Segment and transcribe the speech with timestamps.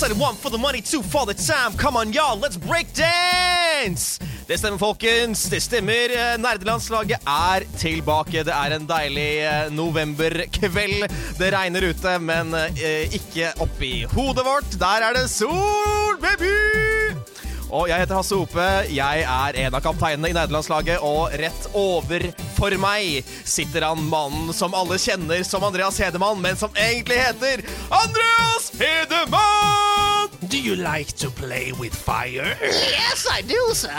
[0.00, 1.76] Said one for the money, two for the time.
[1.76, 4.18] Come on, y'all, let's break dance!
[4.46, 5.42] Det stemmer, folkens.
[5.44, 6.14] Det stemmer.
[6.40, 8.40] Nerdelandslaget er tilbake.
[8.48, 11.04] Det er en deilig eh, novemberkveld.
[11.36, 14.80] Det regner ute, men eh, ikke oppi hodet vårt.
[14.80, 17.29] Der er det sol, baby!
[17.70, 18.62] Og jeg heter Hasse Hope.
[18.90, 22.24] Jeg er en av kapteinene i nederlandslaget, og rett over
[22.56, 27.62] for meg sitter han mannen som alle kjenner som Andreas Hedemann, men som egentlig heter
[27.94, 30.34] Andreas Hedemann!
[30.50, 32.56] Do you like to play with fire?
[32.62, 33.90] Yes, I do, sir.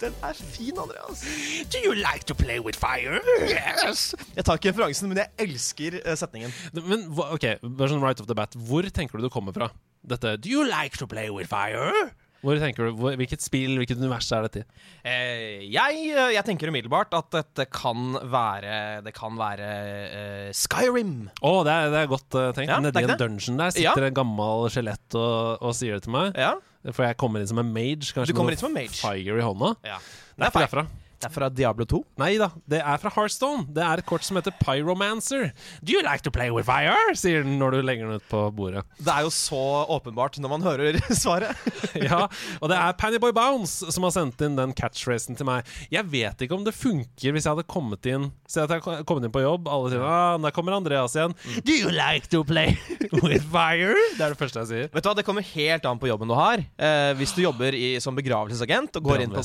[0.00, 1.20] Den er fin, Andreas.
[1.68, 3.20] Do you like to play with fire?
[3.44, 4.14] Yes.
[4.36, 6.52] Jeg tar ikke referansen, men jeg elsker eh, setningen.
[6.72, 9.68] Men ok, sånn right off the bat, hvor tenker du det kommer fra?
[10.06, 12.10] Dette Do you like to play with fire?
[12.40, 14.84] Hvor tenker du, hvor, Hvilket spill, hvilket univers er dette i?
[15.04, 21.28] Eh, jeg, eh, jeg tenker umiddelbart at dette kan være Det kan være uh, Skyrim.
[21.36, 22.72] Å, det, er, det er godt uh, tenkt.
[22.72, 26.16] Ja, Nedi er en dungeon der sitter en gammel skjelett og, og sier det til
[26.16, 26.32] meg.
[26.40, 26.54] Ja,
[26.88, 28.08] For jeg kommer inn som en mage.
[28.08, 28.96] Kanskje Du kommer med inn som en mage.
[29.02, 29.74] Fire i hånda.
[29.92, 30.00] ja.
[30.40, 30.86] Det er ikke derfra.
[31.20, 31.98] Det er fra Diablo 2.
[32.22, 33.66] Nei da, det er fra Heartstone.
[33.76, 35.50] Det er et kort som heter Pyromancer.
[35.84, 36.94] Do you like to play with fire?
[37.12, 38.86] sier den når du legger den ut på bordet.
[38.96, 39.58] Det er jo så
[39.92, 41.52] åpenbart når man hører svaret.
[42.08, 42.22] ja,
[42.62, 45.68] Og det er Pannyboy Bounce som har sendt inn den catchracen til meg.
[45.92, 49.04] Jeg vet ikke om det funker hvis jeg hadde kommet inn Se at jeg har
[49.06, 51.36] kommet inn på jobb, alle sier ah, der kommer Andreas igjen.
[51.66, 52.78] Do you like to play
[53.20, 53.92] with fire?
[54.16, 54.88] Det er det første jeg sier.
[54.96, 56.64] Vet du hva, Det kommer helt an på jobben du har.
[56.80, 59.44] Eh, hvis du jobber i, som begravelsesagent og går inn på.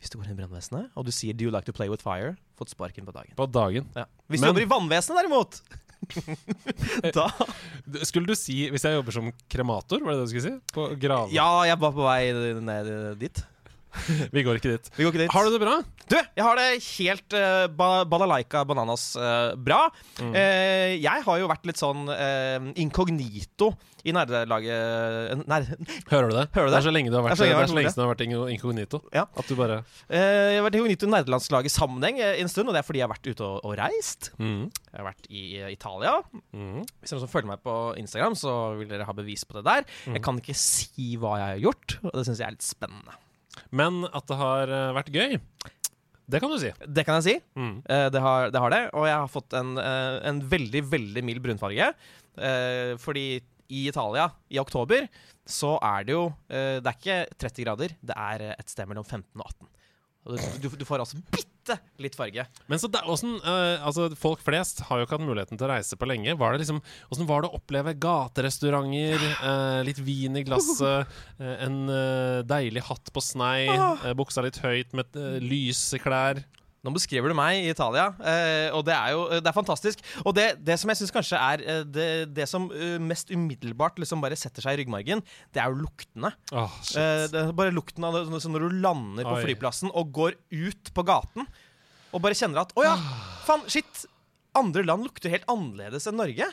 [0.00, 2.02] Hvis du går inn i brannvesenet og du sier 'Do you like to play with
[2.02, 3.32] fire?' fått sparken på dagen.
[3.36, 3.88] På dagen.
[3.96, 4.04] Ja.
[4.28, 5.60] Hvis Men- du jobber i vannvesenet, derimot
[7.16, 7.28] Da
[8.08, 10.00] Skulle du si hvis jeg jobber som kremator?
[10.00, 10.54] Var det det du skulle si?
[10.72, 11.32] På grav...
[11.34, 13.42] Ja, jeg var på vei ned dit.
[14.34, 14.90] Vi går ikke dit.
[14.96, 15.32] Vi går ikke dit.
[15.34, 15.76] Har du det bra?
[16.10, 16.68] Du, jeg har det
[16.98, 19.84] helt uh, ba balalaika bananas uh, bra.
[20.18, 20.32] Mm.
[20.34, 22.08] Uh, jeg har jo vært litt sånn
[22.80, 23.70] inkognito
[24.08, 25.66] i nerdelaget nær...
[26.08, 26.44] Hører du det?
[26.54, 26.78] Hører du Det det?
[26.78, 28.24] er så lenge du har vært, Det er så lenge siden du har vært
[28.54, 29.00] inkognito.
[29.14, 29.26] Ja.
[29.36, 32.86] At du bare jeg har vært inkognito i nerdelandslaget sammenheng en stund, og det er
[32.88, 34.30] fordi jeg har vært ute og, og reist.
[34.40, 34.62] mm.
[34.90, 36.14] Jeg har vært i Italia.
[36.56, 36.80] Mm.
[36.82, 39.84] Hvis dere som følger meg på Instagram, så vil dere ha bevis på det der.
[40.08, 40.16] Mm.
[40.16, 43.20] Jeg kan ikke si hva jeg har gjort, og det syns jeg er litt spennende.
[43.74, 45.36] Men at det har eh, vært gøy,
[46.30, 46.70] det kan du si.
[46.86, 47.36] Det kan jeg si.
[47.58, 47.72] Mm.
[47.90, 48.82] Eh, det, har, det har det.
[48.94, 51.92] Og jeg har fått en, eh, en veldig, veldig mild brunfarge.
[53.02, 53.24] Fordi
[53.70, 55.08] i Italia, i oktober,
[55.44, 59.26] så er det jo Det er ikke 30 grader, det er et sted mellom 15
[59.34, 59.68] og 18.
[60.20, 62.44] Du, du, får altså bitte litt farge.
[62.68, 65.64] Men så da, hvordan, åssen, eh, altså Folk flest har jo ikke hatt muligheten til
[65.64, 66.34] å reise på lenge.
[66.36, 71.08] Var det liksom, Åssen var det å oppleve gaterestauranter, uh, litt vin i glasset,
[71.40, 71.80] uh, en
[72.48, 73.70] deilig hatt på snei,
[74.18, 76.44] buksa litt høyt med uh, lyse klær?
[76.80, 80.00] Nå beskriver du meg i Italia, eh, og det er jo det er fantastisk.
[80.24, 84.00] Og det, det som jeg syns kanskje er eh, det, det som eh, mest umiddelbart
[84.00, 85.20] liksom bare setter seg i ryggmargen,
[85.52, 86.32] det er jo luktene.
[86.56, 86.72] Oh.
[86.96, 89.44] Eh, er bare lukten av det sånn- når du lander på Oi.
[89.44, 91.44] flyplassen og går ut på gaten
[92.10, 92.96] og bare kjenner at Å ja,
[93.46, 94.06] faen, shit!
[94.58, 96.48] Andre land lukter helt annerledes enn Norge.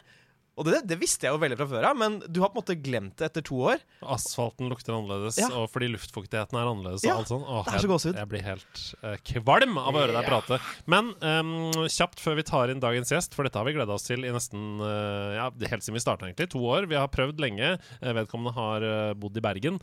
[0.58, 2.64] Og det, det visste jeg jo veldig fra før av, men du har på en
[2.64, 3.82] måte glemt det etter to år.
[4.16, 5.52] Asfalten lukter annerledes, Ja.
[5.54, 7.06] og fordi luftfuktigheten er annerledes.
[7.06, 7.44] Ja, og alt sånn.
[7.46, 8.18] Åh, det er så jeg, gåsehud.
[8.18, 10.60] jeg blir helt uh, kvalm av å høre deg prate.
[10.90, 11.52] Men um,
[11.94, 14.34] kjapt før vi tar inn dagens gjest, for dette har vi gleda oss til i
[14.34, 16.50] nesten uh, ja, helt siden vi starta, egentlig.
[16.56, 16.90] To år.
[16.90, 17.76] Vi har prøvd lenge.
[18.02, 19.78] Eh, vedkommende har uh, bodd i Bergen.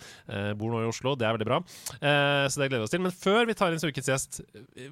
[0.59, 1.15] bor nå i Oslo.
[1.19, 1.61] Det er veldig bra.
[2.01, 3.05] Eh, så det gleder vi oss til.
[3.05, 4.41] Men før vi tar inn ukens gjest,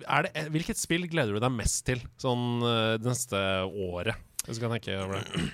[0.07, 4.21] er det, hvilket spill gleder du deg mest til sånn det neste året?
[4.47, 5.51] Hvis du kan tenke over det.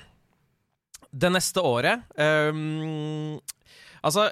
[1.10, 2.04] Det neste året.
[2.18, 3.38] Um,
[4.04, 4.30] Altså,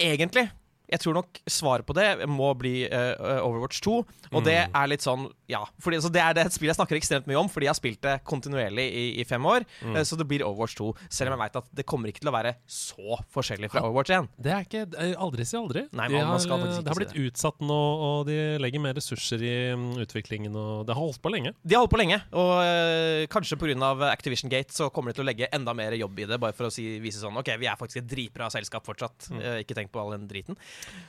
[0.00, 0.50] egentlig
[0.90, 3.94] jeg tror nok svaret på det må bli uh, Overwatch 2.
[4.32, 4.74] Og det Mm.
[4.82, 5.64] er litt sånn Ja.
[5.82, 7.78] Fordi, så det er det et spill jeg snakker ekstremt mye om, fordi jeg har
[7.78, 9.64] spilt det kontinuerlig i, i fem år.
[9.82, 9.96] Mm.
[9.96, 10.90] Uh, så det blir Overwatch 2.
[11.10, 14.10] Selv om jeg veit at det kommer ikke til å være så forskjellig fra Overwatch
[14.14, 14.28] 1.
[14.38, 14.84] Det er ikke
[15.20, 15.86] Aldri si aldri.
[15.92, 18.80] Nei, de man- man har, skal ikke det har blitt utsatt nå, og de legger
[18.80, 20.54] mer ressurser i mm, utviklingen.
[20.56, 21.54] Og det har holdt på lenge.
[21.64, 23.90] De har holdt på lenge, og uh, kanskje pga.
[24.10, 26.68] Activision Gate så kommer de til å legge enda mer jobb i det, bare for
[26.68, 29.28] å si, vise sånn OK, vi er faktisk et dritbra selskap fortsatt.
[29.30, 29.40] Mm.
[29.40, 30.56] Uh, ikke tenk på all den driten.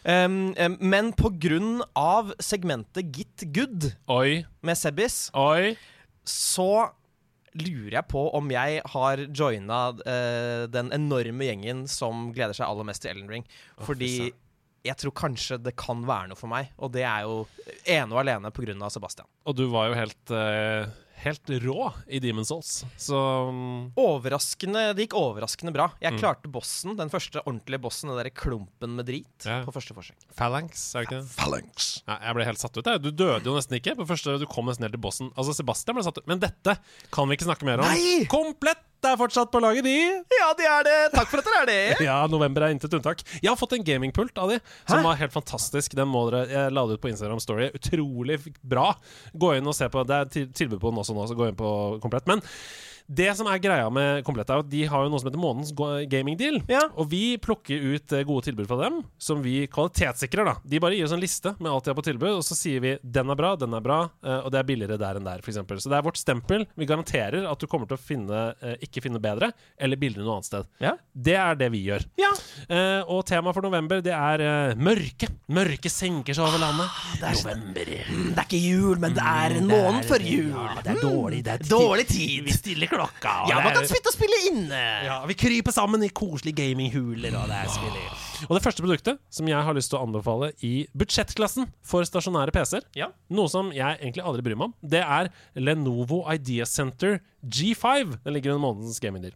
[0.01, 2.33] Um, um, men pga.
[2.41, 5.75] segmentet Git Good Oi, med Sebbis, oi.
[6.25, 6.89] så
[7.53, 12.87] lurer jeg på om jeg har joina uh, den enorme gjengen som gleder seg aller
[12.87, 13.45] mest til Ellen Ring.
[13.77, 14.31] Oh, Fordi
[14.81, 17.43] jeg tror kanskje det kan være noe for meg, og det er jo
[17.85, 18.89] ene og alene pga.
[18.89, 19.29] Sebastian.
[19.45, 20.89] Og du var jo helt, eh,
[21.23, 23.17] helt rå i Demon's Souls, så
[23.51, 25.89] mm, Overraskende, Det gikk overraskende bra.
[26.01, 26.19] Jeg Mm.
[26.19, 29.63] klarte bossen, den første ordentlige bossen, den der klumpen med drit, Ja.
[29.63, 30.15] på første forsøk.
[30.35, 31.29] Phalanx, er det ikke det?
[31.37, 32.03] Phalanx.
[32.07, 32.85] Ja, jeg ble helt satt ut.
[32.85, 33.01] Jeg.
[33.01, 33.95] Du døde jo nesten ikke.
[33.95, 35.31] På første, Du kom nesten helt til bossen.
[35.37, 36.27] Altså, Sebastian ble satt ut.
[36.27, 36.77] Men dette
[37.11, 37.85] kan vi ikke snakke mer om.
[37.85, 38.25] Nei!
[38.27, 38.77] Komplett
[39.09, 39.95] er fortsatt på laget, de!
[40.37, 40.97] Ja, de er det!
[41.15, 41.79] Takk for at dere er det!
[42.09, 43.23] Ja, november er intet unntak.
[43.39, 45.95] Jeg har fått en gamingpult av de, som var helt fantastisk.
[45.97, 47.71] Den må dere, Jeg la det ut på Instagram Story.
[47.77, 48.91] Utrolig bra.
[49.33, 51.57] Gå inn og se på Det er tilbud på den også nå, så gå inn
[51.57, 52.29] på Komplett.
[52.29, 52.41] Men
[53.07, 55.71] det som er greia med Komplett, er at de har jo noe som heter månedens
[56.11, 56.61] gamingdeal.
[56.71, 56.83] Ja.
[56.99, 60.47] Og vi plukker ut eh, gode tilbud fra dem, som vi kvalitetssikrer.
[60.47, 62.57] da De bare gir oss en liste med alt de har på tilbud, og så
[62.57, 65.27] sier vi den er bra, den er bra, eh, og det er billigere der enn
[65.27, 65.61] der, f.eks.
[65.83, 66.65] Så det er vårt stempel.
[66.77, 70.39] Vi garanterer at du kommer til å finne, eh, ikke finne bedre eller billigere noe
[70.39, 70.69] annet sted.
[70.83, 70.95] Ja.
[71.13, 72.05] Det er det vi gjør.
[72.19, 72.31] Ja.
[73.11, 75.27] Og temaet for november, det er mørke.
[75.51, 77.01] Mørke senker seg over landet.
[77.21, 77.91] november.
[77.91, 80.51] Det er ikke jul, men det er en måned før jul.
[80.83, 81.41] det er dårlig.
[81.45, 82.43] Det er Dårlig tid.
[82.45, 83.33] Vi stiller klokka.
[83.49, 84.81] Ja, man kan sitte og spille inne.
[85.07, 87.33] ja, Vi kryper sammen i koselige gaminghuler.
[87.41, 88.09] Og det er spilling.
[88.49, 92.53] Og det første produktet som jeg har lyst til å anbefale i budsjettklassen for stasjonære
[92.55, 93.11] PC-er, Ja.
[93.29, 98.17] noe som jeg egentlig aldri bryr meg om, det er Lenovo Idea Center G5.
[98.23, 99.35] Den ligger under månedens gamingdeal.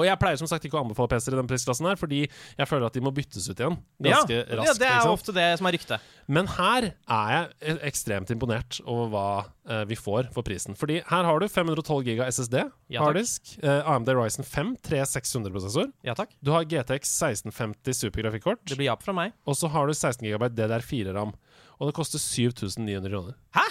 [0.00, 2.68] Og jeg pleier som sagt ikke å anbefale PC-er i den prisklassen her, fordi jeg
[2.68, 4.46] føler at de må byttes ut igjen ganske ja.
[4.60, 4.70] raskt.
[4.70, 6.10] ja, det er ofte det som er ryktet.
[6.30, 10.76] Men her er jeg e- ekstremt imponert over hva uh, vi får for prisen.
[10.78, 12.62] Fordi her har du 512 giga SSD,
[12.94, 15.90] Ja, harddisk, uh, AMD Ryzen 5 3600-prosessor.
[16.06, 16.32] Ja takk.
[16.40, 19.34] Du har GTX 1650 supergrafikkort, Det blir ja fra meg.
[19.44, 21.34] og så har du 16 GB DDR4-ram.
[21.80, 23.36] Og det koster 7900 kroner.
[23.56, 23.66] Hæ?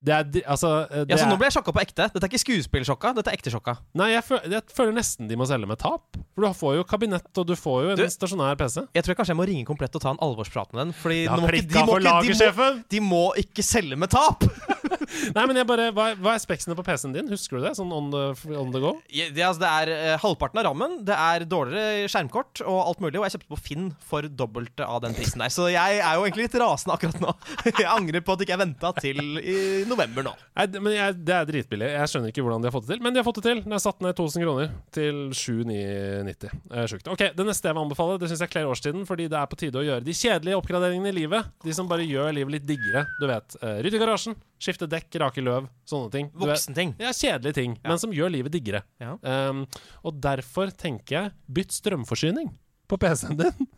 [0.00, 2.04] Det er Altså eh, det Ja, så Nå ble jeg sjokka på ekte.
[2.14, 3.74] Dette er ikke skuespillsjokka, dette er ekte sjokka.
[3.98, 6.18] Nei, jeg føler, jeg føler nesten de må selge med tap.
[6.36, 8.84] For du får jo kabinett, og du får jo en Du- stasjonær PC.
[8.94, 10.92] Jeg tror kanskje jeg må ringe Komplett og ta en alvorsprat med den.
[10.94, 14.44] Fordi Jeg nå må ikke- prikka for de, må, de må ikke selge med tap!
[15.34, 17.28] Nei, men jeg bare Hva, hva er speksene på PC-en din?
[17.32, 17.74] Husker du det?
[17.78, 18.24] Sånn on the,
[18.58, 18.94] on the go?
[19.14, 23.02] Ja, Det, altså, det er uh, halvparten av rammen, det er dårligere skjermkort og alt
[23.04, 23.16] mulig.
[23.20, 25.52] Og jeg kjøpte på Finn for dobbelt av den prisen der.
[25.54, 27.34] Så jeg er jo egentlig litt rasende akkurat nå.
[27.78, 29.56] Jeg angrer på at ikke jeg venta til i
[29.88, 30.32] november nå.
[30.58, 31.88] Nei, men jeg, Det er dritbillig.
[31.94, 33.02] Jeg skjønner ikke hvordan de har fått det til.
[33.04, 33.60] Men de har fått det til.
[33.64, 36.54] Den er satt ned 1000 kroner til 7990.
[36.72, 37.10] Eh, Sjukt.
[37.12, 39.58] Ok, Det neste jeg vil anbefale, det syns jeg kler årstiden, fordi det er på
[39.60, 41.52] tide å gjøre de kjedelige oppgraderingene i livet.
[41.64, 43.04] De som bare gjør livet litt diggere.
[43.20, 43.58] Du vet.
[43.62, 46.30] Uh, Rydde garasjen, skifte dekk, rake løv, sånne ting.
[46.38, 46.94] Voksenting.
[47.00, 48.84] Ja, kjedelige ting, men som gjør livet diggere.
[49.02, 49.16] Ja.
[49.22, 49.64] Um,
[50.04, 52.52] og derfor tenker jeg bytt strømforsyning
[52.88, 53.68] på PC-en din.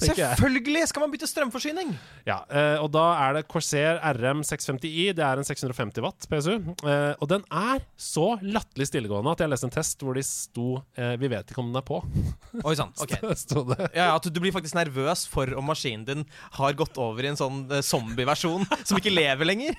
[0.00, 1.92] Selvfølgelig skal man bytte strømforsyning!
[2.28, 5.10] Ja, eh, og da er det Corsair RM 650i.
[5.16, 6.54] Det er en 650 watt PSU.
[6.84, 10.68] Eh, og den er så latterlig stillegående at jeg leste en test hvor de sto
[10.98, 12.00] eh, Vi vet ikke om den er på.
[12.68, 12.92] Oi sann.
[13.00, 13.90] ok det.
[13.96, 16.26] Ja, ja, du blir faktisk nervøs for om maskinen din
[16.56, 19.76] har gått over i en sånn zombieversjon som ikke lever lenger.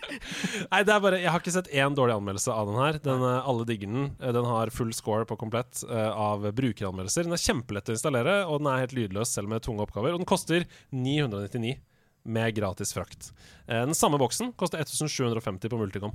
[0.71, 2.99] Nei, det er bare Jeg har ikke sett én dårlig anmeldelse av den her.
[3.03, 4.09] Den, alle digger den.
[4.21, 7.27] Den har full score på komplett av brukeranmeldelser.
[7.27, 10.10] Den er kjempelett å installere, og den er helt lydløs selv med tunge oppgaver.
[10.13, 11.77] Og den koster 999
[12.31, 13.31] med gratis frakt.
[13.67, 16.13] Eh, Den samme boksen koster 1750 på Multicom.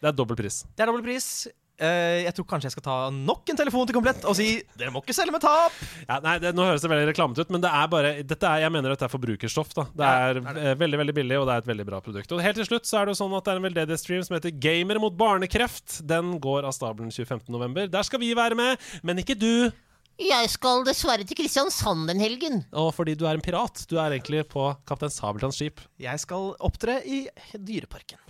[0.00, 0.62] Det er dobbel pris.
[0.76, 1.46] Det er dobbel pris.
[1.76, 4.88] Uh, jeg tror kanskje jeg skal ta nok en telefon til Komplett og si dere
[4.94, 5.74] må ikke selge med tap.
[6.08, 8.62] Ja, nei, det, Nå høres det veldig reklamete ut, men det er bare dette er,
[8.64, 9.74] jeg mener at det er forbrukerstoff.
[9.76, 10.70] da Det Ja, er, det.
[10.80, 12.32] veldig veldig billig, og det er et veldig bra produkt.
[12.32, 14.24] Og Helt til slutt så er det jo sånn at det er en veldedig stream
[14.24, 15.98] som heter Gamer mot barnekreft.
[16.08, 17.90] Den går av stabelen 25.11.
[17.92, 19.68] Der skal vi være med, men ikke du.
[20.16, 22.62] Jeg skal dessverre til Kristiansand den helgen.
[22.72, 23.84] Og fordi du er en pirat.
[23.90, 25.82] Du er egentlig på Kaptein Sabeltanns skip.
[26.00, 28.20] Jeg skal opptre i Dyreparken.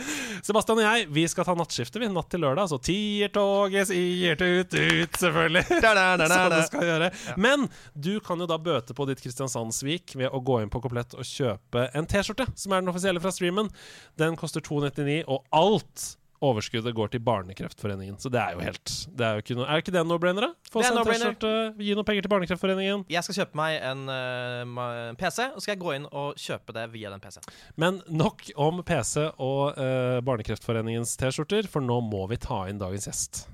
[0.46, 2.70] Sebastian og jeg vi skal ta nattskiftet vi, natt til lørdag.
[2.70, 5.64] Så tiertoget sier tut-tut, selvfølgelig.
[6.30, 7.10] Som det skal gjøre.
[7.42, 11.18] Men du kan jo da bøte på ditt Kristiansand-svik ved å gå inn på Komplett
[11.18, 13.74] og kjøpe en T-skjorte, som er den offisielle fra streamen.
[14.20, 16.12] Den koster 299, og alt
[16.44, 18.16] overskuddet går til Barnekreftforeningen.
[18.20, 20.46] Så det er jo helt det Er jo ikke noe Er ikke det en no-brainer,
[20.48, 20.70] da?
[20.72, 21.10] Få Det seg.
[21.10, 23.04] T-skjorte, gi noen penger til Barnekreftforeningen.
[23.12, 26.86] Jeg skal kjøpe meg en uh, PC, og skal jeg gå inn og kjøpe det
[26.94, 27.46] via den PC-en.
[27.80, 33.10] Men nok om PC og uh, Barnekreftforeningens T-skjorter, for nå må vi ta inn dagens
[33.10, 33.44] gjest.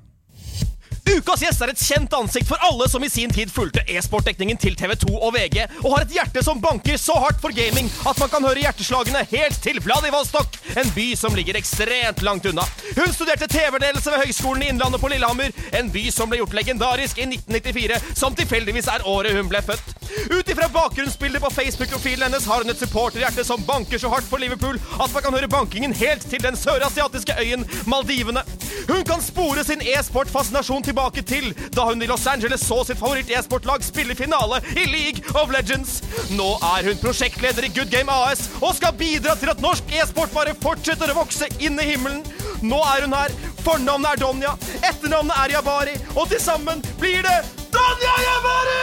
[1.07, 4.75] Ukas gjest er et kjent ansikt for alle som i sin tid fulgte e-sportdekningen til
[4.77, 8.33] TV2 og VG, og har et hjerte som banker så hardt for gaming at man
[8.33, 12.67] kan høre hjerteslagene helt til Vladivostok, en by som ligger ekstremt langt unna.
[12.99, 17.23] Hun studerte TV-ledelse ved Høgskolen i Innlandet på Lillehammer, en by som ble gjort legendarisk
[17.23, 19.95] i 1994, som tilfeldigvis er året hun ble født.
[20.31, 24.43] Ut ifra bakgrunnsbildet på Facebook-profilen hennes har hun et supporterhjerte som banker så hardt for
[24.43, 28.43] Liverpool at man kan høre bankingen helt til den sørasiatiske øyen Maldivene.
[28.89, 33.85] Hun kan spore sin e-sport-fascinasjon tilbake til da hun i Los Angeles så sitt favoritt-e-sportlag
[33.85, 36.03] spille finale i League of Legends.
[36.37, 40.35] Nå er hun prosjektleder i Good Game AS og skal bidra til at norsk e-sport
[40.35, 42.25] bare fortsetter å vokse inn i himmelen.
[42.63, 43.35] Nå er hun her.
[43.67, 47.41] Fornavnet er Donja, etternavnet er Jabari, og til sammen blir det
[47.75, 48.83] Donja Jabari!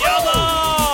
[0.00, 0.85] Ja da!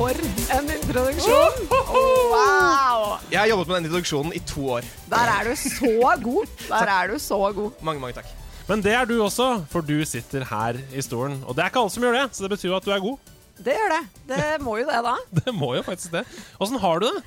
[0.00, 0.16] For
[0.56, 1.66] en introduksjon!
[1.68, 3.18] Wow!
[3.28, 4.86] Jeg har jobbet med den introduksjonen i to år.
[5.12, 5.90] Der er du så
[6.22, 6.54] god.
[6.70, 7.82] Der er du så god.
[7.84, 8.30] Mange, mange takk.
[8.70, 11.42] Men det er du også, for du sitter her i stolen.
[11.44, 13.04] Og det er ikke alle som gjør det, så det betyr jo at du er
[13.04, 13.34] god.
[13.60, 14.00] Det gjør det.
[14.32, 15.14] Det må jo det, da.
[15.42, 16.24] Det må jo faktisk det.
[16.64, 17.20] Åssen har du det?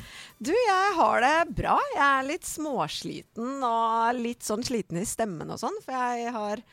[0.50, 1.78] Du, jeg har det bra.
[1.94, 6.66] Jeg er litt småsliten og litt sånn sliten i stemmen og sånn, for jeg har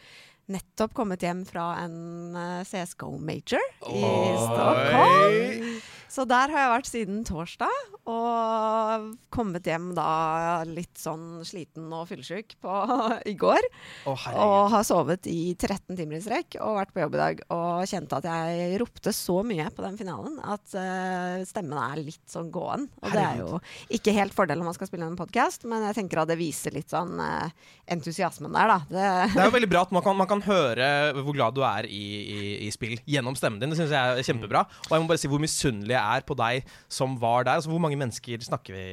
[0.51, 4.05] nettopp kommet hjem fra en eh, CSGO Major i
[4.45, 5.81] Stockholm.
[6.11, 12.09] Så der har jeg vært siden torsdag, og kommet hjem da litt sånn sliten og
[12.11, 12.57] fyllesyk
[13.31, 13.69] i går.
[14.11, 14.25] Oh.
[14.35, 17.43] Og har sovet i 13 timer i strekk og vært på jobb i dag.
[17.55, 22.27] Og kjente at jeg ropte så mye på den finalen at uh, stemmen er litt
[22.31, 22.89] sånn gåen.
[23.05, 23.61] Og det er jo
[23.95, 26.75] ikke helt fordel når man skal spille en podkast, men jeg tenker at det viser
[26.75, 27.47] litt sånn uh,
[27.91, 28.81] entusiasmen der, da.
[28.91, 30.91] Det, Det er jo veldig bra at man kan, man kan høre
[31.21, 33.71] hvor glad du er i, i, i spill gjennom stemmen din.
[33.71, 34.67] Det synes jeg er kjempebra.
[34.89, 37.61] Og jeg må bare si hvor misunnelig jeg er på deg som var der.
[37.61, 38.87] Altså, hvor mange mennesker snakker vi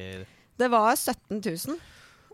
[0.58, 1.76] det var 17 000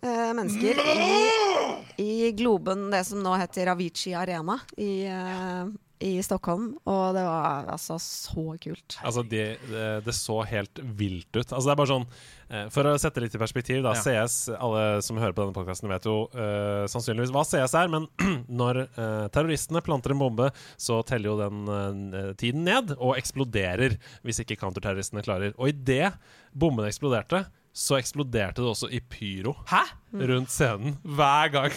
[0.03, 5.67] eh, mennesker i, i Globen, det som nå heter Avicii Arena i, eh,
[6.05, 6.75] i Stockholm.
[6.91, 8.99] Og det var altså så kult.
[9.03, 11.47] Altså, det, det, det så helt vilt ut.
[11.47, 12.07] Altså, det er bare sånn
[12.51, 13.95] eh, For å sette litt i perspektiv, da.
[13.97, 14.05] Ja.
[14.05, 18.09] CS Alle som hører på denne podkasten, vet jo uh, sannsynligvis hva CS er, men
[18.63, 21.67] når uh, terroristene planter en bombe, så teller jo den
[22.15, 25.57] uh, tiden ned og eksploderer hvis ikke counterterroristene klarer.
[25.59, 26.13] Og idet
[26.53, 29.81] bomben eksploderte, så eksploderte det også i pyro Hæ?
[30.15, 31.73] rundt scenen hver gang.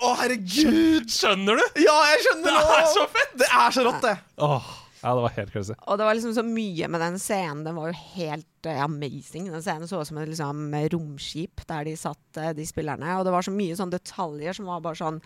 [0.00, 1.10] Å, herregud!
[1.12, 1.82] Skjønner du?
[1.84, 3.34] Ja, jeg skjønner Det er så fett!
[3.42, 4.14] Det er så rått, det.
[4.48, 4.70] Åh,
[5.02, 5.76] ja, det var helt crazy.
[5.84, 7.64] Og det var liksom så mye med den scenen.
[7.66, 9.50] Den var jo helt eh, amazing.
[9.52, 13.16] Den scenen så ut som et liksom, romskip der de satt, uh, de spillerne.
[13.18, 15.20] Og det var så mye sånne detaljer som var bare sånn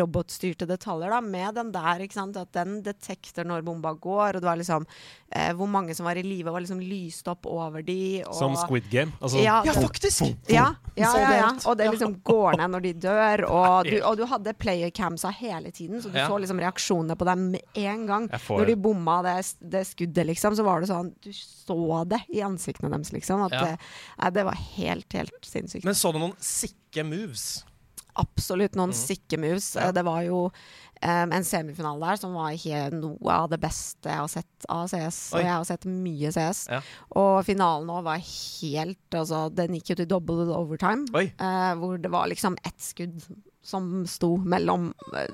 [0.00, 1.20] robotstyrte detaljer, da.
[1.24, 2.38] Med den der, ikke sant.
[2.40, 4.36] At den detekter når bomba går.
[4.36, 7.48] Og det var liksom uh, Hvor mange som var i live, var liksom lyst opp
[7.50, 8.22] over de.
[8.26, 9.12] Og, Som Squid Game.
[9.20, 10.24] Altså, Ja, Ja, faktisk!
[10.50, 11.50] Ja, ja, ja, ja.
[11.66, 13.44] Og det liksom går ned når de dør.
[13.48, 16.28] Og du, og du hadde playercamsa hele tiden, så du Ja.
[16.28, 18.28] så liksom reaksjonene på dem med en gang.
[18.28, 22.42] Når de bomma det, det skuddet, liksom, så var det sånn Du så det i
[22.74, 23.42] ansiktene deres, liksom.
[23.46, 23.64] At Ja.
[23.64, 23.78] det,
[24.18, 25.84] nei, det var helt, helt sinnssykt.
[25.84, 27.64] Men så du noen sikke moves?
[28.16, 29.74] Absolutt noen sikke moves.
[29.76, 29.80] Mm.
[29.82, 29.88] Ja.
[29.88, 30.40] Eh, Det var jo
[31.02, 34.86] um, en semifinale der som var ikke noe av det beste jeg har sett av
[34.88, 35.32] CS.
[35.34, 35.40] Oi.
[35.40, 36.68] Og jeg har sett mye CS.
[36.70, 36.80] Ja.
[37.16, 41.06] Og finalen òg var helt Altså, den gikk jo til double overtime.
[41.14, 43.20] Eh, hvor det var liksom ett skudd
[43.62, 45.28] som sto mellom eh,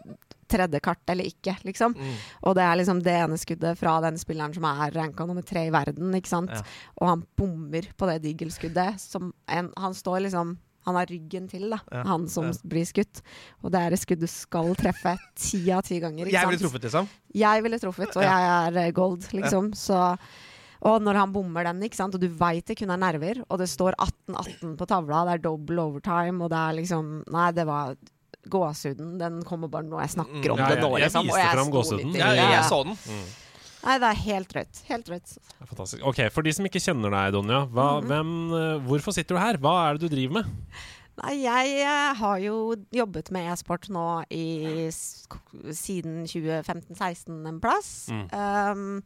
[0.51, 1.95] tredje kart eller ikke, liksom.
[1.97, 2.17] Mm.
[2.47, 5.67] Og det er liksom det ene skuddet fra den spilleren som er ranka nummer tre
[5.69, 6.51] i verden, ikke sant.
[6.55, 6.65] Ja.
[7.01, 8.99] Og han bommer på det digelskuddet.
[9.01, 12.03] Som en, han står liksom han har ryggen til, da, Ja.
[12.09, 12.53] han som Ja.
[12.65, 13.21] blir skutt.
[13.63, 16.25] Og det er et skudd du skal treffe ti av ti ganger.
[16.25, 17.09] Ikke Jeg ville truffet, liksom.
[17.35, 19.75] Jeg ville truffet, og jeg er eh, gold, liksom.
[19.77, 20.17] Så,
[20.81, 22.15] og når han bommer den, ikke sant?
[22.17, 25.45] og du veit det kun er nerver, og det står 18-18 på tavla, det er
[25.51, 27.95] double overtime, og det er liksom Nei, det var
[28.49, 29.19] gåsehuden.
[29.21, 31.27] Den kommer bare når jeg snakker om Mm, Ja, det nå, liksom.
[31.27, 32.15] jeg viste fram gåsehuden.
[32.17, 32.97] Ja, ja, jeg så den.
[33.81, 34.81] Nei, det er helt drøyt.
[34.89, 35.35] Helt drøyt.
[35.65, 36.03] Fantastisk.
[36.05, 39.57] Ok, For de som ikke kjenner deg, Donja, hva, hvem, eh, hvorfor sitter du her?
[39.57, 40.51] Hva er det du driver med?
[41.23, 48.09] Nei, jeg eh, har jo jobbet med e-sport nå i, siden 2015-16 en plass.
[48.13, 48.27] Mm.
[48.33, 49.03] Um,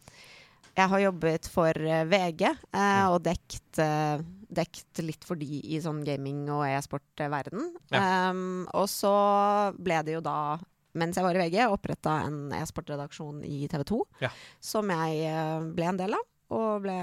[0.74, 4.18] jeg har jobbet for eh, VG uh, og dekt, eh,
[4.56, 7.72] dekt litt for de i sånn gaming- og e-sport-verden.
[7.94, 9.12] Um, og så
[9.78, 10.58] ble det jo da,
[10.98, 14.30] mens jeg var i VG, oppretta en e-sportredaksjon i TV 2, Ja.
[14.62, 16.24] som jeg eh, ble en del av.
[16.54, 16.94] Og ble,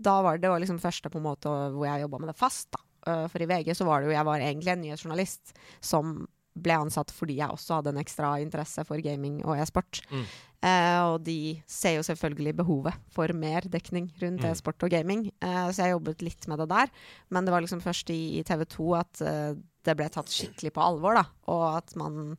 [0.00, 2.38] da var det, det var liksom første på en måte hvor jeg jobba med det
[2.40, 2.70] fast.
[2.74, 2.80] da.
[3.06, 6.26] Uh, for i VG så var det jo Jeg var egentlig en nyhetsjournalist som
[6.60, 10.02] ble ansatt fordi jeg også hadde en ekstra interesse for gaming og e-sport.
[10.10, 10.24] Mm.
[10.62, 14.50] Eh, og de ser jo selvfølgelig behovet for mer dekning rundt Mm.
[14.50, 15.30] e-sport og gaming.
[15.40, 16.90] Eh, så jeg jobbet litt med det der.
[17.30, 20.74] Men det var liksom først i, i TV 2 at eh, det ble tatt skikkelig
[20.76, 21.24] på alvor, da.
[21.48, 22.36] Og at man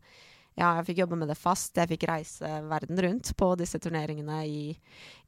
[0.59, 1.73] Ja, jeg fikk jobbe med det fast.
[1.79, 4.75] Jeg fikk reise verden rundt på disse turneringene i,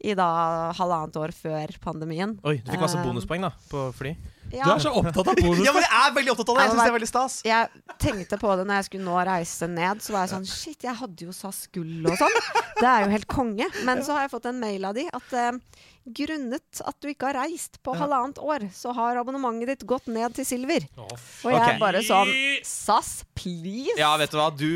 [0.03, 2.35] i da halvannet år før pandemien.
[2.43, 4.11] Oi, du fikk masse bonuspoeng da, på fly.
[4.53, 4.67] Ja.
[4.67, 5.63] Du er så opptatt av bonus.
[5.67, 6.65] Ja, men jeg er veldig opptatt av det.
[6.65, 7.37] Jeg synes det er veldig stas.
[7.47, 10.85] Jeg tenkte på det når jeg skulle nå reise ned, så var jeg sånn Shit,
[10.85, 12.37] jeg hadde jo SAS gull og sånn.
[12.79, 13.69] Det er jo helt konge.
[13.87, 15.57] Men så har jeg fått en mail av de at uh,
[16.03, 20.35] grunnet at du ikke har reist på halvannet år, så har abonnementet ditt gått ned
[20.35, 20.85] til silver.
[20.99, 22.31] Og jeg er bare sånn
[22.67, 23.95] SAS, please?
[23.99, 24.49] Ja, vet du hva.
[24.51, 24.67] Du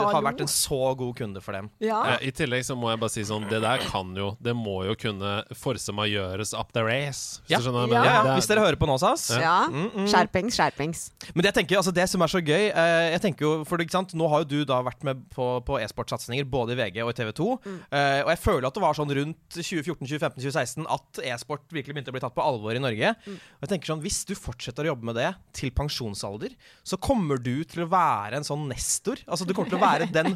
[0.00, 1.70] har vært en så god kunde for dem.
[1.82, 2.00] Ja.
[2.16, 4.80] Eh, I tillegg så må jeg bare si sånn Det der kan jo Det må
[4.88, 7.40] jo kunne force gjøres up the race.
[7.46, 7.58] Hvis Ja.
[7.58, 8.04] du skjønner hva jeg mener.
[8.04, 9.26] Ja, ja, er- Hvis dere hører på nå, SAS.
[9.40, 9.56] Ja.
[9.70, 10.08] Mm, mm.
[10.10, 11.04] Skjerpings, skjerpings.
[11.32, 13.82] Men det, jeg tenker, altså det som er så gøy eh, Jeg tenker jo, for
[13.82, 17.00] ikke sant, Nå har jo du da vært med på, på e-sportsatsinger både i VG
[17.04, 17.48] og i TV 2.
[17.70, 21.96] Eh, og jeg føler at det var sånn rundt 2014, 2015, 2016 at e-sport virkelig
[21.96, 23.14] begynte å bli tatt på alvor i Norge.
[23.30, 26.56] Og jeg tenker sånn, Hvis du fortsetter å jobbe med det til pensjonsalder,
[26.86, 29.22] så kommer du til å være en sånn nestor.
[29.30, 30.34] Altså Du kommer til å være den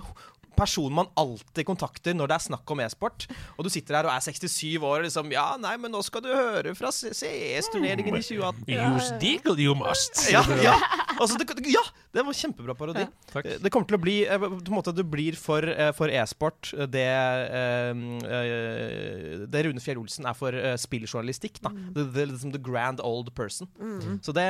[0.56, 3.26] personen man alltid kontakter når det er snakk om e-sport.
[3.58, 6.22] Og du sitter her og er 67 år og liksom Ja, nei, men nå skal
[6.24, 8.94] du høre fra CS-turneringen i 2018.
[8.96, 10.24] Use deagle you must.
[10.32, 10.76] Ja, ja.
[11.14, 11.82] Altså, det, ja,
[12.14, 13.04] det var kjempebra parodi.
[13.32, 13.46] Takk.
[13.46, 16.10] Eh, Det kommer til å bli eh, på en måte, Du blir for, eh, for
[16.10, 17.06] e-sport eh, det
[19.50, 21.60] Det Rune Fjell Olsen er for spilljournalistikk.
[21.64, 21.70] Da.
[21.94, 23.68] The, the, liksom the grand old person.
[24.22, 24.46] Så det,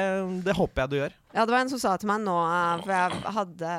[0.46, 1.12] det håper jeg du gjør.
[1.34, 2.34] Ja, det var en som sa til meg nå,
[2.84, 3.70] for jeg hadde,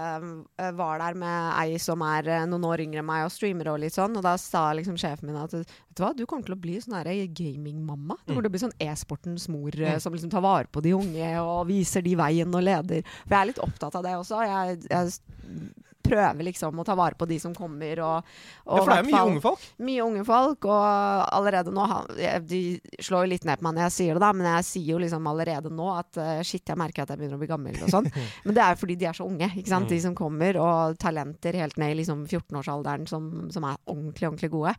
[0.76, 3.82] var der med ei som er eh, noen år yngre enn meg og streamer og
[3.84, 6.56] litt sånn, og da sa liksom sjefen min at vet du hva, du kommer til
[6.56, 8.18] å bli sånn her gamingmamma.
[8.24, 10.00] Du kommer til å bli sånn e-sportens mor mm.
[10.04, 13.04] som liksom tar vare på de unge og viser de veien og leder.
[13.26, 14.44] For jeg er litt opptatt av det også.
[14.48, 15.14] Jeg, jeg
[16.06, 18.30] prøver liksom å ta vare på de som kommer og,
[18.66, 19.66] og Ja, for det er mye fall- unge folk.
[19.90, 20.86] mye unge folk, og
[21.36, 21.86] allerede nå
[22.48, 22.62] De
[23.04, 25.02] slår jo litt ned på meg når jeg sier det, da, men jeg sier jo
[25.02, 27.92] liksom allerede nå at eh, shit, jeg merker at jeg begynner å bli gammel og
[27.94, 28.10] sånn.
[28.46, 29.90] men det er jo fordi de er så unge, ikke sant.
[29.90, 34.52] De som kommer, og talenter helt ned i liksom 14-årsalderen som, som er ordentlig, ordentlig
[34.54, 34.76] gode.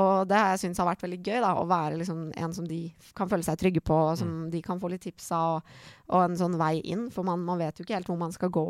[0.00, 2.66] Og det har jeg syntes har vært veldig gøy, da, å være liksom en som
[2.68, 2.80] de
[3.16, 5.62] kan føle seg trygge på, og som de kan få litt tips av, og,
[6.10, 7.06] og en sånn vei inn.
[7.14, 8.66] For man, man vet jo ikke helt hvor man skal gå.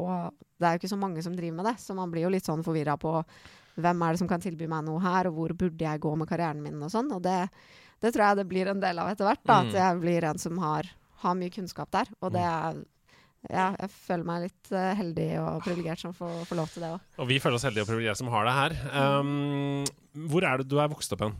[0.60, 2.48] Det er jo ikke så mange som driver med det, så man blir jo litt
[2.48, 3.14] sånn forvirra på
[3.80, 6.28] hvem er det som kan tilby meg noe her, og hvor burde jeg gå med
[6.28, 7.10] karrieren min og sånn.
[7.16, 7.38] Og det,
[8.02, 9.44] det tror jeg det blir en del av etter hvert.
[9.44, 9.68] da, Mm.
[9.68, 10.90] At jeg blir en som har,
[11.24, 12.10] har mye kunnskap der.
[12.20, 12.82] Og det er
[13.48, 16.90] ja, jeg føler meg litt uh, heldig og privilegert som får, får lov til det
[16.92, 17.06] òg.
[17.24, 18.74] Og vi føler oss heldige og privilegerte som har det her.
[18.92, 19.86] Um,
[20.28, 21.38] hvor er det du er vokst opp hen?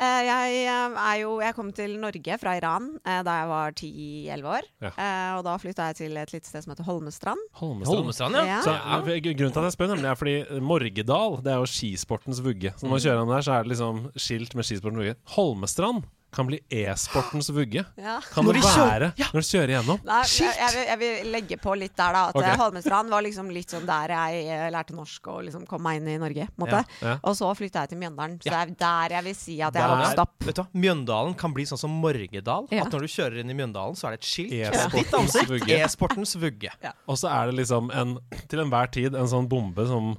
[0.00, 4.48] Jeg eh, er jo Jeg kom til Norge fra Iran eh, da jeg var 10-11
[4.56, 4.66] år.
[4.82, 4.90] Ja.
[4.90, 7.44] Eh, og da flytta jeg til et lite sted som heter Holmestrand.
[7.60, 8.00] Holmestrand.
[8.02, 8.44] Holmestrand, ja.
[8.56, 8.60] Ja.
[8.64, 12.42] Så, eh, Grunnen til at jeg spør, nemlig er fordi Morgedal det er jo skisportens
[12.44, 12.74] vugge.
[12.74, 15.16] Så når man kjører om der, så er det liksom skilt med skisportens vugge.
[15.36, 17.84] Holmestrand kan bli e-sportens vugge.
[17.96, 18.18] Ja.
[18.32, 19.26] Kan Når det være Ja.
[19.32, 20.00] når du kjører igjennom?
[20.04, 22.22] Nei, jeg, jeg, vil, jeg vil legge på litt der, da.
[22.28, 22.44] At Ok.
[22.48, 26.00] eh, Holmestrand var liksom litt sånn der jeg eh, lærte norsk og liksom kom meg
[26.02, 26.48] inn i Norge.
[26.58, 26.82] Måte.
[27.00, 27.16] Ja.
[27.22, 28.38] Og så flytta jeg til Mjøndalen.
[28.42, 28.64] Så Ja.
[28.64, 30.34] det er der jeg vil si at jeg har vokste opp.
[30.44, 30.68] Vet du hva?
[30.74, 32.66] Mjøndalen kan bli sånn som Morgedal.
[32.74, 32.82] Ja.
[32.84, 34.52] At når du kjører inn i Mjøndalen, så er det et skilt.
[34.74, 35.78] E-sportens vugge.
[35.84, 36.70] E-sportens vugge.
[37.08, 38.18] Og så er det liksom en,
[38.48, 40.16] til enhver tid en sånn bombe som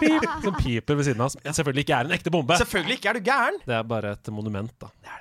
[0.00, 1.26] pip, som piper ved siden av.
[1.32, 1.36] oss.
[1.44, 2.56] selvfølgelig ikke er en ekte bombe.
[2.60, 3.58] Selvfølgelig ikke er du gæren!
[3.66, 4.88] Det er bare et monument, da.
[5.02, 5.17] Det er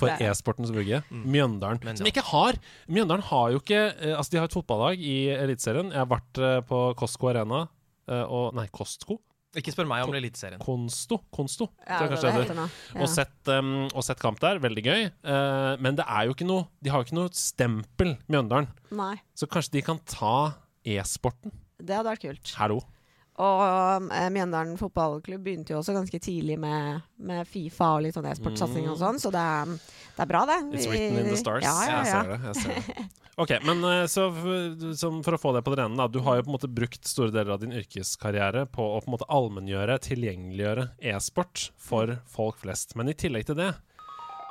[0.00, 0.16] det.
[0.28, 1.02] e-sportens vugge.
[1.10, 1.78] Mjøndalen.
[1.80, 2.00] Mjøndalen.
[2.00, 5.92] Som ikke har Mjøndalen har jo ikke eh, Altså, de har et fotballag i Eliteserien.
[5.94, 7.64] Jeg har vært eh, på Costco Arena
[8.08, 9.20] eh, og Nei, Costco.
[9.54, 10.58] Ikke spør meg om Eliteserien.
[10.62, 11.20] Konsto?
[11.34, 12.64] Konsto, Ja, det det det.
[12.98, 14.58] Og, sett, um, og sett kamp der.
[14.62, 15.04] Veldig gøy.
[15.22, 18.66] Uh, men det er jo ikke noe De har jo ikke noe stempel, Mjøndalen.
[18.98, 21.54] Nei, Så kanskje de kan ta e-sporten.
[21.78, 22.54] det hadde vært kult.
[22.58, 22.80] Hallo.
[23.42, 28.28] Og eh, Mjøndalen fotballklubb begynte jo også ganske tidlig med, med Fifa og litt sånn
[28.30, 29.72] e-sportsatsing og sånn, så det er,
[30.14, 30.58] det er bra, det.
[30.70, 31.66] It's written in the stars.
[31.66, 32.40] Ja, ja, Jeg ser det.
[32.46, 33.06] Jeg ser det.
[33.34, 36.06] Ok, men eh, så for å få det på det rene, da.
[36.06, 39.10] Du har jo på en måte brukt store deler av din yrkeskarriere på å på
[39.10, 42.94] en måte allmenngjøre, tilgjengeliggjøre e-sport for folk flest.
[42.94, 43.72] Men i tillegg til det,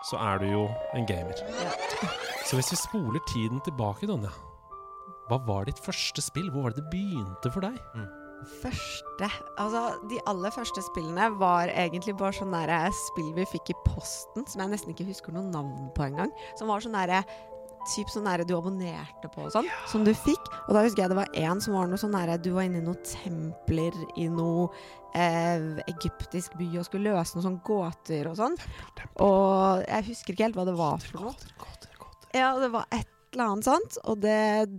[0.09, 0.65] så er du jo
[0.99, 1.39] en gamer.
[2.43, 4.33] Så hvis vi spoler tiden tilbake, Donja.
[5.29, 6.51] Hva var ditt første spill?
[6.51, 7.79] Hvor var det det begynte for deg?
[8.62, 9.29] Første
[9.62, 12.73] Altså, de aller første spillene var egentlig bare sånn der
[13.06, 16.34] spill vi fikk i posten, som jeg nesten ikke husker noe navn på engang.
[16.60, 17.23] Som var sånn derre
[17.84, 20.45] Typ sånn derre du abonnerte på og sånn, som du fikk.
[20.69, 22.79] Og da husker jeg det var en som var noe sånn derre Du var inne
[22.79, 24.69] i noen templer i noe
[25.19, 28.56] eh, egyptisk by og skulle løse noen sånne gåter og sånn.
[29.19, 31.36] Og jeg husker ikke helt hva det var for noe.
[32.34, 33.97] Ja, det var et eller annet sånt.
[34.09, 34.37] Og det,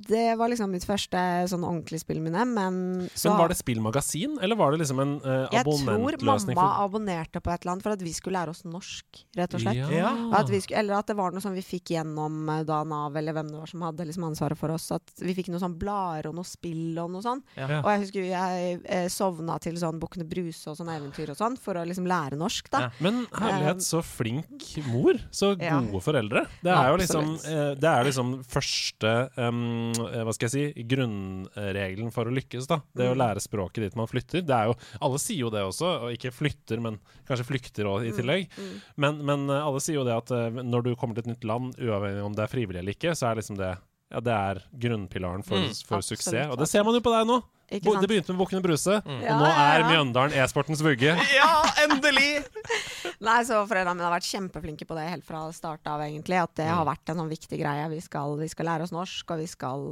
[0.08, 2.44] det var liksom mitt første sånn ordentlige spillminne.
[2.48, 6.34] Men så Men var det spillmagasin, eller var det liksom en uh, Jeg tror mamma
[6.54, 9.62] mamma abonnerte på et eller annet for at vi skulle lære oss norsk, rett og
[9.62, 9.92] slett.
[9.94, 10.12] Ja.
[10.38, 13.16] At vi skulle, eller at det var noe som vi fikk gjennom eh, da Nav,
[13.16, 14.90] eller hvem det var som hadde liksom ansvaret for oss.
[14.94, 17.42] At vi fikk noe sånn blader og noe spill og noe sånn.
[17.58, 17.80] Ja.
[17.80, 21.58] Og jeg husker jeg eh, sovna til sånn Bukkene Bruse og sånn eventyr og sånn,
[21.60, 22.86] for å liksom lære norsk, da.
[22.86, 22.92] Ja.
[23.04, 25.18] Men herlighet, så flink mor.
[25.30, 25.78] Så Ja.
[25.80, 26.46] gode foreldre.
[26.62, 32.12] Det er jo liksom, eh, det er liksom første um, Hva skal jeg si grunnregelen
[32.14, 32.66] for å lykkes.
[32.70, 33.18] da Det å Mm.
[33.22, 34.42] lære språket dit man flytter.
[34.44, 38.06] Det er jo, Alle sier jo det også, og ikke flytter, men kanskje flykter også
[38.06, 38.18] i Mm.
[38.18, 38.48] tillegg.
[38.96, 41.44] Men, men eh, alle sier jo det at eh, når du kommer til et nytt
[41.44, 43.76] land, uavhengig om det er frivillig eller ikke, så er liksom det
[44.12, 45.72] ja, det er grunnpilaren for, Mm.
[45.86, 46.50] for suksess.
[46.50, 47.42] Og det ser man jo på deg nå!
[47.78, 48.00] Ikke sant?
[48.04, 49.88] det begynte med Bukkene Bruse, og Ja, nå er ja.
[49.90, 51.14] Mjøndalen e-sportens vugge.
[51.38, 51.50] Ja,
[51.84, 52.44] endelig!
[53.24, 56.36] Nei, så Foreldrene mine har vært kjempeflinke på det helt fra start av, egentlig.
[56.42, 56.74] At det Mm.
[56.76, 57.88] har vært en sånn viktig greie.
[57.92, 59.84] Vi skal, vi skal lære oss norsk, og vi skal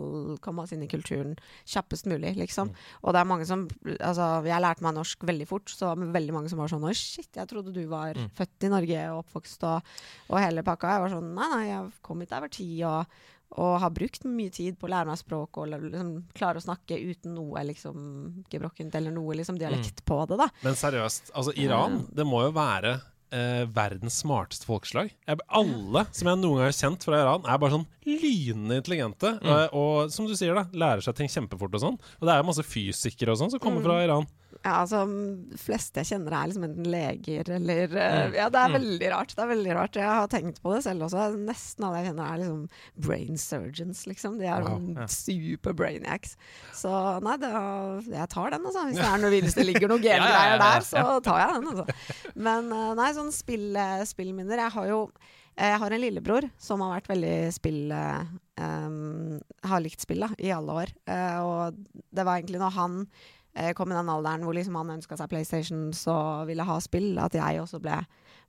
[0.45, 1.37] komme oss inn i kulturen
[1.69, 2.69] kjappest mulig, liksom.
[2.73, 2.75] Mm.
[3.05, 3.69] Og det er mange som
[4.03, 7.29] Altså, jeg lærte meg norsk veldig fort, så veldig mange som var sånn Oi, shit,
[7.35, 8.29] jeg trodde du var Mm.
[8.37, 9.83] født i Norge og oppvokst og,
[10.31, 10.91] og hele pakka.
[10.97, 13.07] Jeg var sånn Nei, nei, jeg kom hit da jeg var ti, og
[13.61, 16.97] og har brukt mye tid på å lære meg språk og liksom klare å snakke
[16.97, 17.97] uten noe liksom
[18.53, 20.49] gebrokkent eller noe liksom dialekt på det, da.
[20.65, 22.95] Men seriøst, altså Iran, det må jo være
[23.33, 25.13] eh, verdens smarteste folkeslag.
[25.29, 29.35] Jeg, alle som jeg noen gang har kjent fra Iran, er bare sånn lynende intelligente.
[29.43, 31.99] Og, og som du sier, da, lærer seg ting kjempefort og sånn.
[32.21, 34.29] Og det er masse fysikere og sånn som kommer fra Iran.
[34.63, 35.01] Ja, altså,
[35.59, 39.33] fleste jeg kjenner er liksom enten leger eller uh, Ja, det er veldig rart.
[39.35, 39.99] Det er veldig rart.
[39.99, 41.25] Jeg har tenkt på det selv også.
[41.49, 42.61] Nesten alle jeg kjenner er liksom
[43.09, 44.39] brain surgeons, liksom.
[44.39, 44.79] De er Wow.
[44.79, 46.37] sånn super brainiacs.
[46.79, 46.93] Så
[47.27, 47.51] nei, det,
[48.15, 48.87] jeg tar den, altså.
[48.87, 50.63] Hvis det, er noe, hvis det ligger noen Ja, ja, ja, gengreier ja.
[50.63, 52.25] der, så tar jeg den, altså.
[52.49, 55.05] Men eh, nei, sånn spill, eh, spillminner Jeg har jo
[55.53, 59.35] jeg har en lillebror som har vært veldig spill um,
[59.69, 60.93] Har likt spill da, i alle år.
[61.05, 62.95] Uh, og det var egentlig når han
[63.55, 66.17] eh, kom i den alderen hvor liksom han ønska seg PlayStation så
[66.49, 67.99] ville ha spill, at jeg også ble,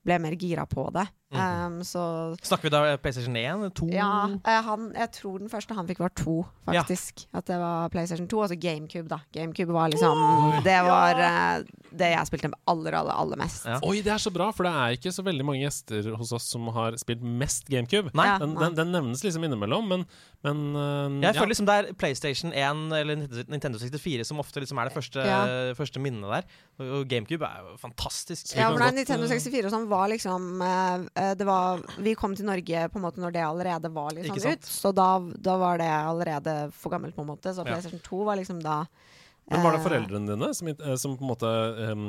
[0.05, 1.07] ble mer gira på det.
[1.33, 2.03] Em, så
[2.43, 3.65] Snakker vi da PlayStation 1?
[3.79, 3.87] 2?
[3.93, 4.09] ja,
[4.45, 6.35] eh, han, jeg tror den første han fikk var 2,
[6.67, 7.25] faktisk.
[7.33, 9.19] At det var PlayStation 2, altså GameCube, da.
[9.33, 13.65] GameCube var liksom Det var eh, det jeg spilte aller, aller, aller mest.
[13.69, 13.79] Ja.
[13.85, 16.49] Oi, det er så bra, for det er ikke så veldig mange gjester hos oss
[16.53, 18.13] som har spilt mest GameCube.
[18.17, 18.29] Nei.
[18.41, 18.65] Den, nei.
[18.67, 20.05] den, den nevnes liksom innimellom, men,
[20.45, 21.35] men uh, Jeg ja.
[21.39, 25.23] føler liksom det er PlayStation 1 eller Nintendo 64 som ofte liksom er det første,
[25.23, 25.43] Ja.
[25.77, 26.47] første minnet der.
[26.83, 28.55] Og GameCube er jo fantastisk.
[28.57, 31.05] Ja, for godt, Nintendo eh, 64 og sånn var liksom eh,
[31.39, 34.53] det var, Vi kom til Norge på en måte når det allerede var litt sånn
[34.57, 35.09] ut, så da,
[35.49, 37.53] da var det allerede for gammelt, på en måte.
[37.55, 37.71] Så Ja.
[37.73, 38.83] PlayStation 2 var liksom da
[39.51, 41.49] Men var det eh, foreldrene dine som, eh, som på en måte
[41.91, 42.03] um,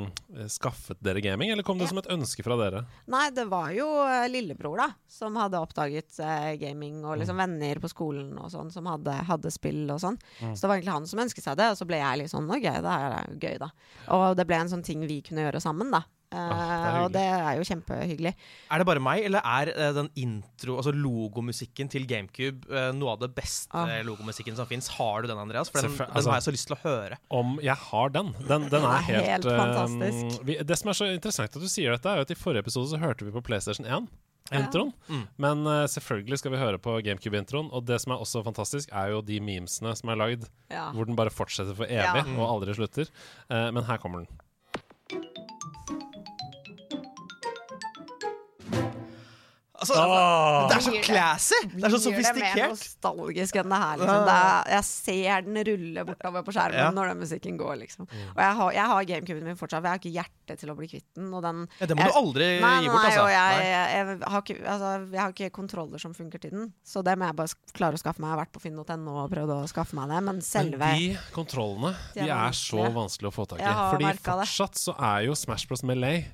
[0.47, 1.89] skaffet dere gaming, eller kom det Ja.
[1.91, 2.85] som et ønske fra dere?
[3.11, 7.19] Nei, det var jo eh, lillebror, da, som hadde oppdaget uh, gaming, og Mm.
[7.25, 10.17] liksom venner på skolen og sånn, som hadde, hadde spill og sånn.
[10.39, 10.55] Mm.
[10.55, 12.47] Så det var egentlig han som ønsket seg det, og så ble jeg litt sånn
[12.49, 13.69] OK, det er gøy, da.
[14.15, 16.05] Og det ble en sånn ting vi kunne gjøre sammen, da.
[16.35, 18.33] Eh, Ah, det er og det er jo kjempehyggelig.
[18.71, 23.13] Er det bare meg, eller er eh, den intro, altså logomusikken til GameCube eh, noe
[23.15, 24.01] av det beste Ah.
[24.03, 24.89] logomusikken som fins?
[24.97, 25.69] Har du den, Andreas?
[25.71, 27.17] For den, den altså- har jeg så lyst til å høre.
[27.31, 28.33] Om jeg har den.
[28.47, 30.43] Den, den er helt, helt fantastisk.
[30.45, 32.65] vi, det som er så interessant at du sier dette, er jo at i forrige
[32.67, 34.07] episode så hørte vi på PlayStation 1.
[34.53, 34.91] Introen.
[35.09, 35.23] Mm.
[35.41, 37.71] Men uh, selvfølgelig skal vi høre på GameCube-introen.
[37.73, 40.91] Og det som er også fantastisk, er jo de memesene som er lagd, Ja.
[40.93, 42.35] hvor den bare fortsetter for evig Ja.
[42.37, 43.09] og aldri slutter.
[43.49, 44.27] Uh, men her kommer den.
[49.93, 51.59] Altså, det er så classy!
[51.75, 52.55] Det er så sofistikert.
[52.55, 54.25] det mer nostalgisk enn det her, liksom.
[54.25, 56.89] Det er, jeg ser den rulle bortover på skjermen Ja.
[56.91, 58.07] når den musikken går, liksom.
[58.09, 60.75] Og jeg har, jeg har GameCuben min fortsatt, for jeg har ikke hjerte til å
[60.77, 61.29] bli kvitt den.
[61.45, 63.23] Den Ja, det må jeg- du aldri Nei, gi bort, altså.
[63.25, 63.31] Nei.
[63.35, 67.17] jeg, jeg, har ikke, altså, jeg har ikke kontroller som funker til den, så det
[67.17, 68.29] må jeg bare klare å skaffe meg.
[68.31, 71.17] Jeg har vært på finn.no og prøvd å skaffe meg det, men selve Men de
[71.33, 73.63] kontrollene De de er så vanskelig å få tak i.
[73.63, 74.79] Fordi fortsatt det.
[74.81, 75.83] så er jo Smash Bros.
[75.83, 76.25] Melee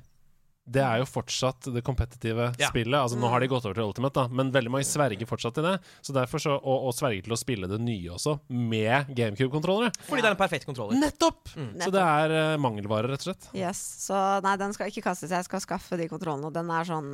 [0.69, 2.69] det er jo fortsatt det kompetitive Ja.
[2.69, 2.93] spillet.
[2.95, 5.63] Altså Nå har de gått over til Ultimate, da men veldig mange sverger fortsatt til
[5.65, 5.79] det.
[6.01, 9.91] Så derfor så, og, og sverger til å spille det nye også, med GameCube-kontrollere.
[10.07, 10.99] Fordi det er en perfekt kontroller.
[11.01, 11.49] Nettopp!
[11.55, 11.71] Mm.
[11.81, 13.49] Så det er uh, mangelvare, rett og slett.
[13.57, 15.33] Yes, så nei, den skal ikke kastes.
[15.33, 16.51] Jeg skal skaffe de kontrollene.
[16.51, 17.11] Og den er sånn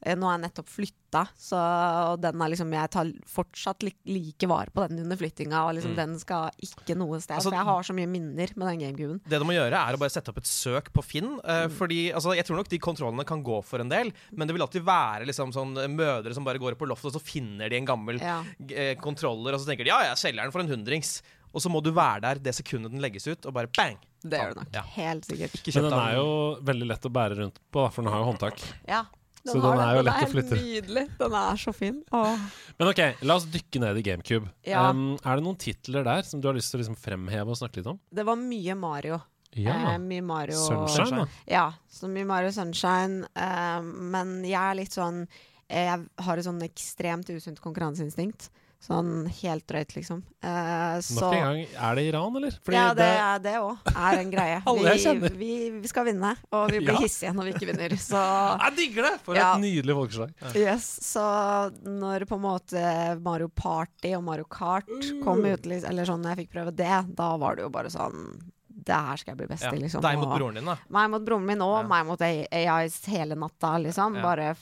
[0.00, 1.58] Nå er jeg nettopp flytta, så
[2.14, 5.74] og den er liksom Jeg tar fortsatt li like vare på den under flyttinga, og
[5.76, 5.96] liksom Mm.
[5.96, 7.36] den skal ikke noe sted.
[7.36, 9.20] Altså- for jeg har så mye minner med den GameCuben.
[9.28, 11.38] Det du må gjøre, er å bare sette opp et søk på Finn.
[11.44, 11.70] Uh, Mm.
[11.76, 14.62] fordi altså, Jeg tror nok de kontrollene kan gå for en del, men det vil
[14.66, 17.68] alltid være liksom sånn eh, mødre som bare går opp på loftet, og så finner
[17.68, 18.42] de en gammel Ja.
[18.70, 21.20] eh, kontroller, og så tenker de ja, jeg selger den for en hundrings.
[21.52, 23.98] Og så må du være der det sekundet den legges ut, og bare bang!
[24.22, 24.72] Det gjør det nok.
[24.72, 24.82] Ja.
[24.82, 25.74] Helt sikkert.
[25.74, 28.62] Men den er jo veldig lett å bære rundt på, for den har jo håndtak.
[28.86, 29.04] Ja.
[29.46, 30.60] Så den er jo den lett å helt flytte.
[30.60, 31.04] Nydelig.
[31.20, 32.00] Den er så fin.
[32.12, 32.46] Åh.
[32.80, 34.50] Men ok, la oss dykke ned i GameCube.
[34.68, 34.86] Ja.
[34.90, 37.60] Um, er det noen titler der som du har lyst til å liksom fremheve og
[37.60, 38.00] snakke litt om?
[38.12, 39.20] Det var mye Mario.
[39.56, 39.94] Ja.
[39.94, 41.26] Eh, mye Mario Sunshine, da.
[41.50, 43.24] Ja, så mye Mario Sunshine.
[43.34, 48.50] Uh, men jeg er litt sånn eh, Jeg har et sånn ekstremt usunt konkurranseinstinkt.
[48.80, 50.22] Sånn helt drøyt, liksom.
[50.40, 52.54] Eh, så Nok en gang, er det Iran, eller?
[52.64, 53.90] Fordi ja, det er det òg.
[53.92, 54.62] Er en greie.
[55.20, 55.50] Vi, vi,
[55.82, 57.02] vi skal vinne, og vi blir Ja.
[57.02, 57.92] hissige når vi ikke vinner.
[58.00, 58.16] Så
[58.64, 59.12] Jeg digger det!
[59.26, 59.50] For Ja.
[59.52, 60.32] et nydelig folkeslag.
[60.56, 61.26] Yes, så
[61.84, 62.86] når på en måte
[63.20, 64.88] Mario Party og Mario Kart
[65.26, 68.30] kom ut, eller sånn når jeg fikk prøve det, da var det jo bare sånn
[68.90, 70.02] Det her skal jeg bli best i, liksom.
[70.04, 70.76] Deg mot broren din, da.
[70.96, 74.18] Meg mot broren min og meg mot AIs hele natta, liksom.
[74.24, 74.52] Bare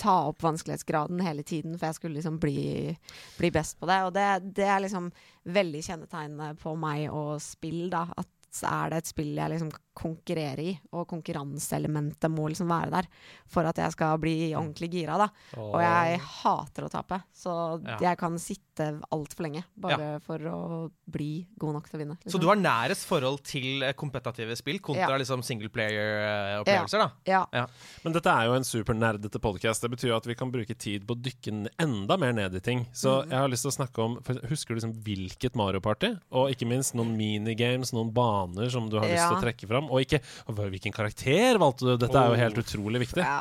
[0.00, 2.96] ta opp vanskelighetsgraden hele tiden, for jeg skulle liksom bli,
[3.38, 4.00] bli best på det.
[4.08, 5.10] Og det, det er liksom
[5.46, 8.06] veldig kjennetegnende på meg og spill, da.
[8.18, 8.28] At
[8.68, 13.08] er det et spill jeg liksom konkurrerer i, og konkurranseelementet må liksom være der
[13.52, 15.28] for at jeg skal bli ordentlig gira, da.
[15.60, 17.98] Og jeg hater å tape, så Ja.
[18.00, 22.16] jeg kan sitte altfor lenge bare for å bli god nok til å vinne.
[22.26, 25.18] Så du har nærest forhold til eh, kompetative spill kontra Ja.
[25.18, 27.10] liksom single player-opplevelser, da?
[27.26, 27.66] Ja.
[28.04, 29.82] Men dette er jo en supernerdete podkast.
[29.82, 32.60] Det betyr jo at vi kan bruke tid på å dykke enda mer ned i
[32.60, 32.86] ting.
[32.92, 33.28] Så Mm.
[33.30, 36.16] jeg har lyst til å snakke om for Husker du liksom hvilket Mario Party?
[36.32, 39.81] Og ikke minst noen minigames, noen baner som du har lyst til å trekke fram.
[39.90, 41.96] Og ikke hvilken karakter valgte du?
[41.96, 43.24] Dette er jo helt utrolig viktig.
[43.24, 43.40] Ja.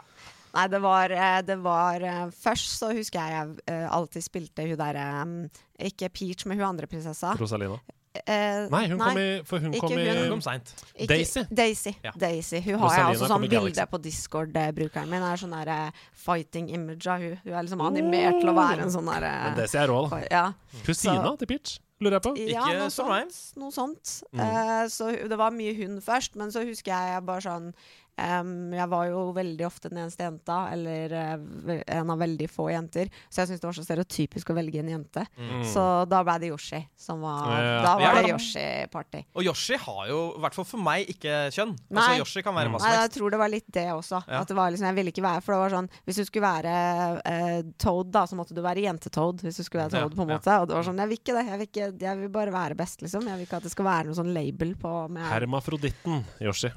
[0.52, 4.66] Nei, det var, eh, det var eh, Først så husker jeg jeg eh, alltid spilte
[4.68, 5.36] hun derre um,
[5.80, 7.32] Ikke Peach, men hun andre prinsessa.
[7.40, 7.78] Rosalina.
[8.12, 10.26] Eh, Nei, hun kom i For hun kom i hun.
[10.34, 10.74] Kom seint.
[11.08, 11.46] Daisy.
[11.48, 11.94] Daisy.
[12.04, 12.12] Ja.
[12.20, 12.60] Daisy.
[12.66, 15.24] Hun har jeg også sånn bilde på Discord-brukeren min.
[15.24, 15.78] Er sånn derre
[16.26, 17.38] fighting image av hun.
[17.46, 20.20] Hun er liksom animert til å være en sånn Men derre Daisy er rå, da.
[20.28, 20.44] ja.
[20.84, 22.34] Kusina Så- til Peach, lurer jeg på.
[22.42, 23.34] Ja, Ikke noe som meg.
[23.62, 24.14] Noe sånt.
[24.32, 24.42] Mm.
[24.44, 27.72] Uh, så det var mye hund først, men så husker jeg bare sånn
[28.18, 32.70] em, Jeg var jo veldig ofte den eneste jenta, eller uh, en av veldig få
[32.72, 35.26] jenter, så jeg syntes det var så stereotypisk å velge en jente.
[35.38, 35.64] Mm.
[35.72, 37.82] Så da ble det Yoshi som var Ja.
[37.86, 38.22] Da var Ja.
[38.22, 39.24] det Yoshi-party.
[39.36, 41.76] Og Yoshi har jo, i hvert fall for meg, ikke kjønn.
[41.90, 42.02] Nei.
[42.02, 44.24] Altså, Yoshi kan være hva som Nei, jeg tror det var litt det også.
[44.28, 44.42] Ja.
[44.42, 46.48] At det var liksom, jeg ville ikke være For det var sånn Hvis du skulle
[46.48, 46.74] være
[47.22, 49.42] uh, Toad, da, så måtte du være jente-Toad.
[49.46, 50.40] Hvis du skulle være Ja, Toad, på en ja.
[50.40, 50.58] måte.
[50.62, 51.46] Og det var sånn Jeg vil ikke det.
[51.52, 53.28] Jeg vil, ikke, jeg vil bare være best, liksom.
[53.28, 54.92] Jeg vil ikke at det skal være noe sånn label på
[55.32, 56.72] Hermafroditten, Yoshi.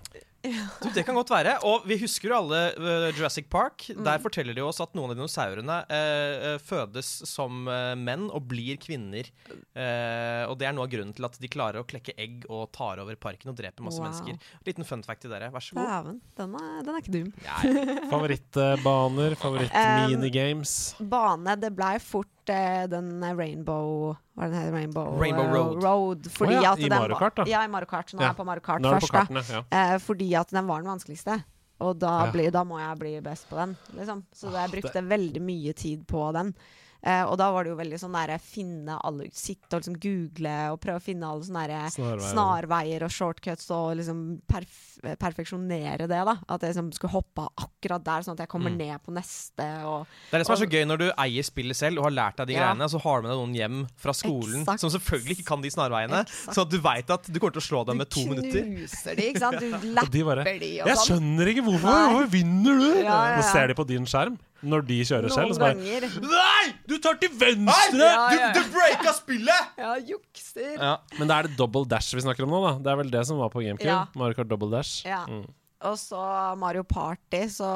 [0.44, 1.54] Du, det kan godt være.
[1.64, 3.86] Og vi husker jo alle eh, Jurassic Park.
[3.96, 4.02] Mm.
[4.04, 7.64] Der forteller de oss at noen av dinosaurene eh, eh, fødes som
[7.96, 9.30] menn og blir kvinner.
[9.48, 12.68] Eh, og det er noe av grunnen til at de klarer å klekke egg og
[12.76, 14.10] tar over parken og dreper masse Wow.
[14.10, 14.38] mennesker.
[14.68, 15.48] Liten fun fact til dere.
[15.54, 15.88] Vær så god.
[15.88, 17.32] Dæven, den, er- den er ikke dum.
[18.12, 20.76] Favorittbaner, favorittminigames?
[21.00, 24.72] Um, Bane, det blei fort eh, den Rainbow Hva den heter?
[24.72, 26.28] Rainbow, Rainbow eh, Road.
[26.30, 27.44] fordi oh, ja, i Mario Kart, da.
[27.46, 28.12] Ja, i Mario Kart.
[28.14, 28.26] Nå Ja.
[28.26, 29.42] er jeg på Mario Kart det først, kartene.
[29.50, 29.64] Ja.
[29.94, 31.44] Eh, fordi at den var den vanskeligste.
[31.80, 32.30] Og da, Ja.
[32.32, 33.76] blir, da må jeg bli best på den.
[33.96, 34.24] Liksom.
[34.34, 36.54] Så Ah, jeg brukte veldig mye tid på den.
[37.02, 40.72] Eh, og da var det jo veldig sånn derre finne alle Sitte og liksom google
[40.72, 42.32] og prøve å finne alle sånne Snarveier.
[42.32, 46.08] snarveier og shortcuts og liksom perf perfeksjonere det.
[46.08, 48.78] da At jeg liksom skulle hoppe av akkurat der, sånn at jeg kommer Mm.
[48.78, 49.66] ned på neste.
[49.84, 52.10] Og Det er det som er så gøy når du eier spillet selv og har
[52.12, 52.74] lært deg de Ja.
[52.74, 54.80] greiene, så har du med deg noen hjem fra skolen Exakt.
[54.80, 56.54] som selvfølgelig ikke kan de snarveiene, Exakt.
[56.56, 58.62] så at du veit at du kommer til å slå dem med to minutter.
[58.64, 59.60] du knuser de, ikke sant?
[59.60, 60.88] Du lapper de bare de og sånn.
[60.88, 61.06] Jeg sånn.
[61.20, 61.90] skjønner ikke hvorfor!
[61.92, 62.12] Nei.
[62.14, 63.02] Hvorfor vinner du?
[63.02, 65.50] Ja, ja, Nå ser de på din skjerm når de kjører selv.
[65.50, 65.74] Noen Så bare.
[66.24, 66.72] Nei!
[66.86, 67.98] Du tar til venstre!
[68.00, 68.52] Ja, ja.
[68.54, 69.66] Du, du breaka spillet!
[69.76, 70.78] Ja, jukser.
[70.78, 70.96] Ja.
[71.18, 72.72] Men da er det double dash vi snakker om nå, da.
[72.78, 73.84] Det er vel det som var på GameCube?
[73.84, 74.06] Ja.
[74.16, 74.93] Mario Kart double dash.
[75.04, 75.24] Ja.
[75.28, 75.44] Mm.
[75.84, 76.20] Og så
[76.56, 77.68] Mario Party, så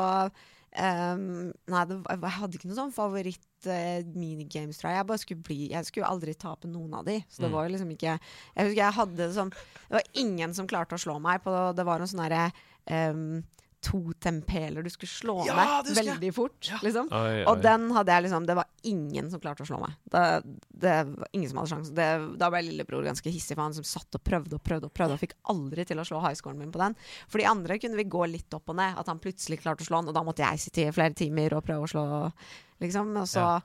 [0.78, 5.04] um, Nei, det, jeg hadde ikke noe sånn favoritt eh, minigames, tror jeg.
[5.10, 7.18] Jeg skulle bli Jeg skulle aldri tape noen av de.
[7.28, 7.56] Så det Mm.
[7.58, 11.18] var liksom ikke Jeg husker jeg hadde sånn Det var ingen som klarte å slå
[11.20, 13.42] meg på Det var noen sånne derre um,
[13.80, 15.94] totempeler du skulle slå Ja, jeg.
[15.96, 17.08] veldig fort, liksom.
[17.14, 17.44] Oi, oi.
[17.50, 19.94] Og den hadde jeg liksom Det var ingen som klarte å slå meg.
[20.10, 20.22] Det,
[20.82, 21.94] det var ingen som hadde sjanse.
[21.94, 24.94] Det- Da ble lillebror ganske hissig, for han som satt og prøvde og prøvde og
[24.94, 26.96] prøvde og fikk aldri til å slå highscoren min på den.
[27.28, 29.88] For de andre kunne vi gå litt opp og ned, at han plutselig klarte å
[29.88, 32.32] slå den, og da måtte jeg sitte i flere timer og prøve å slå,
[32.80, 33.16] liksom.
[33.16, 33.60] Og så Ja.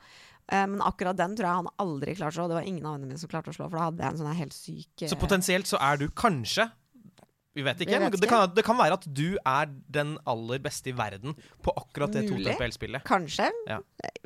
[0.49, 2.47] eh, Men akkurat den tror jeg han aldri klarte å slå.
[2.49, 4.17] Det var ingen av vennene mine som klarte å slå, for da hadde jeg en
[4.19, 6.71] sånn helt syk eh, Så potensielt så er du kanskje
[7.55, 8.21] Vi vet ikke, Vi vet ikke.
[8.21, 12.11] det kan, det kan være at du er den aller beste i verden på akkurat
[12.15, 13.03] det totempelspillet.
[13.05, 13.49] Kanskje.
[13.69, 13.77] Ja.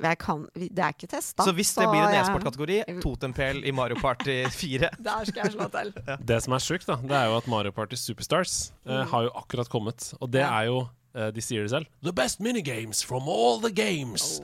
[0.06, 1.44] Jeg kan, det er ikke testa.
[1.44, 5.68] Så hvis det blir en e-sportkategori, totempel i Mario Party 4 Der skal jeg slå
[5.76, 5.92] til.
[6.24, 9.08] Det som er sjukt, da, det er jo at Mario Party Superstars eh, Mm.
[9.12, 10.13] har jo akkurat kommet.
[10.22, 10.80] Og det er jo
[11.16, 11.86] eh, De sier det selv.
[12.04, 14.40] The best minigames from all the games.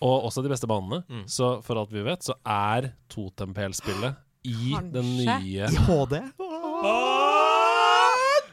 [0.00, 1.02] Og også de beste banene.
[1.08, 1.26] Mm.
[1.28, 4.16] Så for alt vi vet, så er totempelspillet
[4.48, 5.68] i den Kanskje.
[5.68, 6.16] I HD.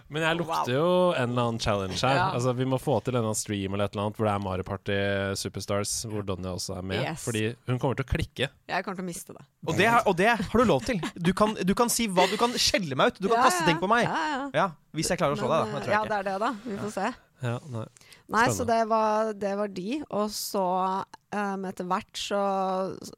[0.09, 2.15] Men jeg lukter jo en eller annen challenge her.
[2.17, 2.23] Ja.
[2.33, 4.33] Altså Vi må få til en eller annen stream eller et eller annet hvor det
[4.33, 4.97] er Mario Party
[5.37, 7.03] Superstars, hvor Donny også er med.
[7.05, 7.23] Yes.
[7.27, 8.49] Fordi hun kommer til å klikke.
[8.73, 9.45] Jeg kommer til å miste det.
[9.69, 11.01] Og det, og det har du lov til.
[11.13, 13.21] Du kan, du kan si hva Du kan skjelle meg ut.
[13.21, 13.69] Du kan Ja, kaste ja.
[13.69, 14.07] ting på meg.
[14.09, 14.43] Ja, ja.
[14.63, 14.67] Ja,
[14.97, 15.77] Hvis jeg klarer å slå deg, da.
[15.77, 16.53] Men, ja, det er det, da.
[16.65, 17.11] Vi får se.
[17.45, 17.85] Ja, nei.
[18.29, 19.99] Nei, så det var, det var de.
[20.13, 20.65] Og så
[21.01, 22.41] um, etter hvert så,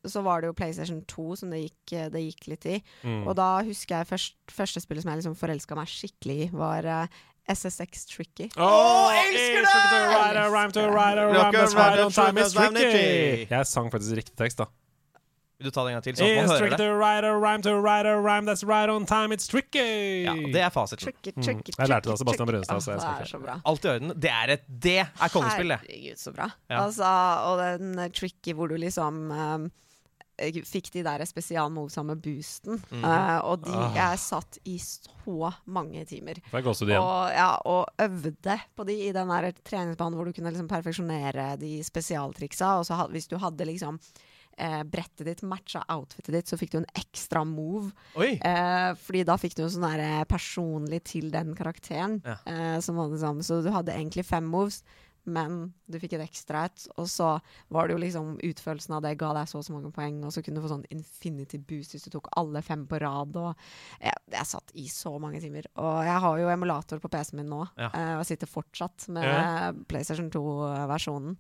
[0.08, 2.78] så var det jo PlayStation 2 som det gikk, det gikk litt i.
[3.04, 3.26] Mm.
[3.26, 6.88] Og da husker jeg først, første spillet som jeg liksom forelska meg skikkelig i, var
[6.88, 7.21] uh,
[7.52, 8.47] SSX Tricky.
[8.56, 9.74] Åh, elsker det!
[13.52, 14.71] Jeg sang faktisk riktig tekst, da.
[15.62, 17.76] Vil du ta det en gang til, Sånn It's tricky to write a rhyme to
[17.78, 20.24] write a rhyme, that's right on time, it's tricky.
[20.26, 21.04] Ja, det er fasiten.
[21.06, 21.43] Tricky, Mm.
[21.45, 22.65] tricky, Jeg lærte det av tricky, Sebastian tricky.
[22.71, 23.60] Åh, Det er så bra.
[23.65, 24.13] Alt i orden.
[24.19, 25.80] Det er, et, det er kongespill, det.
[25.86, 26.50] Herregud, så bra.
[26.67, 26.82] Ja.
[26.88, 27.12] Altså,
[27.45, 29.69] og den eh, tricky hvor du liksom um,
[30.41, 32.82] fikk de der spesialmovesa med boosten.
[32.89, 33.04] Mm.
[33.06, 33.93] Uh, og de Ah.
[33.95, 36.41] Jeg satt i så mange timer.
[36.52, 41.60] Og, ja, og øvde på de i den der treningsbanen hvor du kunne liksom perfeksjonere
[41.62, 42.80] de spesialtriksa.
[42.80, 44.00] Og så had, hvis du hadde liksom
[44.58, 47.92] eh, brettet ditt matcha outfitet ditt, så fikk du en ekstra move.
[48.18, 52.22] Eh, fordi da fikk du en sånn der eh, personlig til den karakteren.
[52.26, 52.38] Ja.
[52.46, 53.44] Eh, som var det samme.
[53.44, 54.84] Så du hadde egentlig fem moves,
[55.24, 56.88] men du fikk et ekstra et.
[56.98, 57.28] Og så
[57.70, 60.32] var det jo liksom utførelsen av det ga deg så og så mange poeng, og
[60.34, 63.38] så kunne du få sånn infinity boost hvis du tok alle fem på rad.
[63.38, 63.52] Og
[64.02, 65.68] jeg, jeg satt i så mange timer.
[65.78, 67.92] Og jeg har jo emulator på PC-en min nå, Ja.
[67.94, 69.70] eh, og sitter fortsatt med Ja.
[69.88, 71.38] PlayStation 2-versjonen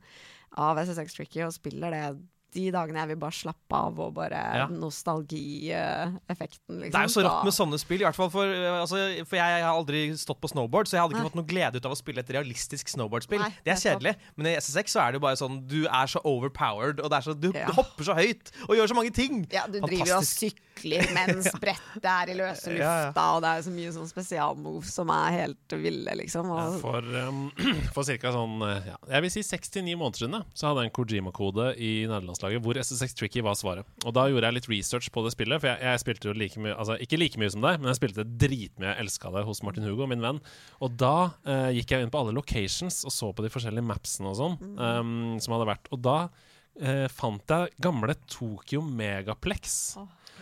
[0.61, 2.05] av SSX Tricky og spiller det
[2.53, 4.65] de dagene jeg vil bare slappe av og bare Ja.
[4.67, 6.91] nostalgieffekten, liksom.
[6.91, 9.35] Det er jo så rått med sånne spill, i hvert fall for, uh, altså, for
[9.39, 11.29] jeg, jeg har aldri stått på snowboard, så jeg hadde ikke Nei.
[11.31, 13.41] fått noe glede ut av å spille et realistisk snowboardspill.
[13.43, 16.07] Nei, Det er kjedelig, men i SSX så er det jo bare sånn Du er
[16.11, 17.67] så overpowered, og så, du, Ja.
[17.67, 19.47] du hopper så høyt og gjør så mange ting.
[19.51, 20.57] Ja, du driver jo og Fantastisk.
[20.81, 25.11] Sykler mens brettet er i løse lufta, og det er så mye sånn spesialmoves som
[25.13, 26.49] er helt ville, liksom.
[26.51, 27.43] Og, For, um,
[27.95, 28.33] for ca.
[28.33, 31.67] sånn eh, ja, Jeg vil si 69 måneder siden da, så hadde jeg en Kojima-kode
[31.77, 33.87] i nederlandslaget hvor SSX Tricky var svaret.
[34.05, 36.61] Og da gjorde jeg litt research på det spillet, for jeg, jeg spilte jo like
[36.61, 38.87] mye Altså ikke like mye som deg, men jeg spilte dritmye.
[38.87, 40.39] Jeg elska det hos Martin Hugo, min venn.
[40.81, 41.15] Og da
[41.45, 44.57] uh, gikk jeg inn på alle locations og så på de forskjellige mapsene og sånn
[44.79, 45.11] um,
[45.43, 45.91] som hadde vært.
[45.93, 49.77] Og da uh, fant jeg gamle Tokyo Megaplex.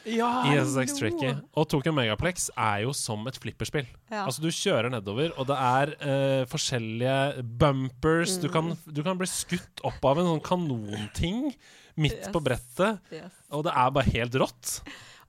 [0.05, 1.33] Ja, I SSX Tricky.
[1.57, 3.87] Og Tokyo Megaplex er jo som et flipperspill.
[4.11, 4.25] Ja.
[4.25, 8.37] Altså Du kjører nedover, og det er uh, forskjellige bumpers.
[8.41, 8.93] Du, kan, Mm.
[8.93, 11.53] du kan bli skutt opp av en sånn kanonting
[11.99, 12.31] midt Yes.
[12.31, 12.99] på brettet.
[13.11, 13.31] Yes.
[13.51, 14.79] Og det er bare helt rått.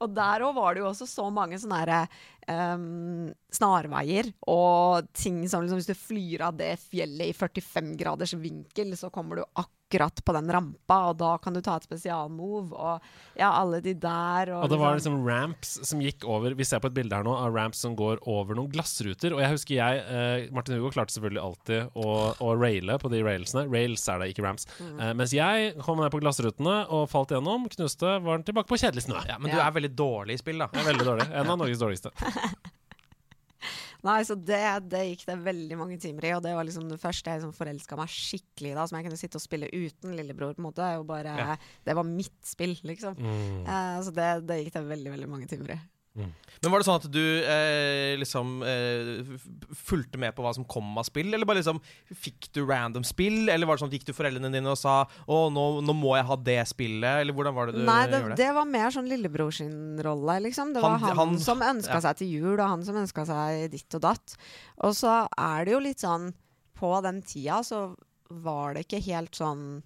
[0.00, 2.08] Og der òg var det jo også så mange sånne herre
[2.48, 8.32] um, snarveier og ting som liksom Hvis du flyr av det fjellet i 45 graders
[8.40, 12.72] vinkel, så kommer du akkurat på den rampa, og da kan du ta et spesialmove,
[12.72, 13.00] og
[13.36, 14.52] ja, alle de der.
[14.54, 17.12] Og, Og det var liksom- liksom ramps som gikk over Vi ser på et bilde
[17.14, 19.32] her nå av ramps som går over noen glassruter.
[19.32, 23.22] Og jeg husker jeg eh, Martin Hugo klarte selvfølgelig alltid å, å raile på de
[23.22, 23.66] railsene.
[23.70, 24.66] Rails er det, ikke ramps.
[24.78, 25.00] Mm.
[25.00, 28.78] Eh, mens jeg kom ned på glassrutene og falt gjennom, knuste, var den tilbake på
[28.78, 29.20] kjedelig snø.
[29.26, 29.66] Ja, men du Ja.
[29.68, 30.68] er veldig dårlig i spill, da.
[30.72, 31.30] Jeg er veldig dårlig.
[31.32, 32.10] En av Norges dårligste.
[34.06, 34.60] Nei, så det,
[34.90, 37.54] det gikk det veldig mange timer i, og det var liksom det første jeg liksom
[37.56, 40.68] forelska meg skikkelig i, da, som jeg kunne sitte og spille uten lillebror, på en
[40.70, 40.90] måte.
[41.10, 41.56] Bare, Ja.
[41.84, 43.16] Det var mitt spill, liksom.
[43.18, 43.64] Mm.
[43.66, 45.80] Uh, så det, det gikk det veldig, veldig mange timer i.
[46.60, 49.20] Men var det sånn at du eh, liksom eh,
[49.80, 51.78] fulgte med på hva som kom av spill, eller bare liksom
[52.12, 55.06] fikk du random spill, eller var det sånn at gikk du foreldrene dine og sa
[55.24, 58.20] 'Å, nå, nå må jeg ha det spillet', eller hvordan var det du Nei, det,
[58.20, 58.42] gjorde det?
[58.44, 60.74] det var mer sånn lillebror sin rolle, liksom.
[60.76, 62.00] Det var Han- han, han- som ønska ja.
[62.10, 64.36] seg til jul, og han som ønska seg ditt og datt.
[64.84, 66.34] Og så er det jo litt sånn
[66.76, 67.94] På den tida så
[68.30, 69.82] var det ikke helt sånn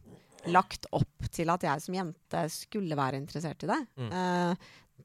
[0.46, 3.78] lagt opp til at jeg som jente skulle være interessert i det.
[3.98, 4.10] Mm.
[4.12, 4.54] Eh,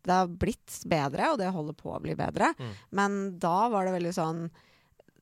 [0.06, 2.54] det har blitt bedre, og det holder på å bli bedre.
[2.58, 2.74] Mm.
[3.00, 4.48] Men da var det veldig sånn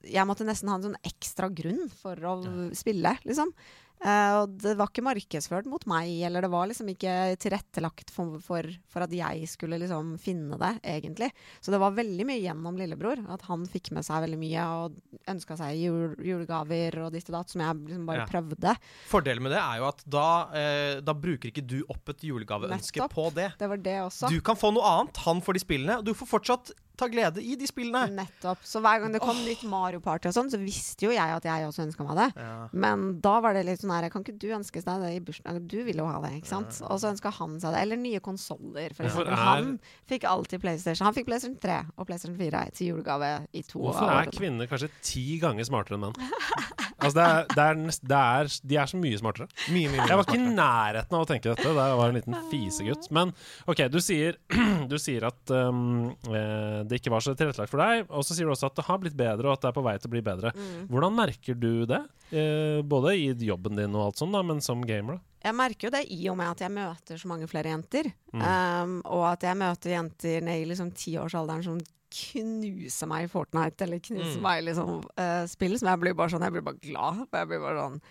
[0.07, 2.35] Jeg måtte nesten ha en sånn ekstra grunn for å
[2.77, 3.51] spille, liksom.
[3.97, 8.37] Eh, og det var ikke markedsført mot meg, eller det var liksom ikke tilrettelagt for,
[8.43, 11.31] for, for at jeg skulle liksom finne det, egentlig.
[11.63, 13.23] Så det var veldig mye gjennom lillebror.
[13.33, 14.99] At han fikk med seg veldig mye og
[15.33, 18.29] ønska seg jul, julegaver og ditt og datt, som jeg liksom bare Ja.
[18.29, 18.75] prøvde.
[19.09, 23.09] Fordelen med det er jo at da, eh, da bruker ikke du opp et julegaveønske
[23.09, 23.53] på det.
[23.57, 24.29] Det var det også.
[24.29, 27.37] Du kan få noe annet, han får de spillene, og du får fortsatt ta glede
[27.45, 28.09] i de spillene.
[28.09, 28.63] Nettopp.
[28.65, 31.45] Så hver gang det kom nytt Mario Party og sånn, så visste jo jeg at
[31.45, 32.41] jeg også ønska meg det.
[32.41, 32.55] Ja.
[32.73, 35.67] Men da var det litt sånn her Kan ikke du ønske deg det i bursdagen?
[35.71, 36.79] Du ville jo ha det, ikke sant?
[36.87, 37.83] Og så ønska han seg det.
[37.85, 39.37] Eller nye konsoller, for eksempel.
[39.41, 39.77] Han
[40.09, 41.07] fikk alltid PlayStation.
[41.07, 44.91] Han fikk PlayStation 3 og PlayStation 4 til julegave i to Hvorfor er kvinner kanskje
[45.01, 46.19] ti ganger smartere enn menn?
[46.97, 49.45] Altså, det er, det er, nest, det er, de er så mye smartere.
[49.69, 52.09] Mye, mye, mye Jeg var ikke i nærheten av å tenke dette da jeg var
[52.09, 53.09] en liten fisegutt.
[53.13, 53.33] Men
[53.69, 54.39] OK, du sier,
[54.91, 58.49] du sier at um, eh, det ikke var så tilrettelagt for deg, og så sier
[58.49, 60.15] du også at det har blitt bedre, og at det er på vei til å
[60.15, 60.53] bli bedre.
[60.89, 62.01] Hvordan merker du det?
[62.31, 65.23] Eh, både i jobben din og alt sånt, da, men som gamer, da?
[65.47, 68.09] Jeg merker jo det i og med at jeg møter så mange flere jenter.
[68.33, 71.77] Um, og at jeg møter jenter ned i liksom tiårsalderen som
[72.11, 74.41] knuser meg i Fortnite, eller knuser Mm.
[74.43, 75.77] meg i liksom, uh, spill.
[75.79, 77.27] Som jeg blir bare sånn, jeg blir bare glad.
[77.29, 78.01] For jeg blir bare sånn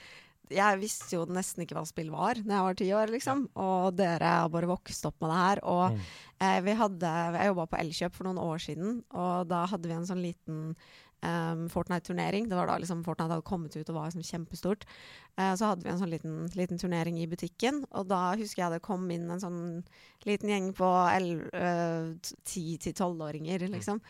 [0.49, 3.49] jeg visste jo nesten ikke hva spill var da jeg var ti år, liksom.
[3.59, 5.61] Og dere har bare vokst opp med det her.
[5.64, 5.97] Og
[6.41, 9.97] eh, vi hadde Jeg jobba på Elkjøp for noen år siden, og da hadde vi
[9.97, 10.77] en sånn liten
[11.27, 12.47] um, Fortnite-turnering.
[12.51, 14.87] Det var da liksom Fortnite hadde kommet ut og var liksom kjempestort.
[15.35, 18.77] Uh, så hadde vi en sånn liten, liten turnering i butikken, og da husker jeg
[18.77, 19.61] det kom inn en sånn
[20.27, 20.89] liten gjeng på
[22.47, 24.01] ti til tolvåringer, liksom.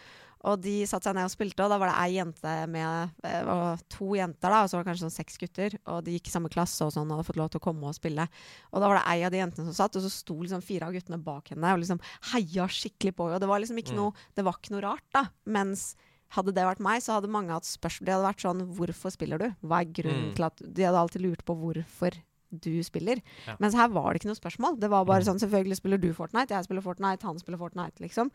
[0.46, 3.48] Og de satte seg ned og spilte, og da var det ei jente med eh,
[3.50, 5.76] og to jenter, da, og så var det kanskje sånn seks gutter.
[5.90, 7.88] Og de gikk i samme klasse og sånn, og hadde fått lov til å komme
[7.88, 8.28] og spille.
[8.70, 10.86] Og da var det ei av de jentene som satt, og så sto liksom fire
[10.86, 12.02] av guttene bak henne og liksom
[12.34, 13.40] heia skikkelig på henne.
[13.40, 15.24] Og det var liksom ikke noe, det var ikke noe rart, da.
[15.56, 15.88] Mens
[16.34, 18.04] hadde det vært meg, så hadde mange hatt spørsmål.
[18.06, 19.54] Det hadde vært sånn Hvorfor spiller du?
[19.62, 20.34] Hva er grunnen Mm.
[20.34, 22.12] til at De hadde alltid lurt på hvorfor
[22.50, 23.20] du spiller.
[23.46, 23.56] Ja.
[23.60, 24.78] Mens her var det ikke noe spørsmål.
[24.80, 28.30] Det var bare sånn Selvfølgelig spiller du Fortnite, jeg spiller Fortnite, han spiller Fortnite, liksom.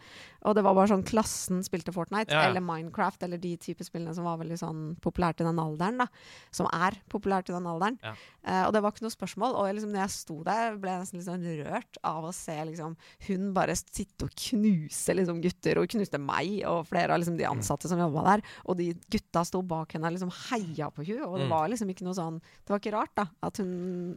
[0.45, 4.14] Og det var bare sånn klassen spilte Fortnite, Ja, eller Minecraft, eller de type spillene
[4.16, 6.07] som var veldig sånn populært i den alderen, da.
[6.51, 7.97] Som er populært i den alderen.
[8.03, 8.14] Ja.
[8.47, 9.55] Uh, og det var ikke noe spørsmål.
[9.55, 12.57] Og liksom, når jeg sto der, ble jeg nesten litt sånn rørt av å se
[12.72, 12.95] liksom,
[13.28, 17.45] hun bare sitte og knuse liksom, gutter, og knuste meg og flere av liksom, de
[17.49, 18.45] ansatte som jobba der.
[18.66, 21.49] Og de gutta sto bak henne og liksom heia på henne, og det Mm.
[21.53, 23.70] var liksom ikke noe sånn Det var ikke rart, da, at hun,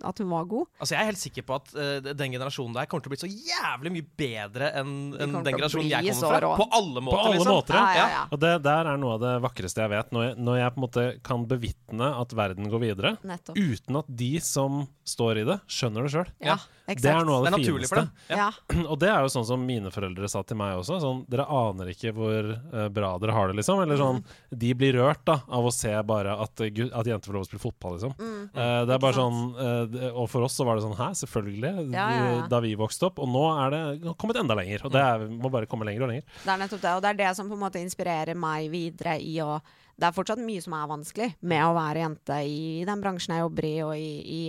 [0.05, 0.69] at hun var god.
[0.79, 3.21] Altså, jeg er helt sikker på at uh, den generasjonen der kommer til å bli
[3.23, 6.53] så jævlig mye bedre enn en den generasjonen jeg kommer fra.
[6.61, 7.59] På alle måter, På alle liksom.
[7.59, 7.85] måter, ja.
[7.85, 8.23] Ja, ja, ja.
[8.35, 10.13] Og det der er noe av det vakreste jeg vet.
[10.15, 13.59] Når jeg, når jeg på en måte kan bevitne at verden går videre, Nettopp.
[13.59, 16.31] uten at de som står i det, skjønner det sjøl.
[16.45, 17.89] Ja, Det er noe av Det det, fineste.
[17.89, 18.11] for dem.
[18.29, 18.49] Ja.
[18.93, 20.99] Og det er jo sånn som mine foreldre sa til meg også.
[21.01, 23.81] Sånn, dere aner ikke hvor uh, bra dere har det, liksom.
[23.85, 24.59] Eller sånn, Mm.
[24.61, 27.49] De blir rørt da av å se bare at, uh, at jenter får lov å
[27.49, 28.13] spille fotball, liksom.
[28.21, 28.43] Mm.
[28.53, 29.41] Uh, det er bare sånn
[30.15, 31.73] Og for oss så var det sånn Hæ, selvfølgelig.
[31.95, 32.45] Ja, ja, ja.
[32.53, 33.19] Da vi vokste opp.
[33.25, 34.85] Og nå er det kommet enda lenger.
[34.87, 36.29] Og det er, må bare komme lenger og lenger.
[36.45, 39.17] Det er nettopp det, og det er det som på en måte inspirerer meg videre
[39.23, 39.57] i å
[39.95, 43.45] Det er fortsatt mye som er vanskelig med å være jente i den bransjen jeg
[43.45, 44.41] jobber i, og i, i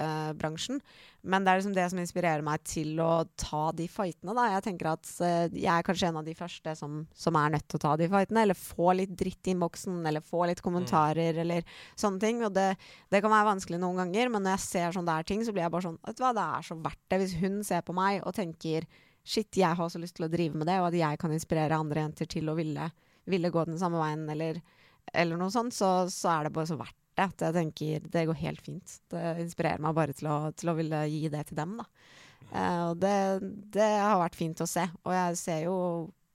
[0.00, 0.80] e-sport-bransjen.
[1.22, 4.46] Men det er liksom det som inspirerer meg til å ta de fightene, da.
[4.54, 7.66] Jeg tenker at eh, jeg er kanskje en av de første som, som er nødt
[7.68, 8.46] til å ta de fightene.
[8.46, 11.66] Eller få litt dritt i innboksen, eller få litt kommentarer, eller
[12.00, 12.40] sånne ting.
[12.46, 12.72] Og det,
[13.12, 15.66] det kan være vanskelig noen ganger, men når jeg ser sånne der ting, så blir
[15.66, 17.20] jeg bare sånn Vet du hva, det er så verdt det.
[17.20, 18.88] Hvis hun ser på meg og tenker
[19.30, 21.76] Shit, jeg har også lyst til å drive med det, og at jeg kan inspirere
[21.76, 22.86] andre jenter til å ville,
[23.28, 24.62] ville gå den samme veien, eller,
[25.12, 27.28] eller noe sånt, så, så er det bare så verdt det.
[27.34, 28.96] At jeg tenker det går helt fint.
[29.12, 31.88] Det inspirerer meg bare til å, til å ville gi det til dem, da.
[32.50, 33.16] Eh, og det,
[33.76, 34.86] det har vært fint å se.
[35.04, 35.76] Og jeg ser jo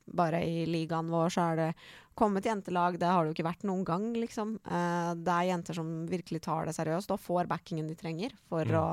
[0.06, 1.70] bare i ligaen vår så er det
[2.16, 3.00] kommet jentelag.
[3.00, 4.56] Det har det jo ikke vært noen gang, liksom.
[4.64, 8.70] Eh, det er jenter som virkelig tar det seriøst og får backingen de trenger for,
[8.80, 8.86] å,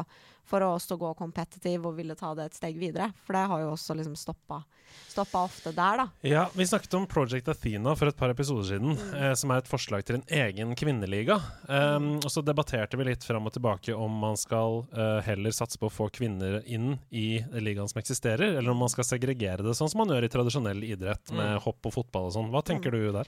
[0.44, 3.12] for å også gå competitive og ville ta det et steg videre.
[3.24, 4.58] For det har jo også liksom stoppa,
[5.08, 6.06] stoppa ofte der, da.
[6.26, 9.14] Ja, Vi snakket om Project Athena for et par episoder siden, Mm.
[9.14, 11.38] eh, som er et forslag til en egen kvinneliga.
[11.68, 15.78] Um, og Så debatterte vi litt fram og tilbake om man skal uh, heller satse
[15.78, 19.74] på å få kvinner inn i ligaen som eksisterer, eller om man skal segregere det
[19.78, 21.62] sånn som man gjør i tradisjonell idrett, med Mm.
[21.62, 22.50] hopp og fotball og sånn.
[22.50, 23.26] Hva tenker du der?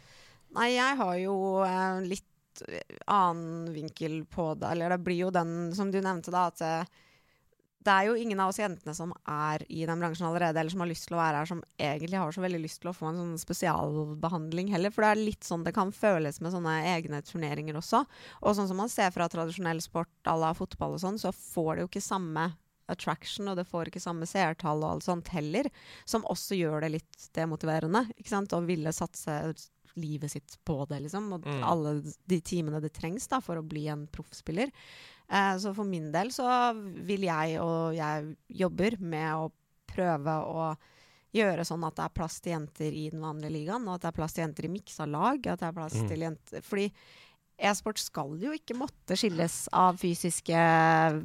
[0.54, 4.68] Nei, jeg har jo eh, litt eh, annen vinkel på det.
[4.70, 6.60] Eller det blir jo den som du nevnte, da, at
[7.84, 10.80] det er jo ingen av oss jentene som er i den bransjen allerede, eller som
[10.80, 13.10] har lyst til å være her, som egentlig har så veldig lyst til å få
[13.10, 14.92] en sånn spesialbehandling heller.
[14.94, 18.04] For det er litt sånn det kan føles med sånne egne turneringer også.
[18.42, 21.74] Og sånn som man ser fra tradisjonell sport à la fotball og sånn, så får
[21.76, 22.46] det jo ikke samme
[22.92, 25.70] attraction, og det får ikke samme seertall og alt sånt heller,
[26.04, 29.38] som også gjør det litt demotiverende, ikke sant, å ville satse
[29.96, 31.62] livet sitt på det, liksom, og Mm.
[31.64, 31.92] alle
[32.26, 34.70] de timene det trengs da, for å bli en proffspiller.
[35.30, 36.46] Eh, så for min del så
[37.06, 39.50] vil jeg, og jeg jobber med å
[39.94, 40.68] prøve å
[41.34, 44.10] gjøre sånn at det er plass til jenter i den vanlige ligaen, og at det
[44.12, 45.38] er plass til jenter i miksa lag.
[45.50, 46.08] At det er plass Mm.
[46.08, 46.92] til jenter Fordi
[47.58, 50.54] e-sport skal jo ikke måtte skilles av fysiske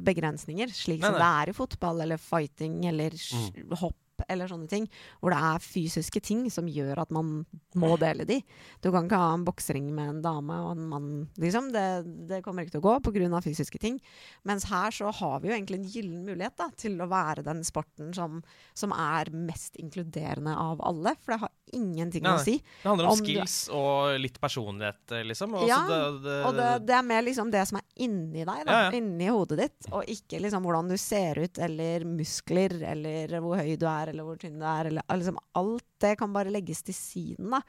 [0.06, 1.22] begrensninger, slik Nei, som nei.
[1.22, 3.76] det er i fotball eller fighting eller mm.
[3.78, 3.96] hopp
[4.28, 4.86] eller sånne ting,
[5.20, 7.44] hvor det er fysiske ting som gjør at man
[7.78, 8.40] må dele de.
[8.82, 11.10] Du kan ikke ha en boksering med en dame og en mann,
[11.40, 11.70] liksom.
[11.74, 11.86] Det,
[12.28, 13.40] det kommer ikke til å gå pga.
[13.44, 14.00] fysiske ting.
[14.44, 17.62] Mens her så har vi jo egentlig en gyllen mulighet da, til å være den
[17.64, 18.42] sporten som,
[18.74, 21.14] som er mest inkluderende av alle.
[21.22, 22.56] For det har ingenting Nei, å si.
[22.82, 25.54] Det handler om Om du- skills og litt personlighet, liksom.
[25.54, 28.64] Og Ja, det, det, Og det, det er mer liksom det som er inni deg,
[28.66, 28.72] da.
[28.72, 28.90] Ja, ja.
[28.98, 29.90] Inni hodet ditt.
[29.94, 34.26] Og ikke liksom hvordan du ser ut, eller muskler, eller hvor høy du er, eller
[34.26, 34.90] hvor tynn du er.
[34.90, 37.62] Eller, liksom alt det kan bare legges til siden, da.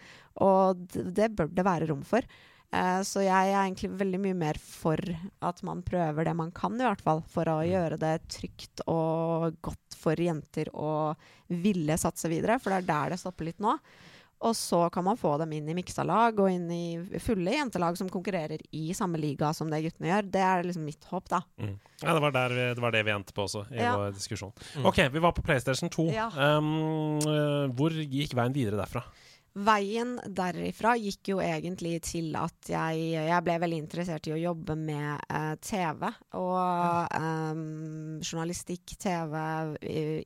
[0.45, 2.25] Og det, det bør det være rom for.
[2.71, 4.99] Eh, så jeg er egentlig veldig mye mer for
[5.43, 7.23] at man prøver det man kan, i hvert fall.
[7.31, 11.11] For å gjøre det trygt og godt for jenter å
[11.51, 12.59] ville satse videre.
[12.61, 13.75] For det er der det stopper litt nå.
[14.41, 17.97] Og så kan man få dem inn i miksa lag og inn i fulle jentelag
[17.99, 20.29] som konkurrerer i samme liga som det guttene gjør.
[20.33, 21.43] Det er liksom mitt håp, da.
[21.61, 21.75] Mm.
[22.01, 23.91] Ja, det var, der vi, det var det vi endte på også, i Ja.
[23.99, 24.53] vår diskusjon.
[24.79, 24.87] Mm.
[24.89, 26.07] OK, vi var på PlayStation 2.
[26.15, 26.29] Ja.
[26.57, 27.19] Um,
[27.77, 29.03] hvor gikk veien videre derfra?
[29.51, 34.77] Veien derifra gikk jo egentlig til at jeg, jeg ble veldig interessert i å jobbe
[34.79, 36.05] med eh, TV
[36.39, 39.35] og um, journalistikk, TV,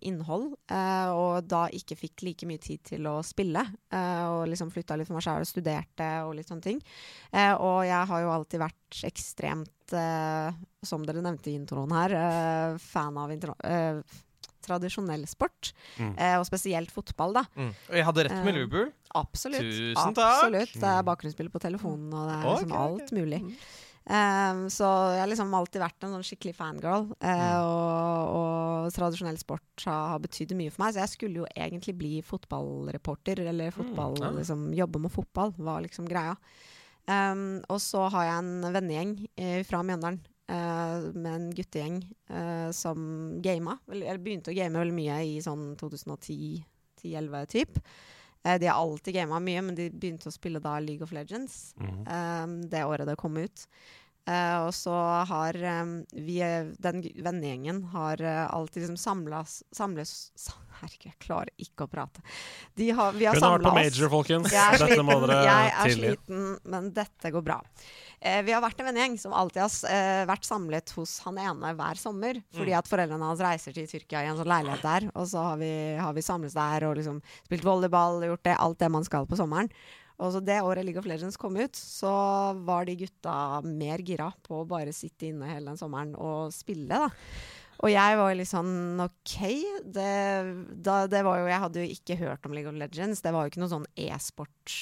[0.05, 0.51] innhold.
[0.69, 3.65] eh, og da ikke fikk like mye tid til å spille.
[3.89, 6.83] eh, og liksom flytta litt for meg sjøl og studerte og litt sånne ting.
[7.33, 12.13] Eh, og jeg har jo alltid vært ekstremt, eh, som dere nevnte i introen her,
[12.13, 13.57] eh, fan av intro
[14.65, 15.71] tradisjonell sport.
[16.01, 16.11] Mm.
[16.17, 17.45] Eh, og spesielt fotball, da.
[17.55, 17.71] Mm.
[17.71, 19.63] Og jeg hadde rett med Eh, Absolutt.
[19.63, 20.43] Tusen takk.
[20.43, 20.75] Absolutt.
[20.81, 22.85] Det er bakgrunnsbilde på telefonen, og det er liksom Ok, ok.
[22.85, 23.41] alt mulig.
[24.05, 24.85] Um, så
[25.15, 27.07] jeg har liksom alltid vært en sånn skikkelig fangirl.
[27.25, 30.93] eh, og, og tradisjonell sport har, har betydd mye for meg.
[30.93, 34.29] Så jeg skulle jo egentlig bli fotballreporter, eller fotball, ja.
[34.35, 36.35] liksom jobbe med fotball, var liksom greia.
[37.07, 40.21] Um, og så har jeg en vennegjeng eh, fra Mjøndalen.
[40.51, 42.99] Eh, med en guttegjeng uh, som
[43.41, 43.77] gama.
[43.91, 47.79] Eller begynte å game veldig mye i sånn 2010-11 typ.
[48.45, 51.73] Uh, de har alltid gama mye, men de begynte å spille da League of Legends.
[51.81, 52.01] Mhm.
[52.07, 53.67] Um, det året det kom ut.
[54.25, 54.89] Eh, og så
[55.29, 55.53] har
[55.83, 56.39] um, vi,
[56.81, 62.19] den vennegjengen har uh, alltid liksom samlas, samles sa- Herregud, jeg klarer ikke å prate.
[62.75, 64.49] De har, vi har Hun har vært på major, folkens.
[64.51, 66.41] Jeg er Dette må sliten, dere jeg er sliten,
[66.73, 67.59] men dette går bra.
[68.19, 72.01] Uh, vi har vært en vennegjeng som alltid har vært samlet hos han ene hver
[72.01, 72.41] sommer.
[72.57, 72.79] Fordi Mm.
[72.81, 75.07] at foreldrene hans reiser til Tyrkia i en sånn leilighet der.
[75.13, 75.71] Og så har vi,
[76.01, 79.37] har vi samles der og liksom spilt volleyball, gjort det, alt det man skal på
[79.39, 79.69] sommeren.
[80.21, 82.11] Og så det året League of Legends kom ut, så
[82.67, 86.87] var de gutta mer gira på å bare sitte inne hele den sommeren og spille,
[87.05, 87.09] da.
[87.83, 89.33] Og jeg var litt sånn OK.
[89.83, 90.13] Det,
[90.79, 93.19] da, det var jo, jeg hadde jo ikke hørt om League of Legends.
[93.21, 94.77] Det var jo ikke noe sånn e-sport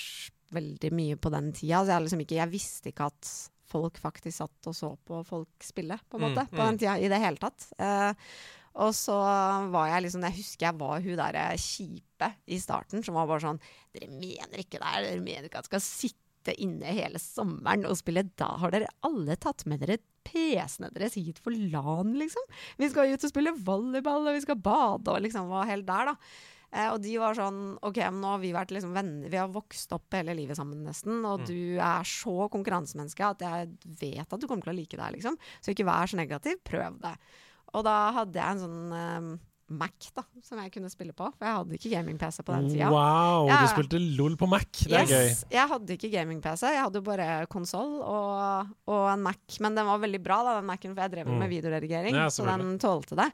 [0.53, 1.81] veldig mye på den tida.
[1.81, 3.31] Så jeg, liksom ikke, jeg visste ikke at
[3.73, 6.45] folk faktisk satt og så på folk spille, på en Mm, måte.
[6.53, 6.67] På mm.
[6.67, 7.65] den tida i det hele tatt.
[7.81, 8.29] Eh,
[8.73, 9.15] og så
[9.73, 13.43] var jeg liksom Jeg husker jeg var hun derre kjipe i starten som var bare
[13.43, 13.59] sånn
[13.93, 15.05] Dere mener ikke det her?
[15.05, 18.25] Dere mener ikke at jeg skal sitte inne hele sommeren og spille?
[18.39, 22.43] Da har dere alle tatt med dere PC-ene deres hit for LAN, liksom.
[22.79, 26.11] Vi skal ut og spille volleyball, og vi skal bade, og liksom var helt der,
[26.13, 26.15] da.
[26.73, 29.51] Eh, og de var sånn OK, men nå har vi vært liksom venner, vi har
[29.53, 34.41] vokst opp hele livet sammen nesten, og du er så konkurransemenneske at jeg vet at
[34.41, 35.37] du kommer til å like det her, liksom.
[35.61, 37.13] Så ikke vær så negativ, prøv det.
[37.73, 39.33] Og da hadde jeg en sånn eh,
[39.73, 42.89] Mac da, som jeg kunne spille på, for jeg hadde ikke gaming-PC på den tida.
[42.93, 44.67] Wow, jeg, du spilte LOL på Mac.
[44.83, 45.29] Det er gøy.
[45.55, 49.57] Jeg hadde ikke gaming-PC, jeg hadde bare konsoll og, og en Mac.
[49.63, 51.39] Men den var veldig bra, da, den Mac-en, for jeg drev Mm.
[51.41, 52.19] med videoredigering.
[52.19, 53.29] Ja, så den tålte det.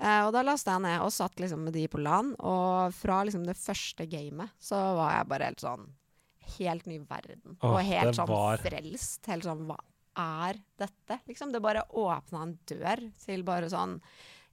[0.00, 2.32] Uh, og da lasta jeg ned og satt liksom med de på LAN.
[2.42, 5.86] Og fra liksom det første gamet så var jeg bare helt sånn
[6.58, 7.54] Helt ny verden.
[7.62, 9.24] Åh, og helt sånn var- frelst.
[9.30, 9.78] Helt sånn Hva
[10.16, 11.20] er dette?
[11.28, 11.52] Liksom.
[11.52, 14.00] Det bare åpna en dør til bare sånn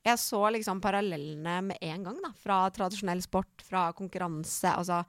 [0.01, 2.31] jeg så liksom parallellene med en gang, da.
[2.33, 4.71] Fra tradisjonell sport, fra konkurranse.
[4.73, 5.03] Altså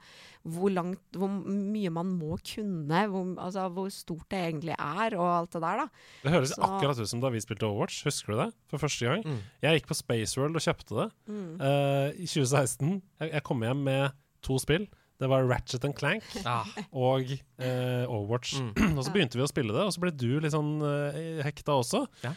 [0.45, 2.99] hvor langt Hvor mye man må kunne.
[3.09, 5.87] Hvor, altså, hvor stort det egentlig er, og alt det der, da.
[6.21, 8.03] Det høres Så- akkurat ut som da vi spilte Overwatch.
[8.05, 8.53] Husker du det?
[8.69, 9.23] For første gang.
[9.25, 9.39] Mm.
[9.63, 11.55] Jeg gikk på Spaceworld og kjøpte det Mm.
[11.59, 13.01] uh, i 2016.
[13.19, 14.11] Jeg, jeg kom hjem med
[14.43, 14.85] to spill.
[15.21, 18.57] Det var Ratchet and Clank Ah, og eh, Overwatch.
[18.59, 18.73] Mm.
[18.97, 21.77] og så begynte vi å spille det, og så ble du litt sånn eh, hekta
[21.83, 22.05] også.
[22.25, 22.33] Ja.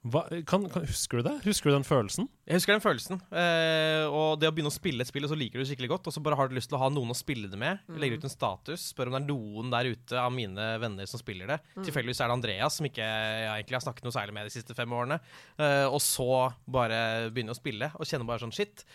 [0.00, 1.32] Hva, kan, kan, husker du det?
[1.44, 2.24] Husker du den følelsen?
[2.48, 3.18] Jeg husker den følelsen.
[3.36, 5.90] Eh, og det å begynne å spille et spill, og så liker du det skikkelig
[5.92, 7.82] godt, og så bare har du lyst til å ha noen å spille det med.
[8.00, 11.20] Legger ut en status, spør om det er noen der ute av mine venner som
[11.20, 11.60] spiller det.
[11.82, 14.78] Tilfeldigvis er det Andreas, som ikke jeg egentlig har snakket noe særlig med de siste
[14.78, 15.20] fem årene.
[15.60, 16.30] Eh, og så
[16.64, 18.86] bare begynne å spille, og kjenne bare sånn shit.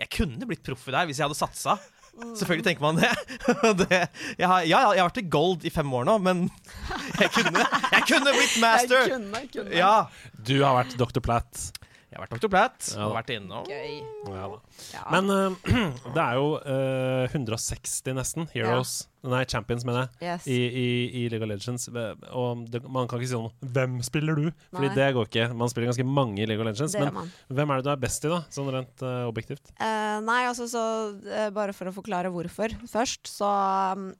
[0.00, 1.76] Jeg kunne blitt proff i det her hvis jeg hadde satsa.
[2.18, 3.10] Selvfølgelig tenker man det.
[3.82, 4.00] det
[4.38, 6.46] jeg har, ja, jeg har vært i gold i fem år nå, men
[7.22, 9.04] jeg kunne, jeg kunne blitt master!
[9.04, 9.76] Jeg kunne, kunne.
[9.76, 9.94] Ja,
[10.36, 11.22] Du har vært Dr.
[11.24, 11.70] Platt.
[12.10, 12.50] Jeg har vært Dr.
[12.50, 12.90] Platt.
[12.90, 13.06] Ja.
[13.06, 14.00] og vært innom Gøy.
[14.34, 14.48] Ja.
[14.96, 15.04] Ja.
[15.14, 15.70] Men uh,
[16.16, 20.30] det er jo uh, 160 nesten Heroes Nei, Champions, mener jeg.
[20.30, 20.46] yes.
[20.48, 20.86] I, i,
[21.20, 21.88] i League of Legends.
[21.92, 24.94] Og det, man kan ikke si sånn 'Hvem spiller du?' Fordi Nei.
[24.96, 25.48] det går ikke.
[25.52, 26.96] Man spiller ganske mange i League of Legends.
[26.96, 27.32] Men man.
[27.48, 28.40] hvem er det du er best i, da?
[28.48, 29.72] Sånn rent uh, objektivt.
[29.76, 33.50] Uh, nei, altså så uh, Bare for å forklare hvorfor først, så
[33.96, 34.10] um,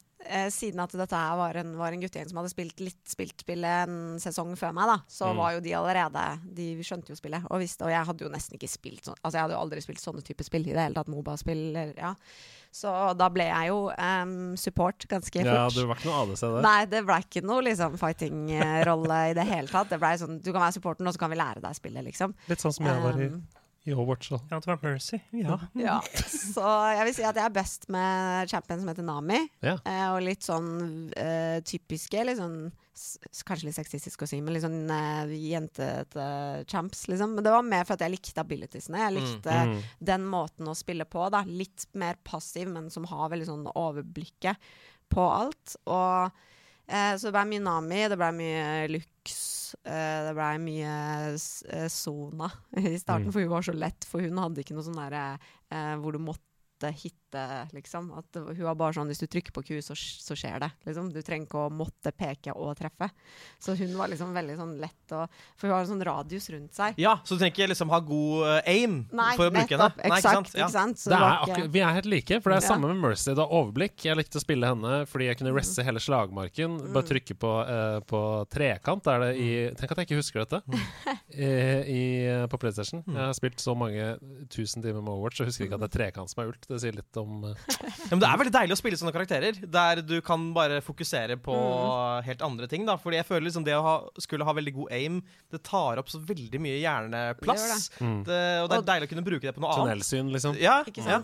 [0.52, 4.18] Siden at dette var en, var en guttegjeng som hadde spilt litt spilt spillet en
[4.20, 5.36] sesong før meg, da, så Mm.
[5.40, 8.54] var jo de allerede De skjønte jo spillet og visste Og jeg hadde jo nesten
[8.58, 10.94] ikke spilt sånn Altså jeg hadde jo aldri spilt sånne typer spill i det hele
[10.94, 11.08] tatt.
[11.08, 11.62] Moba-spill,
[11.96, 12.12] ja.
[12.70, 15.48] Så da ble jeg jo um, support ganske fort.
[15.48, 16.60] Ja, det var ikke noe ADC der.
[16.68, 19.88] Nei, det ble ikke noe liksom fighting-rolle i det hele tatt.
[19.90, 22.34] Det ble sånn, Du kan være supporten, og så kan vi lære deg spillet, liksom.
[22.48, 23.42] Litt sånn som jeg var i, Um,
[23.88, 24.28] i Overwatch.
[24.30, 24.38] Da.
[24.50, 25.18] Ja, det var Mercy.
[25.32, 25.56] Ja.
[25.80, 25.94] Ja,
[26.28, 26.64] så
[26.94, 29.38] jeg vil si at jeg er best med champion som heter Nami.
[29.64, 29.78] Ja.
[29.88, 30.68] Eh, og litt sånn
[31.16, 32.58] eh, typiske, litt sånn
[32.94, 33.16] s-
[33.48, 36.26] Kanskje litt sexistisk å si, men litt sånn eh, jentete
[36.68, 37.34] champs, liksom.
[37.38, 39.00] Men det var mer for at jeg likte abilitiesene.
[39.06, 39.78] Jeg likte Mm.
[40.12, 41.40] den måten å spille på, da.
[41.48, 44.56] Litt mer passiv, men som har veldig sånn overblikket
[45.10, 45.76] på alt.
[45.86, 46.30] Og
[46.88, 49.40] eh, så det ble mye Nami, det ble mye Lux,
[49.84, 50.94] det ble mye
[51.34, 53.32] eh, Sona i starten, Mm.
[53.32, 54.04] for hun var så lett.
[54.08, 55.24] For hun hadde ikke noe sånn derre
[55.70, 57.29] eh, hvor du måtte hitte,
[57.72, 58.10] liksom.
[58.18, 60.70] At hun var bare sånn hvis du trykker på Q, så, så skjer det.
[60.86, 61.12] Liksom.
[61.12, 63.10] Du trenger ikke å måtte peke og treffe.
[63.60, 65.26] Så hun var liksom veldig sånn lett å
[65.56, 66.94] For hun har en sånn radius rundt seg.
[66.98, 69.88] ja, så du trenger ikke liksom ha god eh, aim Nei, for å bruke henne?
[69.90, 70.04] nettopp.
[70.10, 70.54] Eksakt.
[70.54, 70.66] Ja.
[70.66, 70.98] Ikke sant?
[70.98, 72.74] Så Det det er vi er helt like, for det er Ja.
[72.74, 73.30] samme med Mercy.
[73.34, 74.04] Det er overblikk.
[74.04, 76.78] Jeg likte å spille henne fordi jeg kunne resse hele slagmarken.
[76.92, 77.08] Bare Mm.
[77.10, 78.20] trykke på, uh, på
[78.50, 79.06] trekant.
[79.06, 80.62] Er det i Tenk at jeg ikke husker dette.
[81.30, 81.46] I,
[81.86, 83.02] i, på PlayStation.
[83.06, 84.16] Jeg har spilt så mange
[84.52, 86.66] tusen timer med Overwatch og husker ikke at det er trekant som er ult.
[86.68, 89.60] Det sier litt om eh, Ja, men det er veldig deilig å spille sånne karakterer,
[89.70, 91.54] der du kan bare fokusere på
[92.26, 92.84] helt andre ting.
[92.88, 95.20] da Fordi jeg føler liksom det å ha, skulle ha veldig god aim,
[95.52, 97.90] det tar opp så veldig mye hjerneplass.
[98.00, 98.24] Mm.
[98.26, 100.00] Det, og det er Og- deilig å kunne bruke det på noe annet.
[100.00, 100.58] tunnelsyn, liksom.
[100.60, 101.20] Ja, Ikke ja.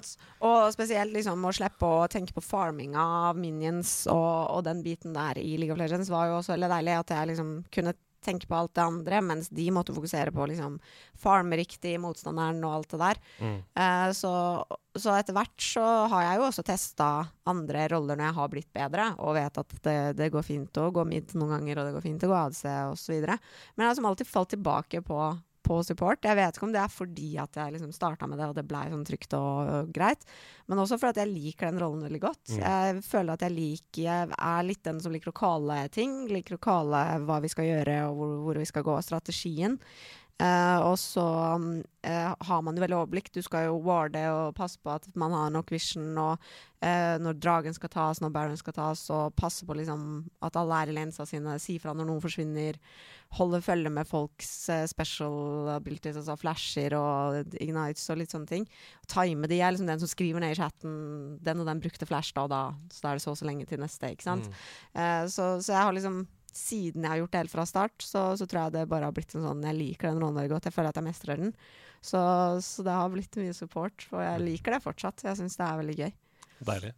[0.46, 5.12] Og spesielt liksom å slippe å tenke på farminga av minions og, og den biten
[5.16, 6.98] der i League of Legends var jo også veldig deilig.
[7.00, 7.94] At jeg liksom kunne
[8.24, 10.78] tenke på alt det andre, mens de måtte fokusere på liksom
[11.18, 13.22] farme riktig, motstanderen og alt det der.
[13.40, 13.56] Mm.
[13.82, 14.32] Eh, så,
[14.96, 17.10] så etter hvert så har jeg jo også testa
[17.48, 20.90] andre roller når jeg har blitt bedre, og vet at det, det går fint å
[20.94, 23.18] gå mid noen ganger, og det går fint å gå ADC osv.
[23.26, 25.20] Men jeg har som alltid falt tilbake på,
[25.66, 26.22] på support.
[26.24, 28.66] Jeg vet ikke om det er fordi at jeg liksom starta med det, og det
[28.68, 30.22] blei sånn trygt og, og greit,
[30.70, 32.44] men også fordi at jeg liker den rollen veldig godt.
[32.52, 32.60] Mm.
[32.62, 36.58] Jeg føler at jeg liker Jeg er litt den som liker å calle ting, liker
[36.58, 39.80] å calle hva vi skal gjøre, og hvor, hvor vi skal gå, strategien.
[40.36, 41.22] Eh, og så
[41.56, 43.30] um, uh, har man jo veldig overblikk.
[43.32, 46.36] Du skal jo warde og passe på at man har nok vision, og
[46.84, 50.82] uh, når dragen skal tas, når baron skal tas, og passe på liksom at alle
[50.82, 52.76] er i lensa sine, si fra når noen forsvinner,
[53.40, 54.52] holde følge med folks
[54.92, 58.68] special abilities, altså flasher og ignites og litt sånne ting.
[59.08, 60.94] Time de er liksom den som skriver ned i chatten
[61.40, 63.48] 'den og den brukte flash da og da', så da er det så og så
[63.48, 64.46] lenge til neste, ikke sant.
[64.46, 65.28] Mm.
[65.32, 66.26] Så, så jeg har liksom
[66.56, 69.14] siden jeg har gjort det helt fra start, så, så tror jeg det bare har
[69.16, 70.68] blitt en sånn Jeg liker den rollen veldig godt.
[70.70, 71.52] Jeg føler at jeg mestrer den.
[72.06, 72.20] Så,
[72.62, 75.24] så det har blitt mye support, og jeg liker det fortsatt.
[75.26, 76.14] Jeg syns det er veldig gøy.
[76.66, 76.90] Deilig.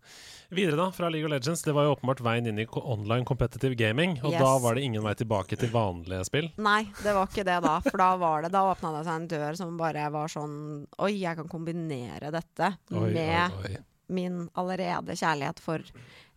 [0.55, 1.65] Videre, da, fra League of Legends.
[1.67, 4.13] Det var jo åpenbart veien inn i online competitive gaming.
[4.23, 4.39] Og Yes.
[4.45, 6.47] da var det ingen vei tilbake til vanlige spill.
[6.63, 7.73] Nei, det var ikke det da.
[7.89, 10.55] For da var det Da åpna det seg en dør som bare var sånn
[11.03, 13.83] Oi, jeg kan kombinere dette Oi, med oi, oi.
[14.15, 15.83] min allerede kjærlighet for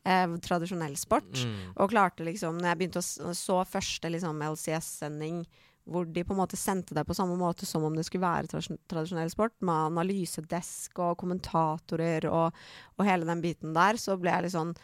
[0.05, 1.31] eh, tradisjonell sport.
[1.45, 1.73] Mm.
[1.77, 5.43] Og klarte liksom Når jeg begynte å så første liksom LCS-sending
[5.91, 8.47] hvor de på en måte sendte det på samme måte som om det skulle være
[8.51, 12.53] tradisjon- tradisjonell sport, med analysedesk og kommentatorer og,
[12.99, 14.75] og hele den biten der, så ble jeg litt sånn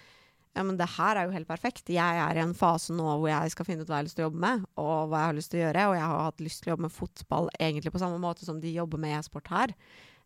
[0.57, 1.85] ja, men det her er jo helt perfekt.
[1.93, 4.17] Jeg er i en fase nå hvor jeg skal finne ut hva jeg har lyst
[4.17, 5.83] til å jobbe med, og hva jeg har lyst til å gjøre.
[5.91, 8.57] Og jeg har hatt lyst til å jobbe med fotball egentlig på samme måte som
[8.63, 9.75] de jobber med e-sport her.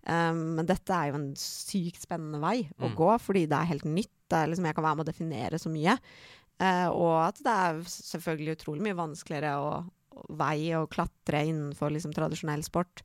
[0.08, 2.96] Um, men dette er jo en sykt spennende vei å Mm.
[2.96, 4.16] gå, fordi det er helt nytt.
[4.32, 5.98] Det er liksom, jeg kan være med å definere så mye.
[6.62, 9.72] Eh, og at det er selvfølgelig utrolig mye vanskeligere å,
[10.22, 13.02] å veie og klatre innenfor liksom, tradisjonell sport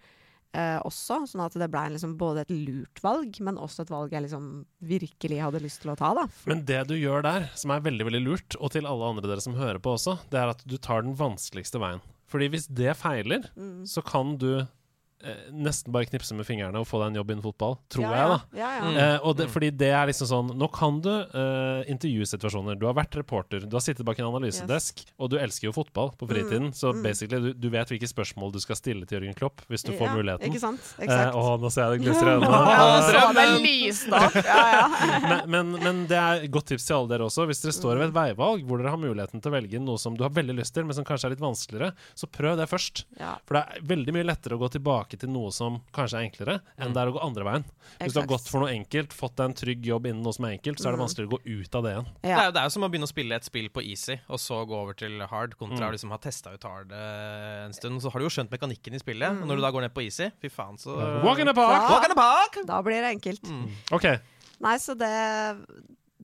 [0.52, 1.22] eh, også.
[1.30, 4.50] Sånn at det ble liksom, både et lurt valg, men også et valg jeg liksom,
[4.92, 6.12] virkelig hadde lyst til å ta.
[6.18, 6.26] Da.
[6.50, 9.44] Men det du gjør der, som er veldig veldig lurt, og til alle andre dere
[9.44, 12.04] som hører på også, det er at du tar den vanskeligste veien.
[12.26, 13.84] Fordi hvis det feiler, Mm.
[13.86, 14.66] så kan du eh,
[15.50, 18.26] nesten bare knipse med fingrene og få deg en jobb innen fotball, tror ja, jeg,
[18.30, 18.58] da.
[18.58, 18.82] Ja, ja.
[18.84, 18.96] Mm.
[19.00, 22.76] Eh, og det, fordi det er liksom sånn Nå kan du eh, intervjusituasjoner.
[22.78, 26.12] Du har vært reporter, du har sittet bak en analysedesk, og du elsker jo fotball
[26.20, 27.00] på fritiden, så mm.
[27.04, 30.12] basically du, du vet hvilke spørsmål du skal stille til Jørgen Klopp hvis du får
[30.14, 30.50] muligheten.
[30.50, 30.84] Ikke sant?
[30.98, 31.38] Eh, Eksakt.
[31.40, 32.54] å, nå ser jeg det glisser i øynene.
[35.26, 37.46] Men, men, men det er godt tips til alle dere også.
[37.48, 40.16] Hvis dere står ved et veivalg hvor dere har muligheten til å velge noe som
[40.16, 43.06] du har veldig lyst til, men som kanskje er litt vanskeligere, så prøv det først.
[43.20, 43.36] ja.
[43.46, 46.26] For det er veldig mye lettere å gå tilbake tilbake til noe som kanskje er
[46.26, 47.64] enklere, enn det er å gå andre veien.
[48.00, 50.44] Hvis du har gått for noe enkelt, fått deg en trygg jobb innen noe som
[50.46, 51.04] er enkelt, så er det Mm.
[51.06, 52.06] vanskeligere å gå ut av det igjen.
[52.22, 54.16] Det, er, jo- det er jo som å begynne å spille et spill på easy,
[54.28, 55.88] og så gå over til hard, kontra Mm.
[55.88, 58.00] å liksom ha testa ut hard eh, en stund.
[58.02, 59.42] Så har du jo skjønt mekanikken i spillet, Mm.
[59.42, 61.88] og når du da går ned på easy, fy faen, så Walk in the park!
[61.90, 62.66] Walk in the park!
[62.66, 63.42] Da blir det enkelt.
[63.42, 63.70] Mm.
[63.92, 64.20] OK.
[64.60, 65.66] Nei, så det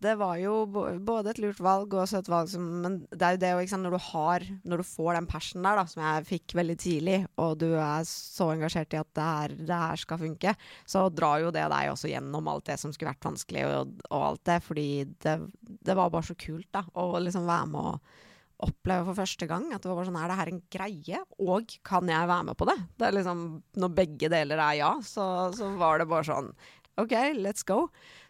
[0.03, 3.41] det var jo både et lurt valg og søtt valg som Men det er jo
[3.43, 6.57] det jo, når du har Når du får den passionen der, da, som jeg fikk
[6.59, 10.57] veldig tidlig, og du er så engasjert i at det her, det her skal funke,
[10.89, 14.27] så drar jo det deg også gjennom alt det som skulle vært vanskelig, og, og
[14.33, 14.89] alt det, fordi
[15.23, 15.39] det,
[15.87, 18.21] det var bare så kult, da, å liksom være med og
[18.63, 21.75] oppleve for første gang at det var bare sånn Er det her en greie, og
[21.87, 22.79] kan jeg være med på det?
[23.01, 23.43] Det liksom
[23.83, 25.27] Når begge deler er ja, så,
[25.57, 26.53] så var det bare sånn
[27.01, 27.87] OK, let's go.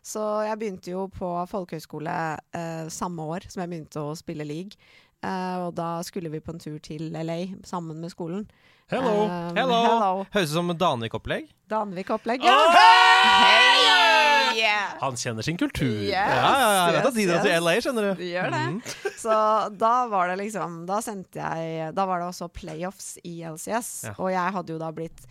[0.06, 2.12] Så jeg begynte jo på folkehøyskole
[2.54, 4.78] eh, samme år som jeg begynte å spille league.
[5.22, 8.46] Eh, og da skulle vi på en tur til LA sammen med skolen.
[8.90, 9.24] Hello.
[9.24, 9.80] Eh, Hello.
[9.86, 10.24] hello.
[10.34, 11.50] Høres ut som Danvik-opplegg.
[11.70, 12.44] Danvik-opplegg.
[12.46, 12.54] ja.
[12.54, 12.80] Ja.
[13.46, 13.78] hey!
[14.52, 14.90] Yeah.
[15.00, 16.02] Han kjenner sin kultur.
[16.04, 17.62] Yes, Ja, ja, ja, jeg vet at de drar yes, til yes.
[17.64, 18.10] LA, skjønner du.
[18.20, 18.60] Vi gjør det.
[18.68, 19.14] Mm.
[19.22, 19.36] Så
[19.80, 24.14] da var det liksom Da sendte jeg Da var det også playoffs i LCS, Ja.
[24.18, 25.24] og jeg hadde jo da blitt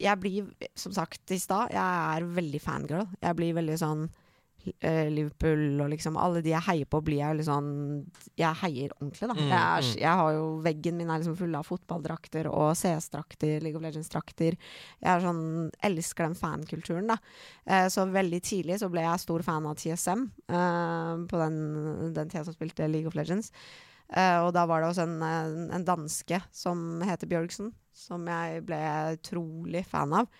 [0.00, 1.80] Jeg blir, som sagt i stad, jeg
[2.20, 3.06] er veldig fangirl.
[3.22, 4.06] Jeg blir veldig sånn
[4.80, 7.70] eh, Liverpool og liksom Alle de jeg heier på, blir jeg litt sånn
[8.38, 9.36] Jeg heier ordentlig, da.
[9.38, 9.96] Mm, jeg, er, mm.
[10.02, 14.58] jeg har jo Veggen min er liksom full av fotballdrakter og CS-drakter, League of Legends-drakter.
[15.00, 15.42] Jeg er sånn
[15.90, 17.18] Elsker den fankulturen, da.
[17.64, 21.60] Eh, så veldig tidlig så ble jeg stor fan av TSM eh, på den,
[22.16, 23.52] den tida som spilte League of Legends.
[24.12, 28.62] Eh, og da var det også en, en, en danske som heter Bjørgsen, som jeg
[28.68, 28.80] ble
[29.16, 30.30] utrolig fan av.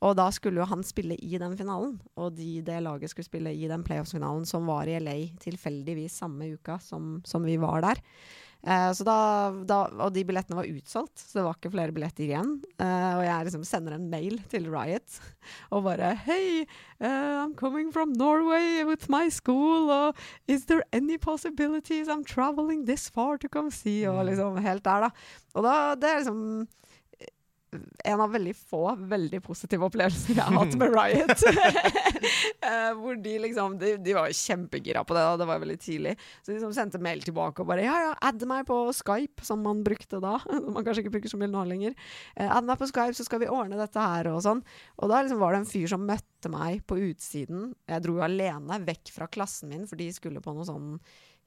[0.00, 3.52] Og da skulle jo han spille i den finalen, og de, det laget skulle spille
[3.52, 8.00] i den playoffs-finalen som var i LA tilfeldigvis samme uka som, som vi var der.
[8.60, 9.18] Eh, så da,
[9.64, 12.58] da, og de billettene var utsolgt, så det var ikke flere billetter igjen.
[12.76, 15.20] Eh, og jeg liksom sender en mail til Riot
[15.74, 16.66] og bare Hei,
[17.00, 19.88] uh, I'm coming from Norway with my school.
[19.90, 20.16] Og
[20.48, 24.04] is there any possibilities I'm traveling this far to come see?
[24.08, 25.10] Og liksom helt der, da.
[25.54, 26.68] Og da, det er liksom
[28.04, 31.44] en av veldig få veldig positive opplevelser jeg har hatt med Riot.
[32.60, 35.76] Eh, hvor de liksom De, de var jo kjempegira på det, og det var veldig
[35.80, 36.12] tidlig.
[36.42, 39.62] Så de liksom sendte mail tilbake og bare Ja, ja, add meg på Skype, som
[39.64, 40.36] man brukte da.
[40.50, 41.96] Som man kanskje ikke bruker så mye nå lenger.
[42.36, 44.60] Eh, add meg på Skype, så skal vi ordne dette her, og sånn.
[45.00, 47.70] Og da liksom var det en fyr som møtte meg på utsiden.
[47.88, 50.96] Jeg dro jo alene vekk fra klassen min, for de skulle på noe sånn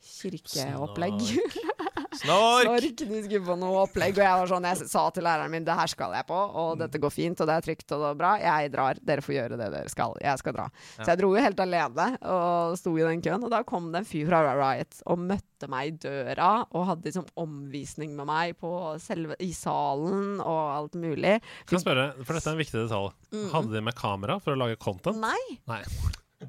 [0.04, 1.22] kirkeopplegg.
[2.22, 2.68] Snork!
[2.68, 5.66] Snork, de skulle på noe opplegg, og jeg var sånn Jeg sa til læreren min
[5.68, 8.10] det her skal jeg på, og dette går fint, og det er trygt og det
[8.12, 8.32] er bra.
[8.44, 10.16] Jeg drar, dere får gjøre det dere skal.
[10.24, 10.68] Jeg skal dra.
[10.98, 14.04] Så jeg dro jo helt alene og sto i den køen, og da kom det
[14.04, 18.58] en fyr fra Riot og møtte meg i døra og hadde liksom omvisning med meg
[18.60, 18.72] på
[19.04, 21.38] selve, i salen og alt mulig.
[21.68, 23.14] Kan jeg spørre, for dette er en viktig detalj.
[23.34, 23.48] Mm.
[23.54, 25.22] Hadde de med kamera for å lage content?
[25.24, 25.84] Nei, Nei.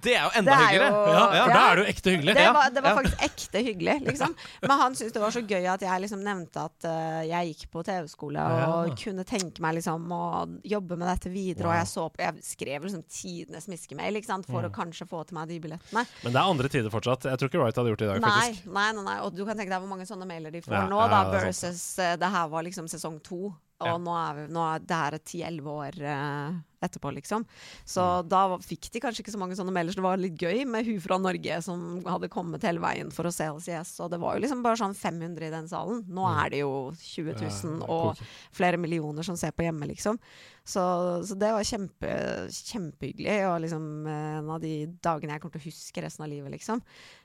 [0.03, 0.89] Det er jo enda er hyggeligere.
[0.91, 2.35] jo Ja, ja, da er det jo ekte hyggelig.
[2.39, 4.35] Det var, det var faktisk ekte hyggelig, liksom.
[4.63, 7.65] Men han syntes det var så gøy at jeg liksom nevnte at uh, jeg gikk
[7.75, 10.23] på TV-skole og kunne tenke meg liksom å
[10.65, 11.69] jobbe med dette videre.
[11.71, 14.71] Og jeg, så, på- jeg skrev liksom tidenes miskemail for Mm.
[14.71, 16.05] å kanskje få til meg de billettene.
[16.23, 17.25] Men det er andre tider fortsatt.
[17.29, 18.67] Jeg tror ikke Wright hadde gjort det i dag, Nei, faktisk.
[18.73, 19.19] nei, nei, nei.
[19.27, 21.45] Og du kan tenke deg hvor mange sånne mailer de får Ja, nå, da, er
[21.45, 23.53] versus uh, det her var liksom sesong to.
[23.85, 26.53] Og nå er, vi, nå er det her ti-elleve år eh,
[26.87, 27.45] etterpå, liksom.
[27.85, 28.29] Så Mm.
[28.29, 29.95] da fikk de kanskje ikke så mange sånne meldinger.
[29.95, 33.25] så det var litt gøy med hun fra Norge som hadde kommet hele veien for
[33.25, 34.01] å se LCS.
[34.05, 36.05] Og det var jo liksom bare sånn 500 i den salen.
[36.09, 36.45] Nå Mm.
[36.45, 38.17] er det jo 20 000 Ja, og
[38.53, 40.19] flere millioner som ser på hjemme, liksom.
[40.65, 40.81] Så,
[41.27, 45.61] så det var kjempe, kjempehyggelig, og liksom eh, en av de dagene jeg kommer til
[45.61, 46.81] å huske resten av livet, liksom.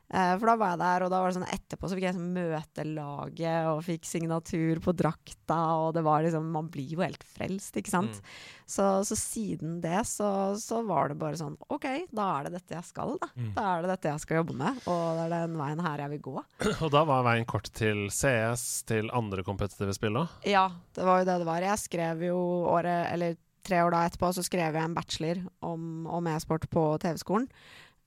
[0.10, 2.16] Eh, for da var jeg der, og da var det sånn etterpå så fikk jeg
[2.18, 7.03] sånn møte laget og fikk signatur på drakta, og det var liksom Man blir jo
[7.03, 8.18] helt frelst, ikke sant.
[8.18, 8.32] Mm.
[8.70, 11.86] Så, så siden det så, så var det bare sånn OK,
[12.16, 13.30] da er det dette jeg skal, da.
[13.36, 13.51] Mm.
[13.57, 16.14] Da er det dette jeg skal jobbe med, og det er den veien her jeg
[16.16, 16.36] vil gå.
[16.86, 20.39] Og da var veien kort til CS, til andre kompetitive spill òg.
[20.49, 20.66] Ja,
[20.97, 21.66] det var jo det det var.
[21.66, 22.39] Jeg skrev jo
[22.72, 26.86] året, eller tre år da etterpå, så skrev jeg en bachelor om, om e-sport på
[27.03, 27.49] TV-skolen.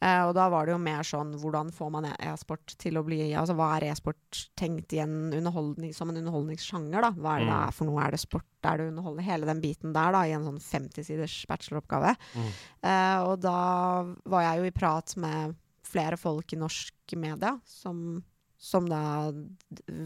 [0.03, 3.05] Eh, og da var det jo mer sånn hvordan får man e- e-sport til å
[3.07, 7.11] bli Altså hva er e-sport tenkt i en underholdning, som en underholdningssjanger, da?
[7.14, 7.68] Hva er det det Mm.
[7.68, 8.03] er for noe?
[8.03, 8.48] Er det sport?
[8.64, 9.24] Er det underholdning?
[9.28, 12.16] Hele den biten der, da, i en sånn 50-siders bacheloroppgave.
[12.34, 12.50] Mm.
[12.82, 15.55] Eh, og da var jeg jo i prat med
[15.86, 18.22] flere folk i norsk media som,
[18.59, 19.30] som da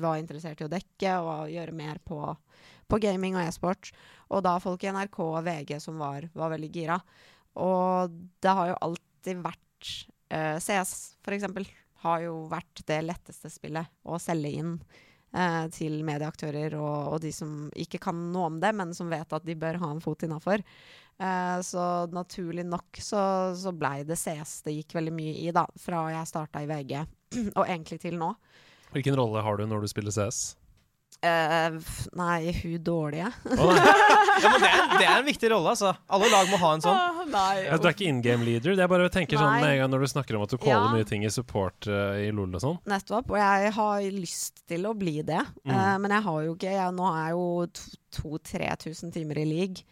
[0.00, 2.20] var interessert i å dekke og gjøre mer på,
[2.88, 3.92] på gaming og e-sport.
[4.30, 7.00] Og da folk i NRK og VG som var, var veldig gira.
[7.56, 8.10] Og
[8.42, 9.62] det har jo alltid vært
[10.30, 11.66] eh, CS, for eksempel,
[12.04, 14.74] har jo vært det letteste spillet å selge inn
[15.36, 19.32] uh, til medieaktører og, og de som ikke kan noe om det, men som vet
[19.32, 20.62] at de bør ha en fot innafor.
[21.16, 23.22] Uh, så naturlig nok så,
[23.56, 25.64] så blei det CS det gikk veldig mye i, da.
[25.80, 26.98] Fra jeg starta i VG
[27.58, 28.34] og egentlig til nå.
[28.92, 30.54] Hvilken rolle har du når du spiller CS?
[31.26, 33.30] Eh, f- nei, hun dårlige.
[33.56, 33.94] oh, nei.
[34.42, 35.90] Ja, men det er, det er en viktig rolle, altså.
[36.12, 37.20] Alle lag må ha en sånn.
[37.32, 37.54] nei.
[37.66, 38.76] Ja, Du er ikke in game leader?
[38.76, 40.58] Det er bare å tenke sånn med en gang når du snakker om at du
[40.60, 40.94] caller Ja.
[40.96, 42.78] mye ting i support uh, i LOL og sånn.
[42.92, 43.30] Nettopp.
[43.32, 45.40] Og jeg har lyst til å bli det.
[45.64, 45.72] Mm.
[45.76, 47.46] Eh, men jeg har jo ikke jeg, Nå er jeg jo
[48.22, 49.82] 2000-3000 timer i league.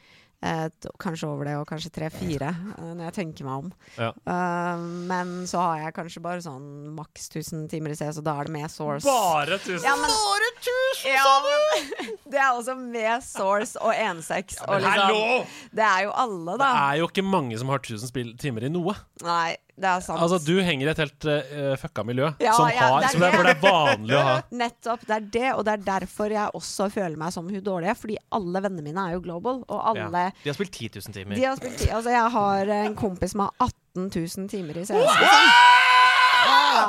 [0.45, 0.66] Eh,
[1.01, 3.70] kanskje over det, og kanskje tre-fire, eh, når jeg tenker meg om.
[3.97, 4.11] Ja.
[4.28, 8.34] Uh, men så har jeg kanskje bare sånn maks 1000 timer i CS, og da
[8.36, 9.09] er det med source.
[9.09, 9.86] Bare tusen!
[9.86, 11.14] Ja, men, Bare tusen!
[11.14, 14.61] ja, men det er også med source og 1.6.
[14.68, 15.49] og liksom,
[15.80, 16.68] det er jo alle, da.
[16.68, 18.99] Det er jo ikke mange som har 1000 timer i noe.
[19.24, 20.20] Nei, det er sant.
[20.22, 23.25] Altså, Du henger i et helt uh, fucka miljø Ja, som ja, har, det som
[23.25, 24.35] det, er, det er vanlig å ha.
[24.62, 25.07] Nettopp.
[25.09, 27.97] Det er det, og det er derfor jeg også føler meg som hun dårlige.
[27.99, 31.41] Fordi alle vennene mine er jo global, og alle De har spilt 10 000 timer.
[31.41, 34.95] de har spilt Altså, jeg har en kompis som har 18 000 timer i CS.
[34.95, 36.87] Ja, ja.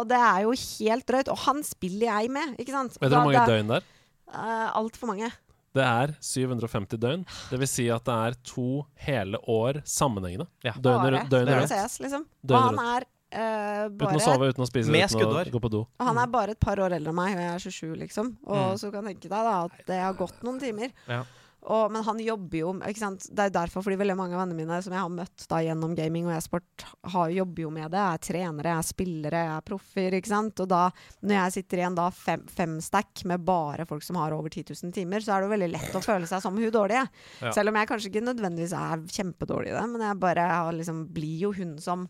[0.00, 1.28] Og det er jo helt drøyt.
[1.32, 2.96] Og han spiller jeg med, ikke sant?
[2.96, 3.90] Vet dere hvor mange døgn det er?
[4.32, 5.28] Uh, Altfor mange.
[5.74, 7.24] Det er 750 døgn.
[7.50, 10.46] Det vil si at det er to hele år sammenhengende.
[10.64, 10.72] Ja.
[10.76, 11.32] Døgnet rundt.
[11.32, 11.98] Rundt.
[12.04, 12.26] Liksom.
[12.28, 15.48] Og Døgnet han er eh, Uten å sove, uten å spise, uten skuddår.
[15.48, 15.80] å gå på do.
[15.88, 18.36] og han er bare et par år eldre enn meg, og jeg er 27, liksom.
[18.44, 18.78] Og Mm.
[18.82, 20.92] så kan du tenke deg da at det har gått noen timer.
[21.08, 21.22] Ja.
[21.62, 23.26] Og, men han jobber jo ikke sant?
[23.30, 25.92] Det er derfor fordi veldig mange av vennene mine som jeg har møtt da gjennom
[25.94, 26.84] gaming og e-sport,
[27.14, 28.00] har, jobber jo med det.
[28.00, 30.16] Jeg Er trenere, jeg er spillere, jeg er proffer.
[30.18, 30.64] ikke sant?
[30.64, 30.80] Og da,
[31.22, 34.74] når jeg sitter i en da fem, femstack med bare folk som har over 10
[34.74, 37.06] 000 timer, så er det jo veldig lett å føle seg som hun dårlige.
[37.42, 37.54] Ja.
[37.54, 41.06] Selv om jeg kanskje ikke nødvendigvis er kjempedårlig i det, men jeg bare har liksom,
[41.14, 42.08] blir jo hun som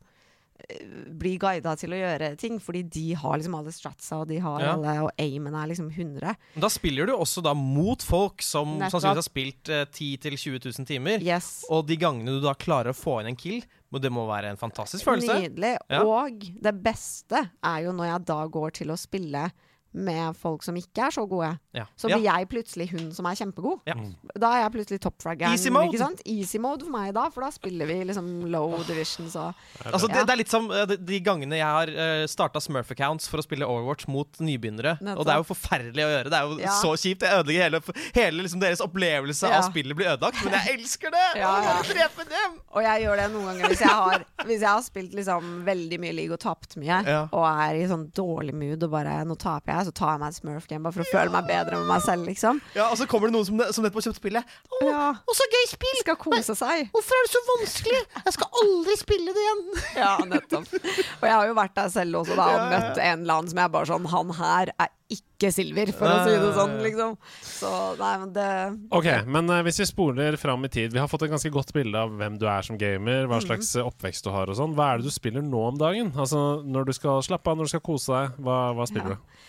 [1.18, 4.60] blir guida til å gjøre ting, fordi de har liksom alle stratsa, og de har
[4.62, 4.72] Ja.
[4.74, 6.36] alle, og aimen er liksom 100.
[6.54, 9.00] Men Da spiller du også da mot folk som Nettopp.
[9.00, 11.18] sannsynligvis har spilt eh, 10 000-20 000 timer.
[11.22, 11.64] Yes.
[11.70, 14.56] Og de gangene du da klarer å få inn en kill, det må være en
[14.56, 15.34] fantastisk følelse.
[15.50, 15.76] Nydelig.
[15.90, 16.02] Ja.
[16.02, 19.50] Og det beste er jo når jeg da går til å spille
[19.94, 21.58] med folk som ikke er så gode.
[21.76, 21.84] Ja.
[21.96, 22.16] Så Ja.
[22.16, 23.80] blir jeg plutselig hun som er kjempegod.
[23.86, 23.94] Ja.
[24.38, 25.52] Da er jeg plutselig topfraggeren.
[25.52, 25.98] Easy mode.
[26.26, 30.26] Easy mode for meg da, for da spiller vi liksom low divisions og Altså, det,
[30.26, 33.66] det er litt som eh, de, gangene jeg har uh, starta Smurf-accounts for å spille
[33.66, 34.98] Overwatch mot nybegynnere.
[35.00, 35.18] Nettopp.
[35.18, 36.30] Og det er jo forferdelig å gjøre.
[36.32, 36.76] Det er jo Ja.
[36.80, 37.20] så kjipt.
[37.20, 37.80] Det ødelegger hele,
[38.14, 39.58] hele liksom deres opplevelse Ja.
[39.60, 40.42] av spillet blir ødelagt.
[40.44, 41.26] Men jeg elsker det!
[41.40, 41.82] Ja, ja.
[42.72, 45.98] Og jeg gjør det noen ganger hvis jeg har, hvis jeg har spilt liksom veldig
[46.00, 47.28] mye league og tapt mye, Ja.
[47.32, 50.28] og er i sånn dårlig mood og bare Nå taper jeg, så tar jeg meg
[50.32, 52.60] en Smurf-game bare for å føle meg bedre med meg selv, liksom.
[52.76, 54.56] Ja, Og så kommer det noen som, som nettopp har kjøpt spillet.
[54.86, 55.08] Ja.
[55.26, 55.98] Og så gøy spill!
[56.02, 56.88] Skal kose seg.
[56.94, 58.00] Hvorfor er det så vanskelig?
[58.26, 59.60] Jeg skal aldri spille det igjen.
[60.02, 60.66] Ja, nettopp.
[60.72, 63.60] Og jeg har jo vært der selv også, da, og møtt en eller annen som
[63.62, 67.14] jeg bare sånn Han her er ikke Silver, for å si det sånn, liksom.
[67.44, 67.70] Så
[68.00, 68.46] nei, men det
[68.96, 71.74] Ok, men uh, hvis vi spoler fram i tid Vi har fått et ganske godt
[71.76, 73.28] bilde av hvem du er som gamer, Mhm.
[73.30, 74.72] hva slags eh, oppvekst du har og sånn.
[74.78, 76.14] Hva er det du spiller nå om dagen?
[76.16, 79.20] Altså Når du skal slappe av, når du skal kose deg, hva, hva spiller Ja.
[79.20, 79.40] du?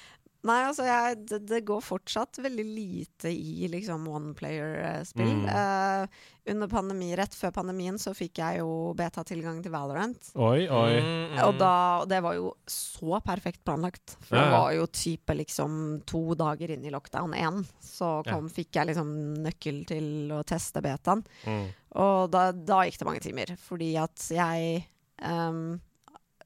[0.43, 5.45] Nei, altså, jeg, det, det går fortsatt veldig lite i liksom one player-spill.
[5.45, 5.45] Mm.
[5.47, 10.33] Uh, under pandemi, Rett før pandemien så fikk jeg jo beta-tilgang til Valorant.
[10.35, 10.97] Oi, oi.
[10.99, 11.37] Mm, mm.
[11.45, 14.17] Og, da, og det var jo så perfekt planlagt.
[14.27, 15.79] For Ja, det var jo type liksom
[16.11, 19.15] to dager inn i lockdown én, så kom, fikk jeg liksom
[19.45, 21.23] nøkkel til å teste betaen.
[21.47, 21.65] Mm.
[22.03, 24.83] Og da, da gikk det mange timer, fordi at jeg
[25.23, 25.77] ehm,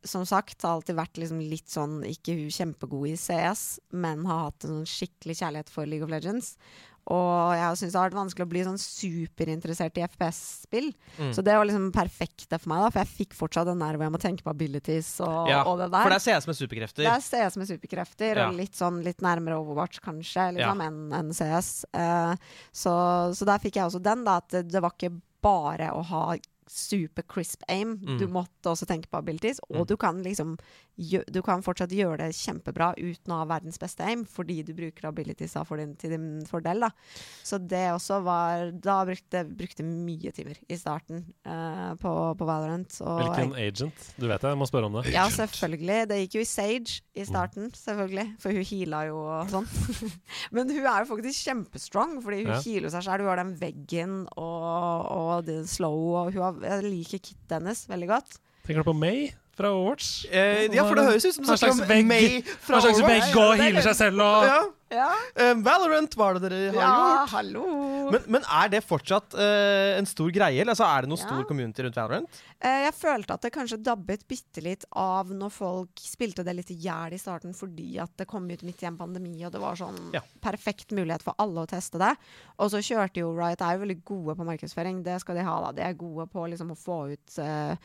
[0.04, 4.50] som sagt har alltid vært liksom litt sånn ikke hun kjempegod i CS, men har
[4.50, 6.56] hatt en sånn skikkelig kjærlighet for League of Legends.
[7.08, 10.90] Og jeg syns det har vært vanskelig å bli sånn superinteressert i FPS-spill.
[11.16, 11.30] Mm.
[11.38, 13.96] Så det var liksom perfekt det for meg, da, for jeg fikk fortsatt den der
[13.96, 16.04] hvor jeg må tenke på abilities og, ja, og det der.
[16.04, 17.06] For det er CS med superkrefter.
[17.06, 18.50] Det er CS med superkrefter, Ja.
[18.50, 21.72] og litt sånn litt nærmere Overwatch kanskje, liksom, enn en CS.
[21.96, 22.36] Uh,
[22.76, 22.94] så,
[23.40, 25.16] så der fikk jeg også den, da, at det, det var ikke
[25.48, 26.26] bare å ha
[26.70, 28.00] super crisp aim.
[28.02, 28.18] Mm.
[28.20, 29.88] Du måtte også tenke på abilities, og Mm.
[29.88, 30.58] du kan liksom
[30.98, 35.06] Du kan fortsatt gjøre det kjempebra uten å ha verdens beste aim, fordi du bruker
[35.12, 36.90] abilities for din, til din fordel, da.
[37.46, 42.90] Så det også var Da brukte brukte mye timer i starten uh, på, på Valorant.
[43.06, 44.08] Og jeg- Hvilken agent?
[44.18, 45.14] Du vet det, jeg må spørre om det.
[45.14, 46.00] ja, selvfølgelig.
[46.10, 48.28] Det gikk jo i Sage i starten, selvfølgelig.
[48.42, 49.70] For hun heala jo og sånn.
[50.58, 52.62] Men hun er jo faktisk kjempestrong, fordi hun Ja.
[52.66, 53.22] healer seg selv.
[53.22, 57.86] Hun har den veggen og, og det slow, og hun har, jeg liker kittet hennes
[57.90, 58.40] veldig godt.
[58.66, 59.28] Tenker du på May
[59.58, 60.26] fra Overwatch?
[60.32, 62.46] Eh, ja, for det høres ut som en slags vegg?
[62.68, 64.60] Hva slags vegg og healer seg selv og Ja.
[64.90, 66.92] Ja, Uh, Valorant var det dere har ja
[67.26, 67.30] gjort.
[67.36, 67.64] hallo.
[68.12, 70.62] Men, men er det fortsatt uh, en stor greie?
[70.62, 71.26] Eller, altså, er det noe Ja.
[71.28, 72.40] stor community rundt Valorant?
[72.64, 76.72] Uh, jeg følte at det kanskje dabbet bitte litt av når folk spilte det litt
[76.72, 79.60] i hjel i starten fordi at det kom ut midt i en pandemi, og det
[79.62, 80.22] var sånn Ja.
[80.42, 82.14] perfekt mulighet for alle å teste det.
[82.58, 85.58] Og så kjørte jo Riot er jo veldig gode på markedsføring, det skal de ha,
[85.68, 85.72] da.
[85.74, 87.76] De er gode på liksom å få ut eh,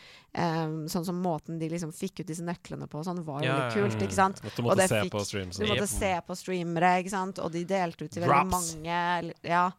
[0.89, 3.75] Sånn som måten de liksom fikk ut disse nøklene på, sånn var jo Ja, litt
[3.77, 4.41] kult, ikke sant?
[4.41, 5.59] Du Og måtte det se fikk- på streams.
[5.59, 5.89] Du måtte Yep.
[5.93, 7.39] se på streamere, ikke sant?
[7.39, 9.33] og de delte ut til veldig mange.
[9.49, 9.71] Ja.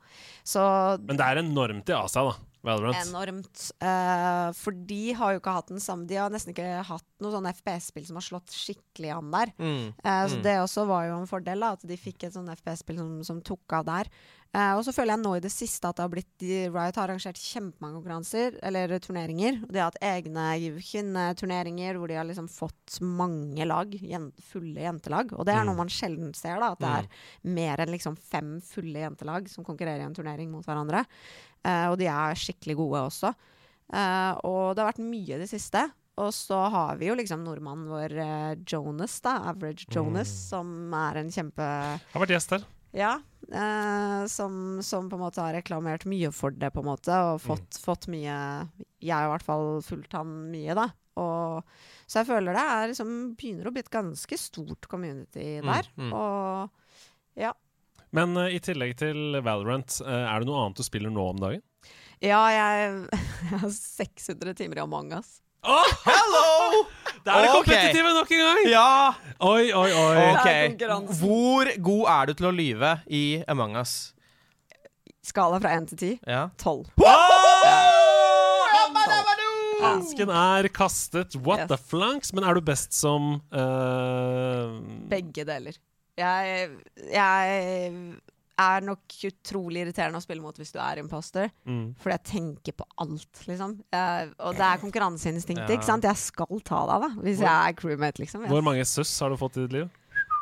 [0.43, 0.64] Så
[1.03, 2.34] Men det er enormt i Asia, da.
[2.64, 2.95] Valorant.
[3.09, 3.64] enormt.
[3.84, 7.34] Uh, for de har jo ikke hatt den samme De har nesten ikke hatt noe
[7.34, 9.51] sånn FPS-spill som har slått skikkelig an der.
[9.59, 9.89] Mm.
[9.99, 10.43] Uh, så Mm.
[10.45, 13.41] det også var jo en fordel, da, at de fikk et sånn FPS-spill som, som
[13.43, 14.07] tok av der.
[14.53, 17.07] Eh, og så føler jeg nå i det siste at det har blitt Riot har
[17.07, 19.57] arrangert kjempemange konkurranser, eller turneringer.
[19.65, 20.43] Og de har hatt egne
[20.77, 25.33] kvinneturneringer hvor de har liksom fått mange lag, jen, fulle jentelag.
[25.33, 27.09] Og det er noe man sjelden ser, da, at det er
[27.55, 31.01] mer enn liksom fem fulle jentelag som konkurrerer i en turnering mot hverandre.
[31.63, 33.33] Uh, og de er skikkelig gode også.
[33.89, 35.87] Uh, og det har vært mye i det siste.
[36.21, 38.13] Og så har vi jo liksom nordmannen vår
[38.69, 39.39] Jonas, da.
[39.49, 42.69] Average Jonas, som er en kjempe Har vært gjest her.
[42.93, 43.15] Ja.
[43.51, 47.15] eh, som, som på en måte har reklamert mye for det, på en måte.
[47.33, 48.35] Og fått, fått mye
[49.01, 50.87] Jeg har i hvert fall fulgt han mye, da.
[51.19, 51.61] Og,
[52.09, 55.89] så jeg føler det er liksom begynner å bli et ganske stort community Mm, der.
[55.97, 56.13] mm.
[56.17, 57.51] Og ja.
[58.13, 61.37] Men uh, i tillegg til Valorant, uh, er det noe annet du spiller nå om
[61.41, 61.61] dagen?
[62.23, 63.07] Ja, jeg,
[63.51, 65.42] jeg har 600 timer i Among us.
[65.64, 66.84] Hello!
[67.24, 68.66] Det er det kompetitive kompetitive nok en gang!
[68.68, 69.14] Ja!
[69.43, 70.18] Oi, oi, oi.
[70.34, 70.47] Ok.
[70.47, 71.20] Det konkurransen.
[71.22, 73.93] Hvor god er du til å lyve i Among us?
[75.24, 76.20] Skala fra 1 til 10.
[76.28, 76.49] Ja.
[76.59, 76.84] 12.
[79.84, 81.36] Hansken er kastet.
[81.39, 81.70] What Yes.
[81.72, 82.34] the flunks?
[82.36, 84.76] Men er du best som uh...
[85.11, 85.80] Begge deler.
[86.20, 86.70] Jeg,
[87.09, 88.20] jeg
[88.59, 91.49] er nok utrolig irriterende å spille mot hvis du er imposter.
[91.65, 91.95] mm.
[91.97, 93.79] Fordi jeg tenker på alt, liksom.
[93.91, 95.75] Jeg, og det er konkurranseinstinktet, Ja.
[95.77, 96.03] ikke sant?
[96.03, 97.21] Jeg skal ta deg, da.
[97.23, 98.45] Hvis jeg er crewmate, liksom.
[98.47, 99.89] Hvor mange søss har du fått i ditt liv?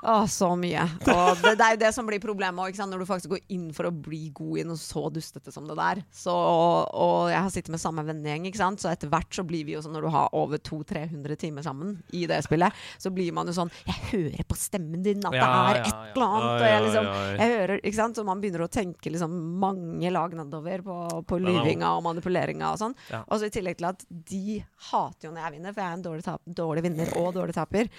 [0.01, 0.81] Å, så mye.
[1.13, 3.67] Og det, det er jo det som blir problemet òg, når du faktisk går inn
[3.75, 6.01] for å bli god i noe så dustete som det der.
[6.09, 8.47] Så, og jeg har sittet med samme vennegjeng,
[8.81, 11.93] så etter hvert så blir vi jo sånn når du har over 200-300 timer sammen
[12.17, 15.45] i det spillet, så blir man jo sånn Jeg hører på stemmen din at Ja,
[15.45, 16.01] det er ja, et ja.
[16.15, 16.49] eller annet.
[16.51, 18.17] Og jeg liksom jeg hører, ikke sant?
[18.17, 20.97] Så man begynner å tenke liksom mange lag nedover på,
[21.29, 22.97] på lyvinga og manipuleringa og sånn.
[23.11, 23.21] Ja.
[23.27, 24.57] Og så i tillegg til at de
[24.89, 27.55] hater jo når jeg vinner, for jeg er en dårlig, tap dårlig vinner og dårlig
[27.55, 27.89] taper.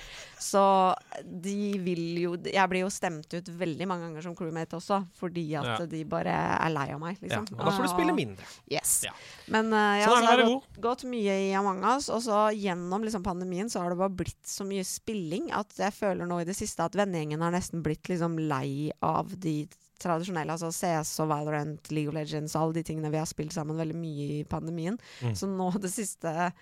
[0.43, 0.65] Så
[1.23, 5.45] de vil jo Jeg blir jo stemt ut veldig mange ganger som crewmate også, fordi
[5.59, 5.87] at Ja.
[5.87, 7.41] de bare er lei av meg, Ja.
[7.41, 7.59] liksom.
[7.59, 8.45] Og da får du spille mindre.
[8.71, 9.03] Yes.
[9.05, 9.13] Ja.
[9.49, 13.03] Men uh, ja, Sånn så har gått, gått mye i Among us, og så gjennom
[13.05, 16.45] liksom pandemien så har det bare blitt så mye spilling at jeg føler nå i
[16.49, 19.69] det siste at vennegjengen har nesten blitt liksom lei av de
[20.03, 23.77] tradisjonelle, altså CS og Valorant, League of Legends, alle de tingene vi har spilt sammen
[23.79, 24.99] veldig mye i pandemien.
[25.23, 25.37] Mm.
[25.39, 26.53] Så nå de siste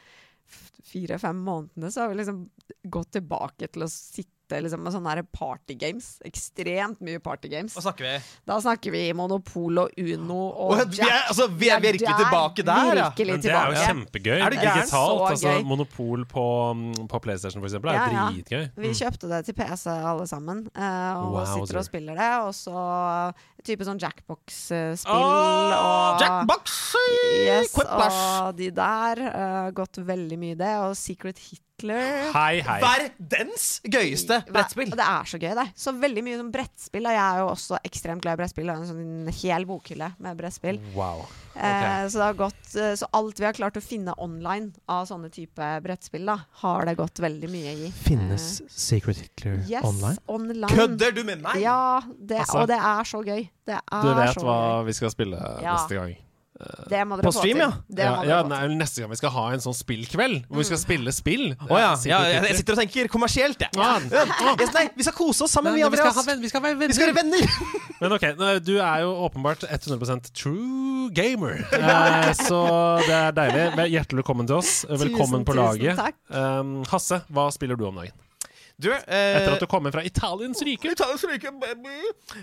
[0.90, 2.42] fire-fem månedene så har vi liksom
[2.90, 6.18] gått tilbake til å sitte liksom med sånne partygames.
[6.26, 7.74] Ekstremt mye partygames.
[7.76, 8.14] Hva snakker vi?
[8.46, 10.96] Da snakker vi Monopol og Uno og Jack.
[10.98, 13.10] vi er- altså, vi er virkelig tilbake der, ja.
[13.10, 14.38] Virkelig Men det er jo kjempegøy.
[14.40, 14.80] Er det gæren?
[14.82, 15.30] Digitalt.
[15.30, 15.62] Altså, gøy.
[15.64, 18.26] monopol på, mm, på PlayStation, for eksempel, er Ja, ja.
[18.32, 18.70] dritgøy.
[18.76, 18.94] Vi Mm.
[18.94, 22.30] kjøpte det til PC alle sammen, eh, og wow, sitter og spiller det.
[22.40, 23.34] Og så
[23.64, 26.94] type sånn Jackbox-spill oh, og Jackbox!
[27.44, 28.42] Yes, Quiplash!
[28.48, 29.20] og de der.
[29.20, 30.74] Uh, gått veldig mye i det.
[30.80, 31.36] Og Secret
[31.80, 32.32] Hitler.
[32.34, 32.78] Hei, hei.
[32.82, 34.90] Verdens gøyeste brettspill.
[34.92, 35.66] Og det er så gøy, det.
[35.80, 37.06] Så veldig mye som brettspill.
[37.08, 38.68] Og jeg er jo også ekstremt glad i brettspill.
[38.68, 40.80] Og har en sånn hel bokhylle med brettspill.
[40.94, 41.24] Wow.
[41.56, 45.08] Eh, så det har gått eh, Så alt vi har klart å finne online av
[45.10, 47.90] sånne type brettspill, da, har det gått veldig mye i.
[48.06, 50.16] Finnes Secret Hitler Eh, yes, online?
[50.30, 50.70] online.
[50.70, 51.58] Kødder du med meg?!
[51.64, 53.48] Ja, det, Altså, og det er så gøy.
[53.66, 54.86] Det er Du vet så hva gøy.
[54.86, 55.74] vi skal spille Ja.
[55.74, 56.14] neste gang.
[56.90, 57.64] Det må dere På få stream, til.
[57.64, 57.70] ja.
[57.88, 58.48] Det ja, få til.
[58.52, 61.44] nei, neste gang vi skal ha en sånn spillkveld hvor vi skal spille spill.
[61.68, 61.90] Å ja.
[62.10, 63.70] Ja jeg, jeg sitter og tenker kommersielt, jeg.
[63.78, 63.92] Ja.
[64.12, 64.24] Ja,
[64.60, 66.20] yes, nei, vi skal kose oss sammen, Nei, vi, vi, skal Andreas.
[66.20, 67.40] ha venn, vi skal være Vi skal venner.
[67.40, 67.78] være venner!
[68.00, 71.60] Men ok, nå- du er jo åpenbart 100 true gamer.
[71.80, 72.60] Eh, så
[73.06, 73.64] det er deilig.
[73.76, 74.84] Vel, Hjertelig velkommen til oss.
[74.88, 75.96] Velkommen Tusen, på tusen laget.
[76.00, 76.16] takk.
[76.32, 78.14] Um, Hasse, hva spiller du om dagen?
[78.80, 80.92] Du, eh, Etter at du kommer fra Italiens rike.
[80.94, 81.98] Italiens rike, baby.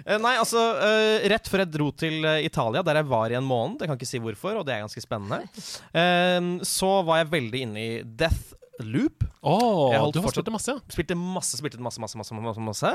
[0.06, 3.40] Eh, nei, altså eh, Rett før jeg dro til eh, Italia, der jeg var i
[3.40, 5.42] en måned, jeg kan ikke si hvorfor, og det er ganske spennende,
[6.04, 8.54] eh, så var jeg veldig inne i Death
[8.86, 9.24] Loop.
[9.42, 10.74] Oh, Jeg du har fortsatt- spilt det masse.
[10.94, 12.34] Spilte masse, spilte masse, masse, masse.
[12.38, 12.92] masse, masse.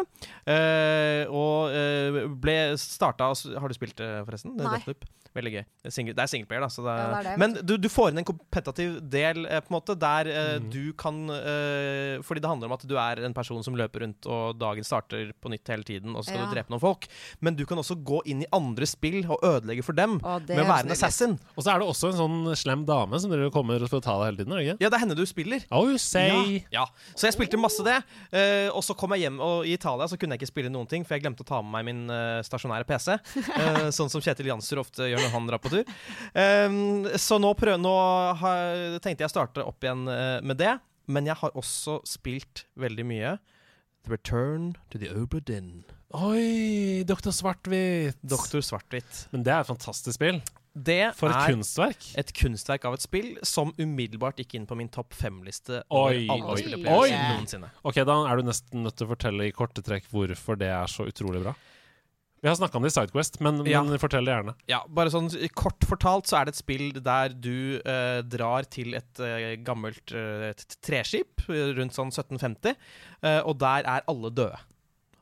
[0.47, 4.55] Uh, og uh, ble starta Har du spilt det, forresten?
[4.61, 4.77] Nei.
[4.77, 5.03] Deathloop.
[5.35, 5.63] Veldig gøy.
[5.83, 6.69] Det er single, det er singleplayer, da.
[6.69, 9.47] Så det er, Ja, det er det, men du, du får inn en kompetativ del,
[9.47, 10.67] eh, på en måte, der eh, Mm.
[10.71, 14.27] du kan eh, Fordi det handler om at du er en person som løper rundt,
[14.29, 16.47] og dagen starter på nytt hele tiden, og så skal Ja.
[16.51, 17.07] du drepe noen folk.
[17.41, 20.59] Men du kan også gå inn i andre spill og ødelegge for dem Å, med
[20.65, 21.39] å være en assassin.
[21.57, 24.19] Og så er det også en sånn slem dame som dere kommer for å ta
[24.21, 24.81] deg hele tiden, er det ikke?
[24.85, 25.65] Ja, det er henne du spiller.
[25.71, 26.65] Oh, you say.
[26.73, 26.87] Ja.
[27.17, 28.03] Så jeg spilte masse det.
[28.33, 30.89] eh, og så kom jeg hjem, og i Italia så kunne jeg ikke spille noen
[30.89, 33.17] ting, for jeg glemte å ta med meg min eh, stasjonære PC.
[33.17, 35.93] eh, sånn som Kjetil Janser ofte gjør når han drar på tur.
[36.35, 37.95] Um, så nå, prøv, nå
[38.43, 40.77] har, tenkte jeg å starte opp igjen eh, med det.
[41.13, 43.37] Men jeg har også spilt veldig mye
[44.07, 45.85] The Return to the Oberdin.
[46.15, 48.19] Oi, Doktor Svart-Hvitt.
[48.23, 49.27] Doktor Svart-Hvitt.
[49.33, 50.43] Men det er et fantastisk spill.
[50.73, 52.05] Det For et er kunstverk.
[52.17, 56.63] et kunstverk av et spill som umiddelbart gikk inn på min topp fem-liste Oi, oi,
[56.89, 57.11] oi.
[57.13, 57.69] noensinne.
[57.85, 60.89] Ok, Da er du nesten nødt til å fortelle i korte trekk hvorfor det er
[60.89, 61.53] så utrolig bra.
[62.43, 63.85] Vi har snakka om det i Sidequest, men, Ja.
[63.87, 64.55] men fortell det gjerne.
[64.67, 68.97] Ja, bare sånn kort fortalt så er det et spill der du uh, drar til
[68.99, 72.75] et uh, gammelt uh, et treskip rundt sånn 1750,
[73.23, 74.59] eh, og der er alle døde.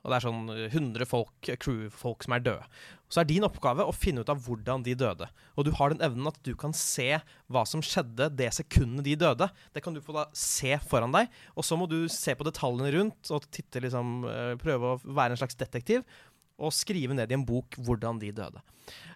[0.00, 2.64] Og det er sånn eh, 100 folk, crewfolk som er døde.
[3.10, 5.26] Så er din oppgave å finne ut av hvordan de døde.
[5.58, 7.18] Og du har den evnen at du kan se
[7.50, 9.48] hva som skjedde det sekundet de døde.
[9.74, 12.92] Det kan du få da se foran deg, og så må du se på detaljene
[12.96, 14.22] rundt og titte liksom,
[14.62, 16.06] prøve å være en slags detektiv
[16.60, 18.62] og skrive ned i en bok hvordan de døde.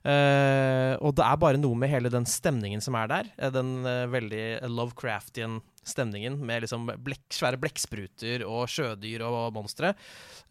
[0.05, 3.31] Uh, og det er bare noe med hele den stemningen som er der.
[3.39, 9.95] eh, Den uh, veldig Lovecraftian stemningen med liksom blek, svære blekkspruter og sjødyr og monstre.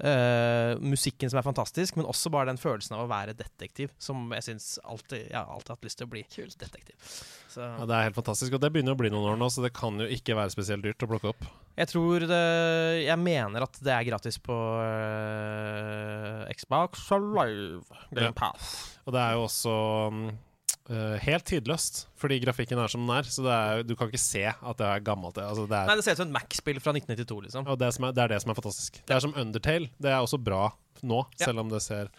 [0.01, 4.25] Uh, musikken som er fantastisk, men også bare den følelsen av å være detektiv, som
[4.33, 7.13] jeg syns alltid Jeg har alltid hatt lyst til å bli detektiv.
[7.53, 9.61] Så Ja, Det er helt fantastisk, og det begynner å bli noen år nå, så
[9.65, 11.43] det kan jo ikke være spesielt dyrt å plukke opp.
[11.77, 12.41] jeg tror det
[13.05, 17.83] Jeg mener at det er gratis på uh, Xbox Live
[18.13, 18.33] Game Ja.
[18.35, 18.97] Pass.
[19.05, 19.77] Og det er jo også
[20.09, 20.25] um,
[20.91, 23.23] Uh, helt tidløst, fordi grafikken er som den er.
[23.31, 25.37] Så det er, du kan ikke se at det er gammelt.
[25.39, 27.69] Altså det er, Nei, det ser ut som et Mac-spill fra 1992, liksom.
[27.71, 28.97] og det, som er, det er det som er fantastisk.
[29.07, 29.87] Det er som Undertale.
[29.95, 30.65] Det er også bra
[30.99, 31.45] nå, Ja.
[31.45, 32.11] selv om det ser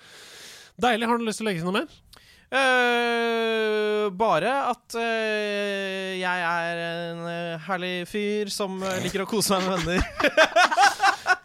[0.80, 1.10] Deilig.
[1.12, 2.23] Har du lyst til å legge til noe mer?
[2.54, 9.66] Eh, bare at uh, jeg er en eh, herlig fyr som liker å kose meg
[9.66, 10.04] med venner.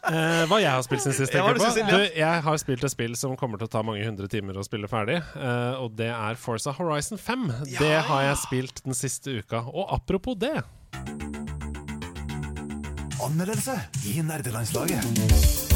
[0.10, 1.84] Eh, hva jeg har spilt sin sist, Ja, jeg du på.
[1.86, 4.66] Du, jeg har spilt et spill som kommer til å ta mange hundre timer å
[4.66, 7.48] spille ferdig, eh, og det er Forza Horizon 5.
[7.78, 9.62] Det har jeg spilt den siste uka.
[9.70, 10.58] Og apropos det
[13.20, 13.76] Anmeldelse
[14.10, 15.69] i nerdelandslaget.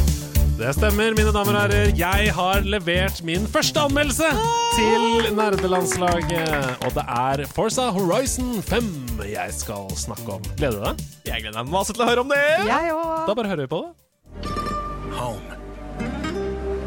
[0.58, 1.90] Det stemmer, mine damer og herrer.
[1.98, 4.28] Jeg har levert min første anmeldelse
[4.76, 6.78] til nerdelandslaget.
[6.86, 8.84] Og det er Forza Horizon 5
[9.32, 10.46] jeg skal snakke om.
[10.58, 11.02] Gleder du deg?
[11.26, 12.44] Jeg gleder meg masse til å høre om det.
[12.70, 13.26] Jeg også.
[13.32, 14.54] Da bare hører vi på det.
[15.18, 15.58] Home.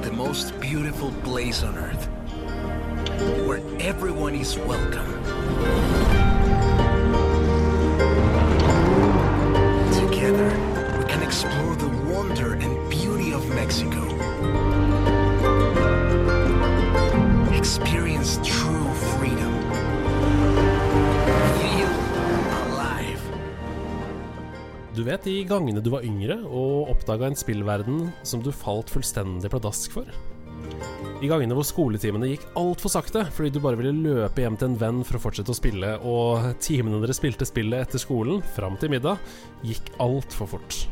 [0.06, 2.06] The most beautiful place on earth.
[3.48, 5.10] Where everyone is welcome.
[18.26, 19.52] Experience true freedom.
[21.60, 21.92] Feel
[22.56, 23.22] alive.
[24.96, 29.52] Du vet de gangene du var yngre og oppdaga en spillverden som du falt fullstendig
[29.52, 30.10] pladask for?
[31.20, 34.78] De gangene hvor skoletimene gikk altfor sakte fordi du bare ville løpe hjem til en
[34.82, 38.90] venn for å fortsette å spille, og timene dere spilte spillet etter skolen, fram til
[38.96, 39.22] middag,
[39.62, 40.82] gikk altfor fort.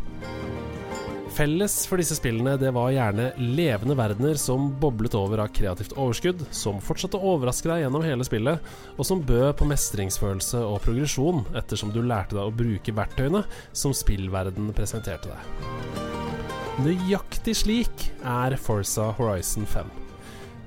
[1.35, 6.45] Felles for disse spillene det var gjerne levende verdener som boblet over av kreativt overskudd,
[6.55, 11.43] som fortsatte å overraske deg gjennom hele spillet, og som bød på mestringsfølelse og progresjon
[11.59, 13.43] ettersom du lærte deg å bruke verktøyene
[13.75, 16.05] som spillverden presenterte deg.
[16.87, 19.91] Nøyaktig slik er Forza Horizon 5.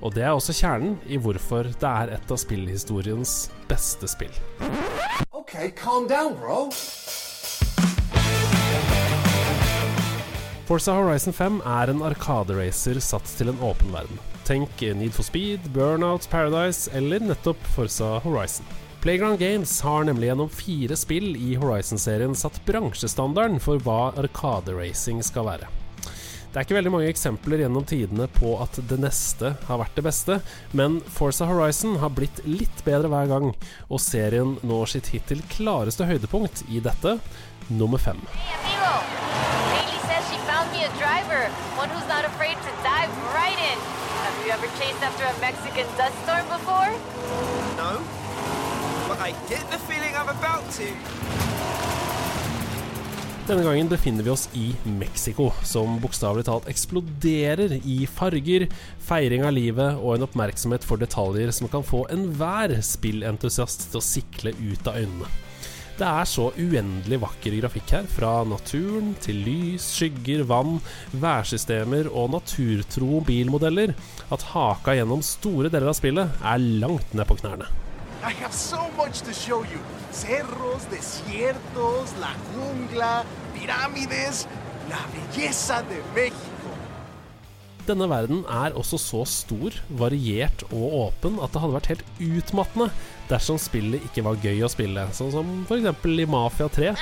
[0.04, 3.38] Og det er også kjernen i hvorfor det er et av spillhistoriens
[3.72, 4.36] beste spill.
[5.32, 6.68] Okay, calm down, bro.
[10.68, 14.18] Forza Horizon 5 er en arkaderacer satt til en åpen verden.
[14.44, 18.68] Tenk Need for Speed, Burnout, Paradise eller nettopp Forza Horizon.
[19.00, 25.48] Playground Games har nemlig gjennom fire spill i Horizon-serien satt bransjestandarden for hva arkaderacing skal
[25.48, 25.72] være.
[26.52, 30.04] Det er ikke veldig mange eksempler gjennom tidene på at det neste har vært det
[30.08, 30.40] beste,
[30.76, 33.52] men Forza Horizon har blitt litt bedre hver gang,
[33.88, 37.18] og serien når sitt hittil klareste høydepunkt i dette,
[37.70, 38.20] nummer fem.
[38.32, 38.94] Hey, amigo.
[39.74, 43.78] Haley says she found me a driver, one who's not afraid to dive right in.
[44.24, 46.92] Have you ever chased after a Mexican dust storm before?
[47.78, 48.02] No,
[49.08, 50.88] but I get the feeling I'm about to.
[53.48, 58.66] Denne gangen befinner vi oss i Mexico, som bokstavelig talt eksploderer i farger,
[59.08, 64.04] feiring av livet og en oppmerksomhet for detaljer som kan få enhver spillentusiast til å
[64.04, 65.32] sikle ut av øynene.
[65.98, 70.76] Det er så uendelig vakker grafikk her, fra naturen til lys, skygger, vann,
[71.10, 73.96] værsystemer og naturtro bilmodeller,
[74.30, 77.66] at haka gjennom store deler av spillet er langt ned på knærne.
[78.22, 79.82] I have so much to show you.
[80.14, 83.26] Cerros, desiertos, la jungla,
[83.58, 84.46] pirámides,
[84.92, 86.78] la belleza de México.
[87.88, 92.92] Denne verden er også så stor, variert og åpen at det hadde vært helt utmattende
[93.30, 96.08] dersom spillet ikke var gøy å spille, sånn som f.eks.
[96.08, 96.96] i Mafia 3.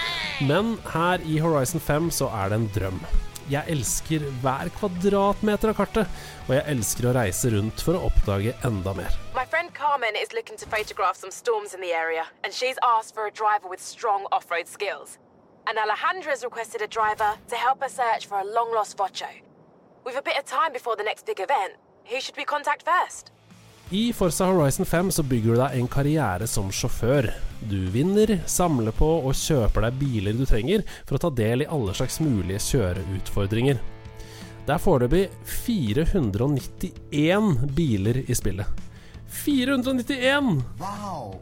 [0.49, 2.99] Men her i Horizon 5 så er det en drøm.
[3.45, 8.55] Jeg elsker hver kvadratmeter av kartet, og jeg elsker å reise rundt for å oppdage
[8.65, 9.13] enda mer.
[9.37, 13.13] My friend Carmen is looking to photograph some storms in the area, and she's asked
[13.13, 15.19] for a driver with strong off road skills.
[15.67, 19.29] And Alejandra's requested a driver to help her search for a long lost Vocho.
[20.05, 21.73] We've a bit of time before the next big event,
[22.05, 23.31] who should we contact first?
[23.89, 27.27] I Forza Horizon 5 så bygger du deg en karriere som sjåfør.
[27.69, 31.67] Du vinner, samler på og kjøper deg biler du trenger for å ta del i
[31.69, 33.77] alle slags mulige kjøreutfordringer.
[34.65, 38.65] Det er foreløpig 491 biler i spillet.
[39.45, 40.49] 491!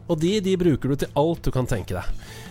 [0.04, 2.04] Og de, de bruker du til alt du kan tenke deg.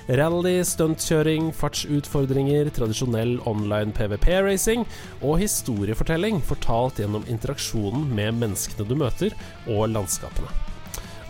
[0.10, 4.84] Rally, stuntkjøring, fartsutfordringer, tradisjonell online PVP-racing
[5.24, 9.32] og historiefortelling fortalt gjennom interaksjonen med menneskene du møter,
[9.64, 10.52] og landskapene.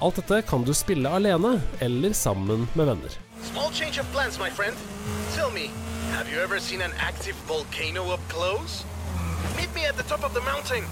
[0.01, 3.13] Alt dette kan du spille alene eller sammen med venner.
[3.51, 4.73] Small change of plans, my friend.
[5.35, 5.69] Tell me,
[6.17, 8.83] have you ever seen an active volcano up close?
[9.55, 10.83] Meet me at the top of the mountain.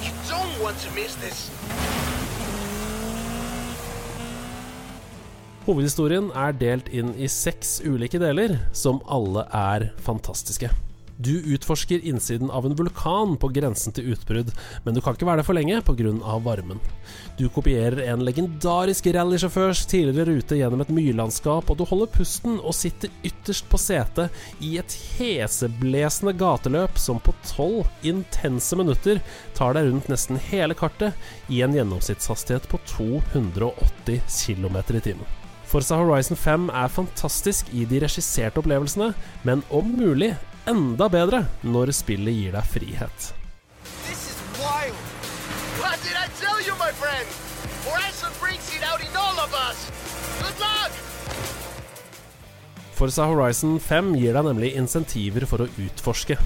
[0.00, 1.50] You don't want to miss this.
[5.66, 10.68] Hovedhistorien er delt inn i seks ulike deler, som alle er fantastiske.
[11.18, 14.52] Du utforsker innsiden av en vulkan på grensen til utbrudd,
[14.84, 16.36] men du kan ikke være der for lenge pga.
[16.44, 16.78] varmen.
[17.38, 22.76] Du kopierer en legendarisk rallysjåførs tidligere rute gjennom et myrlandskap, og du holder pusten og
[22.76, 24.30] sitter ytterst på setet
[24.60, 29.18] i et heseblesende gateløp som på tolv intense minutter
[29.58, 31.16] tar deg rundt nesten hele kartet
[31.48, 35.26] i en gjennomsnittshastighet på 280 km i timen.
[35.66, 39.10] Forza Horizon 5 er fantastisk i de regisserte opplevelsene,
[39.42, 40.30] men om mulig
[40.70, 43.32] enda bedre når spillet gir deg frihet.
[46.96, 47.28] Friend?
[47.84, 49.90] Horizon brings it out in all of us.
[50.40, 50.92] Good luck!
[52.96, 56.38] Forza Horizon 5 gir deg nemlig insentiver for å utforske.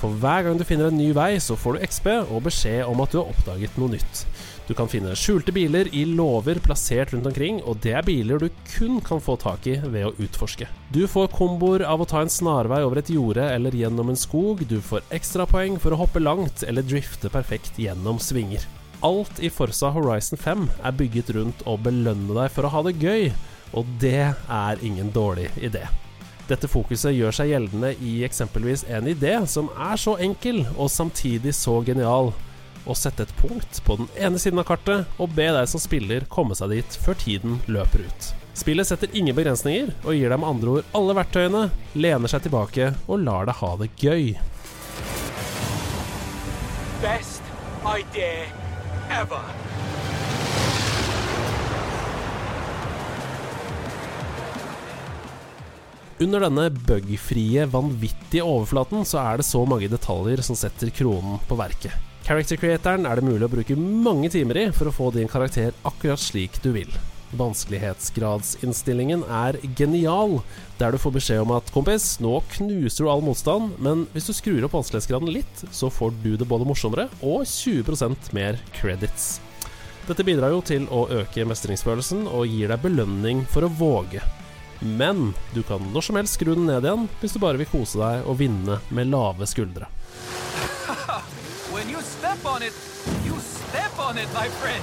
[0.00, 3.00] For hver gang du finner en ny vei, så får du XP og beskjed om
[3.04, 4.24] at du har oppdaget noe nytt.
[4.66, 8.48] Du kan finne skjulte biler i låver plassert rundt omkring, og det er biler du
[8.72, 10.66] kun kan få tak i ved å utforske.
[10.90, 14.64] Du får komboer av å ta en snarvei over et jorde eller gjennom en skog,
[14.66, 18.64] du får ekstrapoeng for å hoppe langt eller drifte perfekt gjennom svinger.
[19.06, 22.96] Alt i Forza Horizon 5 er bygget rundt å belønne deg for å ha det
[22.98, 23.30] gøy,
[23.76, 25.84] og det er ingen dårlig idé.
[26.46, 31.54] Dette fokuset gjør seg gjeldende i eksempelvis en idé som er så enkel og samtidig
[31.54, 32.32] så genial.
[32.86, 36.26] Å sette et punkt på den ene siden av kartet og be deg som spiller
[36.30, 38.28] komme seg dit før tiden løper ut.
[38.56, 41.64] Spillet setter ingen begrensninger og gir deg med andre ord alle verktøyene,
[41.98, 44.30] lener seg tilbake og lar deg ha det gøy.
[47.02, 47.50] Best
[47.90, 48.46] idea
[49.18, 49.50] ever.
[56.16, 61.58] Under denne bugfrie, vanvittige overflaten så er det så mange detaljer som setter kronen på
[61.60, 62.05] verket.
[62.26, 65.76] Character creatoren er det mulig å bruke mange timer i for å få din karakter
[65.86, 66.90] akkurat slik du vil.
[67.38, 70.40] Vanskelighetsgradsinnstillingen er genial,
[70.80, 74.34] der du får beskjed om at kompis, nå knuser du all motstand, men hvis du
[74.34, 79.36] skrur opp vanskelighetsgraden litt, så får du det både morsommere og 20% mer credits.
[80.10, 84.24] Dette bidrar jo til å øke mestringsfølelsen og gir deg belønning for å våge.
[84.82, 88.02] Men du kan når som helst skru den ned igjen hvis du bare vil kose
[88.02, 89.86] deg og vinne med lave skuldre.
[91.86, 92.74] When you step on it,
[93.24, 94.82] you step on it, my friend.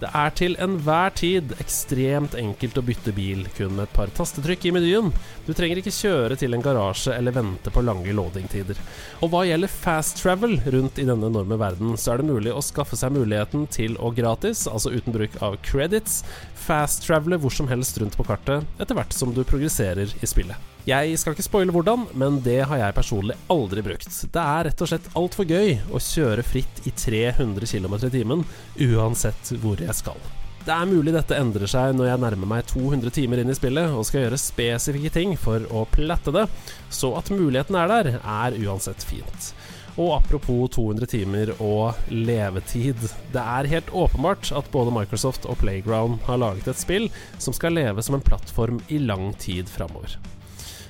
[0.00, 4.66] Det er til enhver tid ekstremt enkelt å bytte bil kun med et par tastetrykk
[4.66, 5.12] i menyen.
[5.46, 8.80] Du trenger ikke kjøre til en garasje eller vente på lange loadingtider.
[9.22, 12.64] Og hva gjelder fast travel rundt i denne enorme verden, så er det mulig å
[12.64, 16.24] skaffe seg muligheten til å gratis, altså uten bruk av credits,
[16.64, 20.70] fast travele hvor som helst rundt på kartet etter hvert som du progresserer i spillet.
[20.84, 24.10] Jeg skal ikke spoile hvordan, men det har jeg personlig aldri brukt.
[24.34, 28.44] Det er rett og slett altfor gøy å kjøre fritt i 300 km i timen
[28.90, 30.20] uansett hvor jeg skal.
[30.64, 33.92] Det er mulig dette endrer seg når jeg nærmer meg 200 timer inn i spillet
[33.92, 36.46] og skal gjøre spesifikke ting for å platte det,
[36.88, 39.52] så at muligheten er der, er uansett fint.
[39.94, 42.98] Og apropos 200 timer og levetid.
[43.30, 47.06] Det er helt åpenbart at både Microsoft og Playground har laget et spill
[47.38, 50.16] som skal leve som en plattform i lang tid framover.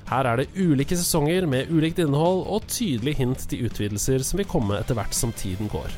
[0.09, 4.49] Her er det ulike sesonger med ulikt innhold og tydelig hint til utvidelser som vil
[4.49, 5.93] komme etter hvert som tiden går.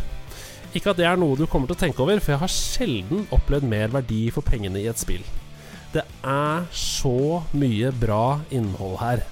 [0.75, 3.27] Ikke at det er noe du kommer til å tenke over, for jeg har sjelden
[3.35, 5.23] opplevd mer verdi for pengene i et spill.
[5.95, 9.23] Det er så mye bra innhold her.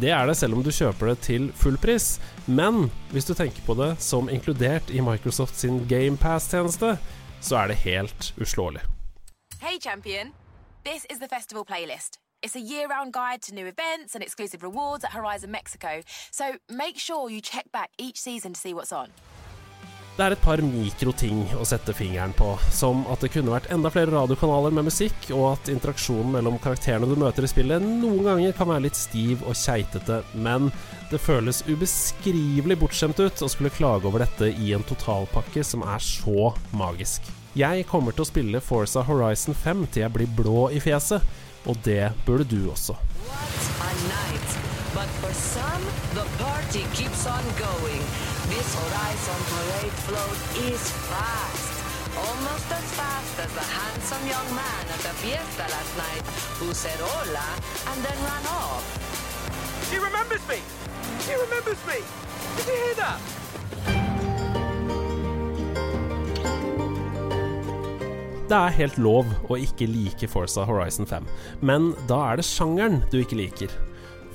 [0.00, 3.64] Det er det selv om du kjøper det til full pris, men hvis du tenker
[3.64, 6.98] på det som inkludert i Microsoft sin GamePass-tjeneste,
[7.40, 8.82] så er det helt uslåelig.
[9.62, 10.34] Hey, champion.
[10.84, 12.20] This is the festival playlist.
[12.42, 16.02] It's a year round guide to new events and exclusive rewards at Horizon Mexico.
[16.30, 19.08] So make sure you check back each season to see what's on.
[20.16, 23.90] Det er et par mikroting å sette fingeren på, som at det kunne vært enda
[23.92, 28.54] flere radiokanaler med musikk, og at interaksjonen mellom karakterene du møter i spillet noen ganger
[28.56, 30.70] kan være litt stiv og keitete, men
[31.10, 36.00] det føles ubeskrivelig bortskjemt ut å skulle klage over dette i en totalpakke som er
[36.00, 37.28] så magisk.
[37.56, 41.20] Jeg kommer til å spille Forza Horizon 5 til jeg blir blå i fjeset,
[41.68, 42.96] og det burde du også.
[42.96, 44.75] a night.
[44.94, 45.82] But for some,
[46.14, 48.02] the party keeps on going.
[48.52, 50.38] This Horizon Parade float
[50.70, 51.72] is fast.
[52.16, 56.24] Almost as fast as the handsome young man at the fiesta last night
[56.58, 57.48] who said hola
[57.92, 58.84] and then ran off.
[59.90, 60.60] He remembers me!
[61.28, 62.00] He remembers me!
[62.56, 63.20] Did you hear that?
[68.46, 71.26] Det er helt lov å ikke like Forza Horizon 5,
[71.66, 73.72] men da er det sjangeren du ikke liker.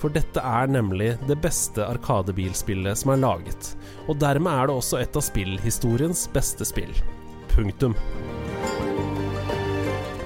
[0.02, 3.76] For dette er nemlig det beste arkadebilspillet som er laget,
[4.10, 6.94] og dermed er det også et av spillhistoriens beste spill.
[7.52, 7.94] Punktum.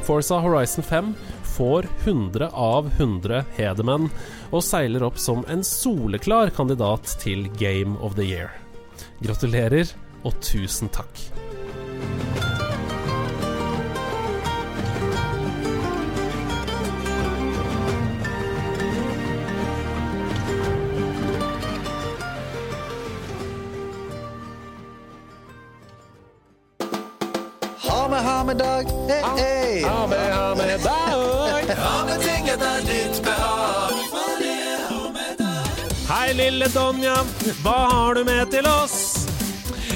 [0.06, 1.11] Forza Horizon 5
[1.57, 4.07] får 100 av 100 hedermenn,
[4.53, 8.53] og seiler opp som en soleklar kandidat til Game of the Year.
[9.23, 9.91] Gratulerer,
[10.23, 11.19] og tusen takk.
[36.66, 37.16] Lille Donja.
[37.62, 39.28] Hva har du med til oss?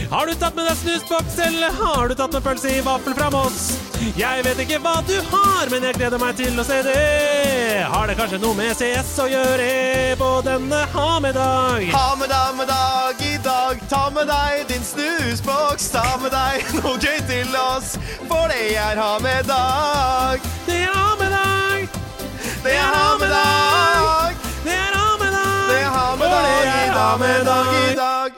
[0.09, 3.29] Har du tatt med deg snusboks, eller har du tatt med pølse i vaffel fra
[3.33, 3.77] Moss?
[4.17, 7.85] Jeg vet ikke hva du har, men jeg gleder meg til å se det.
[7.89, 9.69] Har det kanskje noe med CS å gjøre
[10.19, 11.87] på denne ha-med-dag?
[11.93, 13.81] Ha med dag med dag i dag.
[13.89, 15.89] Ta med deg din snusboks.
[15.93, 17.95] Ta med deg noe gøy til oss,
[18.27, 20.45] for det er ha med dag.
[20.69, 21.89] Det er ha-med-dag.
[22.61, 24.48] Det er ha med dag.
[26.99, 27.15] For dag i dag.
[27.19, 28.31] Med dag i ha-med-dag.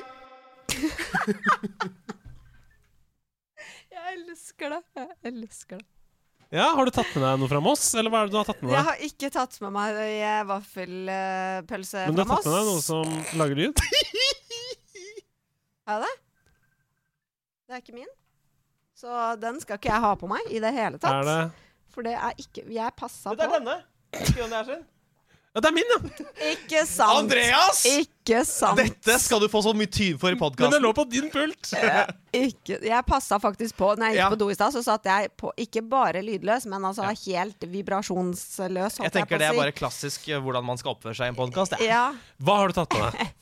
[3.92, 4.82] Jeg elsker det.
[5.02, 5.86] Jeg elsker det.
[6.52, 8.46] Ja, Har du tatt med deg noe fra Moss, eller hva er det du har
[8.52, 8.76] tatt med deg?
[8.78, 9.92] Jeg har ikke tatt med meg
[10.52, 12.08] vaffelpølse fra Moss.
[12.12, 13.06] Men du har tatt med deg noe som
[13.42, 13.74] lager lyd?
[15.90, 16.14] Har jeg det?
[17.66, 18.14] Det er ikke min.
[19.02, 19.10] Så
[19.42, 21.18] den skal ikke jeg ha på meg i det hele tatt.
[21.18, 21.50] Er det
[21.98, 23.58] For det er ikke Jeg passa Det er på.
[23.58, 23.82] denne.
[24.22, 24.86] Ikke den der sin.
[25.52, 25.98] Ja, det er min, ja!
[26.54, 27.26] Ikke sant.
[27.26, 27.82] Andreas!
[27.90, 28.80] Ikke sant.
[28.80, 31.74] Dette skal du få så mye tyd for i Men det lå på din pult.
[32.32, 34.30] Ikke, jeg passa faktisk på Når jeg gikk Ja.
[34.32, 39.02] på do i stad, så satt jeg på ikke bare lydløs, men altså helt vibrasjonsløs.
[39.04, 41.40] Jeg tenker på det er bare klassisk eh, hvordan man skal oppføre seg i en
[41.42, 41.76] podkast.
[41.84, 42.14] Ja.
[42.40, 43.36] Hva har du tatt med deg?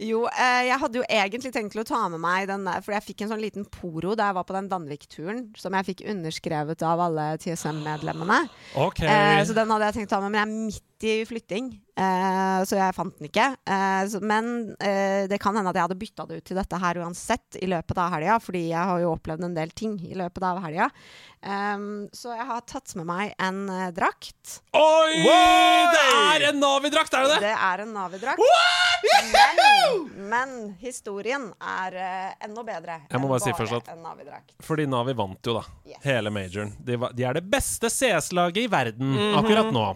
[0.00, 2.94] Jo, eh, jeg hadde jo egentlig tenkt til å ta med meg den der, for
[2.94, 6.00] jeg fikk en sånn liten poro da jeg var på den Danvik-turen, som jeg fikk
[6.08, 8.38] underskrevet av alle TSM-medlemmene.
[8.80, 9.02] Ok.
[9.04, 11.70] Eh, så den hadde jeg tenkt å ta med, men jeg er midt i flytting,
[11.96, 13.46] eh, så jeg fant den ikke.
[13.66, 14.50] Eh, så, men
[14.82, 17.68] eh, det kan hende at jeg hadde bytta det ut til dette her uansett i
[17.70, 20.90] løpet av helga, fordi jeg har jo opplevd en del ting i løpet av helga.
[21.40, 24.58] Um, så jeg har tatt med meg en eh, drakt.
[24.76, 25.22] Oi!
[25.24, 25.94] Wow!
[25.94, 27.40] Det er en Navi-drakt, er det det?
[27.48, 28.42] Det er en Navi-drakt.
[29.32, 30.50] Men, men
[30.82, 34.52] historien er eh, enda bedre Jeg må enn bare si først at- en Navi-drakt.
[34.66, 35.64] Fordi Navi vant jo, da.
[35.88, 36.02] Yes.
[36.04, 36.74] Hele majoren.
[36.84, 39.38] De, de er det beste CS-laget i verden Mhm.
[39.40, 39.86] akkurat nå.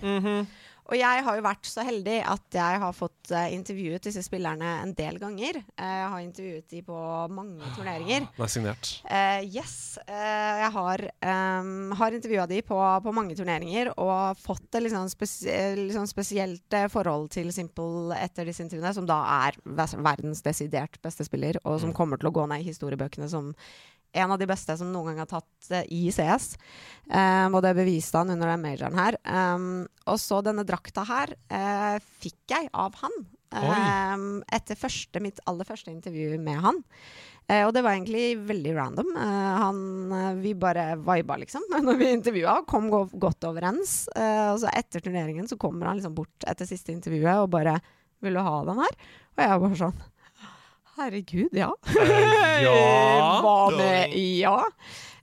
[0.84, 4.74] Og jeg har jo vært så heldig at jeg har fått uh, intervjuet disse spillerne
[4.82, 5.62] en del ganger.
[5.78, 6.98] Uh, jeg har intervjuet de på
[7.32, 8.26] mange turneringer.
[8.36, 8.90] Det er signert.
[9.08, 9.76] Uh, yes.
[10.04, 15.34] jeg har, um, har intervjua de på, på mange turneringer og fått et liksom spes
[15.44, 21.24] liksom sånn spesielt forhold til Simple etter disse intervjuene, som da er verdens desidert beste
[21.26, 23.52] spiller, og som kommer til å gå ned i historiebøkene som
[24.14, 26.54] en av de beste som noen gang har tatt eh, i CS.
[27.10, 29.18] Um, og det beviste han under den majoren her.
[29.26, 33.24] Um, og så denne drakta her uh, fikk jeg av han.
[33.54, 36.80] Um, etter første, mitt aller første intervju med han.
[37.44, 39.10] Uh, og det var egentlig veldig random.
[39.20, 39.80] Eh, han,
[40.16, 42.62] eh, vi bare viba, liksom, når vi intervjua.
[42.68, 44.06] Kom go godt overens.
[44.16, 47.78] Eh, og så etter turneringen så kommer han liksom bort etter siste intervjuet og bare
[48.24, 48.96] 'Vil du ha den her?'
[49.34, 49.98] Og jeg var bare sånn
[50.98, 51.72] Herregud, ja.
[52.62, 52.78] ja.
[53.44, 54.58] Hva med ja?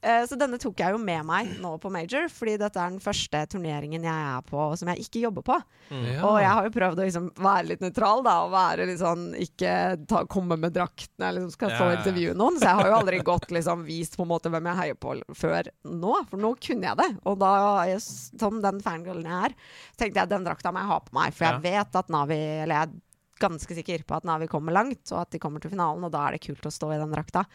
[0.01, 3.03] Eh, så denne tok jeg jo med meg nå på major, fordi dette er den
[3.03, 5.57] første turneringen jeg er på som jeg ikke jobber på.
[5.91, 6.23] Ja.
[6.25, 9.27] Og jeg har jo prøvd å liksom være litt nøytral, da, og være litt sånn
[9.37, 9.75] ikke
[10.09, 11.99] ta, komme med drakten eller jeg liksom skal få Ja, ja, ja.
[12.01, 12.57] intervjue noen.
[12.57, 15.15] Så jeg har jo aldri gått liksom vist på en måte hvem jeg heier på
[15.37, 17.09] før nå, for nå kunne jeg det.
[17.29, 17.53] Og da,
[17.91, 18.01] jeg,
[18.41, 19.57] som den fangirlen jeg er,
[20.01, 22.81] tenkte jeg den drakta må jeg ha på meg, for jeg vet at Navi Eller
[22.81, 23.01] jeg
[23.41, 26.27] ganske sikker på at Navi kommer langt, og at de kommer til finalen, og da
[26.27, 27.45] er det kult å stå i den drakta.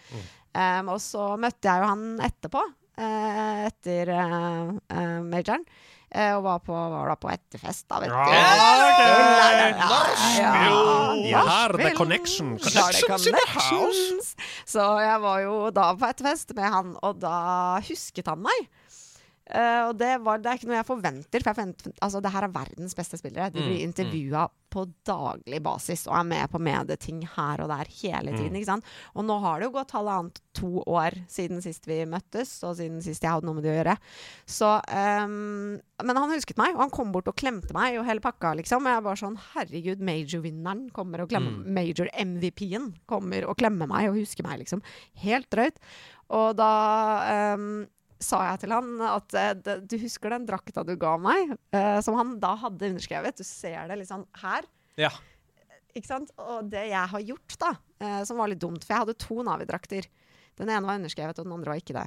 [0.57, 2.63] Um, og så møtte jeg jo han etterpå,
[3.01, 5.65] uh, etter uh, uh, majoren.
[6.11, 8.17] eh, og var på, var da på etterfest, da, vet du.
[9.81, 11.25] Nachspiel!
[11.29, 14.35] Ja, Her, er det Connections in the connections.
[14.69, 17.37] Så jeg var jo da på etterfest med han, og da
[17.89, 18.69] husket han meg.
[19.47, 22.33] Eh, og det, var, det er ikke noe jeg forventer, for jeg forventer, altså, det
[22.35, 23.53] her er verdens beste spillere.
[23.55, 28.35] De blir Mm, på daglig basis og er med på medieting her og der hele
[28.37, 28.59] tiden.
[28.59, 28.83] Mm.
[29.15, 33.01] Og nå har det jo gått halvannet to år siden sist vi møttes, og siden
[33.05, 33.97] sist jeg hadde noe med det å gjøre.
[34.45, 38.21] Så, um, men han husket meg, og han kom bort og klemte meg og hele
[38.25, 38.85] pakka, liksom.
[38.85, 41.73] Og jeg var sånn Herregud, major-vinneren kommer og klemmer Mm.
[41.77, 44.83] Major-MVP-en kommer og klemmer meg og husker meg, liksom.
[45.23, 45.79] Helt drøyt.
[46.35, 46.73] Og da
[47.31, 47.87] ehm,
[48.23, 52.17] sa jeg til han at eh, du husker den drakta du ga meg, eh, som
[52.19, 53.39] han da hadde underskrevet.
[53.39, 54.69] Du ser det litt sånn her.
[55.01, 55.13] Ja.
[55.97, 56.33] Ikke sant?
[56.41, 59.41] Og det jeg har gjort, da, eh, som var litt dumt, for jeg hadde to
[59.47, 60.09] Navi-drakter.
[60.57, 62.07] Den ene var underskrevet, og den andre var ikke det.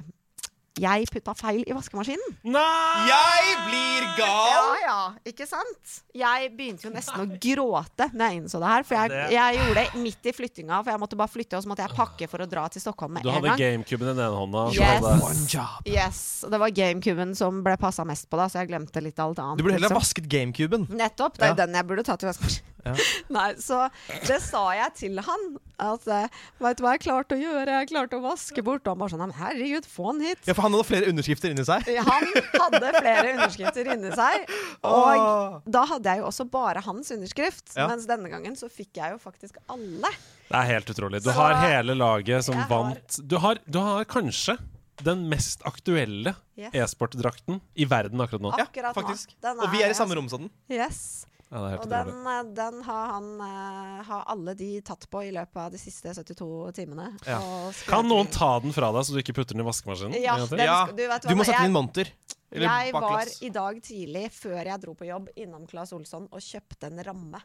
[0.80, 2.36] Jeg putta feil i vaskemaskinen.
[2.48, 3.08] Nei!
[3.10, 4.48] Jeg blir gal!
[4.50, 5.96] Ja, ja, ikke sant?
[6.16, 8.86] Jeg begynte jo nesten å gråte når jeg innså det her.
[8.88, 11.72] For jeg, jeg gjorde det midt i flyttinga, for jeg måtte bare flytte, og så
[11.72, 14.40] måtte jeg pakke for å dra til Stockholm med Du hadde gamecuben i den ene
[14.40, 14.64] hånda.
[14.76, 15.54] Yes.
[15.84, 19.20] Yes, og Det var gamecuben som ble passa mest på, da, så jeg glemte litt
[19.20, 19.60] alt annet.
[19.60, 20.00] Du burde heller liksom.
[20.00, 20.88] vasket gamecuben.
[20.90, 21.36] Nettopp.
[21.36, 21.60] Det er Ja.
[21.66, 22.66] den jeg burde tatt i vaskemaskinen.
[22.84, 22.94] Ja.
[23.36, 23.86] Nei, så
[24.26, 25.42] det sa jeg til han.
[25.80, 26.20] At altså,
[26.60, 27.78] Vet du hva jeg klarte å gjøre?
[27.80, 28.84] Jeg klarte å vaske bort.
[28.86, 30.42] Og han bare sånn Herregud, få han hit.
[30.48, 31.86] Ja, for han hadde flere underskrifter inni seg.
[32.06, 34.48] Han hadde flere underskrifter inni seg.
[34.86, 37.74] Og da hadde jeg jo også bare hans underskrift.
[37.76, 37.86] Ja.
[37.90, 40.10] Mens denne gangen så fikk jeg jo faktisk alle.
[40.50, 41.22] Det er helt utrolig.
[41.22, 44.58] Du Så- har hele laget som vant du har, du har kanskje
[45.02, 46.74] den mest aktuelle Yes.
[46.74, 48.50] e-sportdrakten i verden akkurat nå.
[48.58, 49.00] Ja, Akkurat nå.
[49.02, 49.30] faktisk.
[49.40, 50.50] Den Og vi er i altså- samme rom som den.
[50.68, 51.24] Yes.
[51.50, 55.08] Ja, det er helt Og den, eh, den har han eh, Har alle de tatt
[55.10, 57.08] på i løpet av de siste 72 timene.
[57.26, 57.40] Ja.
[57.42, 60.14] Og Kan noen ta den fra deg, så du ikke putter den i vaskemaskinen?
[60.22, 62.12] Ja, En den Ja, du vet hva Du må sette den jeg- inn monter.
[62.52, 66.40] Eller jeg var i dag tidlig, før jeg dro på jobb, innom Claes Olsson og
[66.40, 67.42] kjøpte en ramme.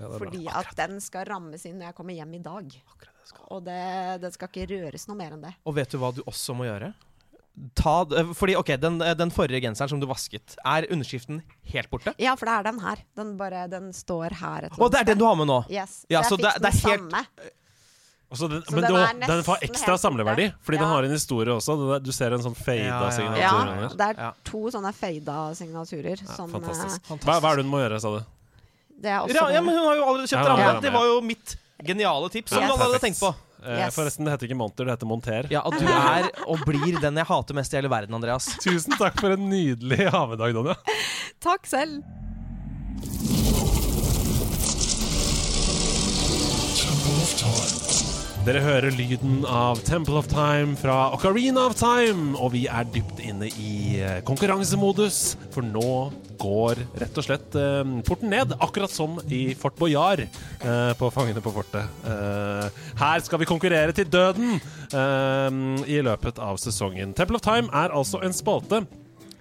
[0.00, 2.82] Fordi at den skal rammes inn når jeg kommer hjem i dag.
[3.50, 5.52] Og det, den skal ikke røres noe mer enn det.
[5.66, 6.94] Og vet du hva du også må gjøre?
[7.76, 8.04] Ta,
[8.34, 11.42] fordi, ok, den, den forrige genseren som du vasket, er underskriften
[11.74, 12.14] helt borte?
[12.18, 13.02] Ja, for det er den her.
[13.18, 15.58] Den, bare, den står her Og det er den du har med nå?
[15.68, 16.04] Yes.
[16.08, 17.50] Ja, så så jeg fikk det- det er den helt- samme.
[18.30, 21.02] Og så den, Så men den er den får ekstra samleverdi, fordi fordi den har
[21.02, 21.98] en historie også.
[22.02, 23.40] Du ser en sånn fada Ja, ja, signatur.
[23.40, 27.10] Ja, det er to sånne fada signaturer Ja, som fantastisk.
[27.10, 28.24] eh, Hva, hva er det hun må gjøre, sa du?
[29.02, 30.60] Det er også Ja, ja, men hun har jo allerede kjøpt Ja, ramme.
[30.62, 30.80] ja, ja.
[30.80, 32.68] Det var jo mitt geniale tips, som Yes.
[32.70, 33.34] du allerede hadde tenkt på.
[33.64, 33.94] Eh, Yes.
[33.94, 35.48] Forresten, det heter ikke monter, det heter monter.
[35.52, 38.48] Ja, og du er og blir den jeg hater mest i hele verden, Andreas.
[38.64, 40.78] Tusen takk for en nydelig havedag, Donja.
[41.40, 42.02] Takk selv.
[48.40, 53.18] Dere hører lyden av Temple of Time fra Ocarina of Time, og vi er dypt
[53.20, 55.18] inne i eh, konkurransemodus,
[55.52, 56.08] for nå
[56.40, 61.44] går rett og slett eh, porten ned, akkurat som i Fort Boyard eh, på Fangene
[61.44, 61.84] på fortet.
[62.08, 65.60] Eh, her skal vi konkurrere til døden eh,
[65.92, 67.12] i løpet av sesongen.
[67.12, 68.86] Temple of Time er altså en spalte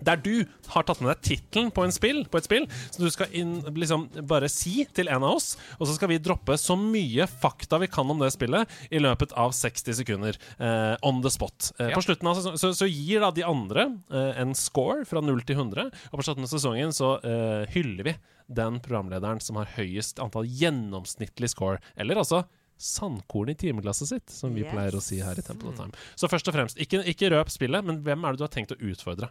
[0.06, 3.58] der du har tatt med deg tittelen på, på et spill, så du skal inn,
[3.76, 7.80] liksom, bare si til en av oss, og så skal vi droppe så mye fakta
[7.82, 10.38] vi kan om det spillet i løpet av 60 sekunder.
[10.60, 11.72] eh, on the spot.
[11.80, 11.96] Eh, Ja.
[11.96, 15.42] På slutten av sesongen så, så gir da de andre eh, en score fra 0
[15.48, 18.16] til 100, og på slutten av sesongen så eh, hyller vi
[18.50, 22.44] den programlederen som har høyest antall gjennomsnittlig score, eller altså
[22.80, 24.72] Sandkorn i timeglasset sitt, som vi Yes.
[24.72, 25.92] pleier å si her i Temple of Time.
[26.16, 28.72] Så først og fremst, ikke, ikke røp spillet, men hvem er det du har tenkt
[28.72, 29.28] å utfordre?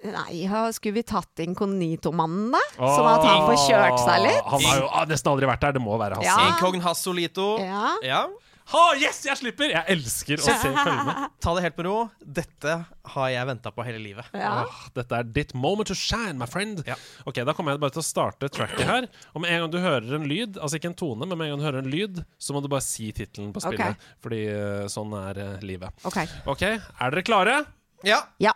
[0.00, 2.60] Nei, ja, skulle vi tatt inkognito-mannen, da?
[2.78, 4.44] Sånn at han får kjørt seg litt?
[4.48, 5.74] Han har jo ah, nesten aldri vært der.
[5.76, 6.30] Det må være Hassi.
[6.30, 6.54] Ja.
[6.54, 7.50] Incogn Hassolito.
[7.60, 7.90] Ja.
[8.06, 8.22] Ja.
[8.70, 9.72] Ha, yes, jeg slipper!
[9.72, 11.26] Jeg elsker å se følgene.
[11.42, 11.94] Ta det helt med ro.
[12.22, 12.76] Dette
[13.16, 14.28] har jeg venta på hele livet.
[14.30, 14.52] Ja.
[14.62, 16.84] Åh, dette er ditt moment to shine, my friend.
[16.86, 16.94] Ja.
[17.26, 19.10] Ok, Da kommer jeg bare til å starte tracket her.
[19.34, 21.56] Og med en gang du hører en lyd, altså ikke en tone, men med en
[21.56, 23.98] gang du hører en lyd, så må du bare si tittelen på spillet.
[23.98, 24.16] Okay.
[24.22, 26.06] Fordi eh, sånn er eh, livet.
[26.06, 26.30] Okay.
[26.48, 27.60] Ok, er dere klare?
[28.06, 28.22] Ja.
[28.38, 28.54] Ja.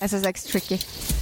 [0.00, 1.15] SSX Tricky.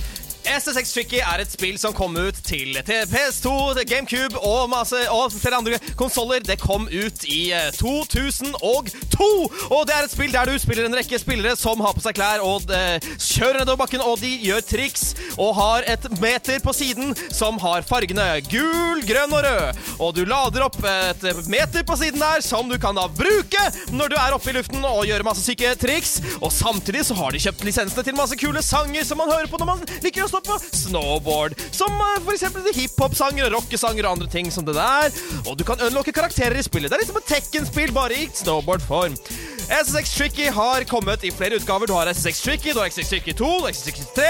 [0.45, 3.51] SSX Tricky er et spill som kom ut til til PS2,
[3.89, 6.43] GameCube og, masse, og flere andre konsoller.
[6.45, 9.29] Det kom ut i eh, 2002!
[9.71, 12.17] Og det er et spill der du spiller en rekke spillere som har på seg
[12.19, 15.05] klær og eh, kjører nedover bakken, og de gjør triks
[15.39, 19.83] og har et meter på siden som har fargene gul, grønn og rød.
[20.05, 23.65] Og du lader opp et meter på siden der som du kan da bruke
[23.95, 26.19] når du er oppe i luften og gjør masse syke triks.
[26.41, 29.61] Og samtidig så har de kjøpt lisensene til masse kule sanger som man hører på
[29.61, 31.55] når man liker å stå på snowboard.
[31.71, 35.15] Som eh, for eksempel hiphop-sanger og rockesanger og andre ting som det der.
[35.47, 36.91] Og du kan unlocke karakterer i spillet.
[36.91, 39.17] Det er litt som et Tekken-spill, bare i snowboard-form.
[39.65, 41.87] SSX Tricky har kommet i flere utgaver.
[41.87, 44.27] Du har SSX Tricky, du har SSX Tricky 2, du SSX Tricky 3.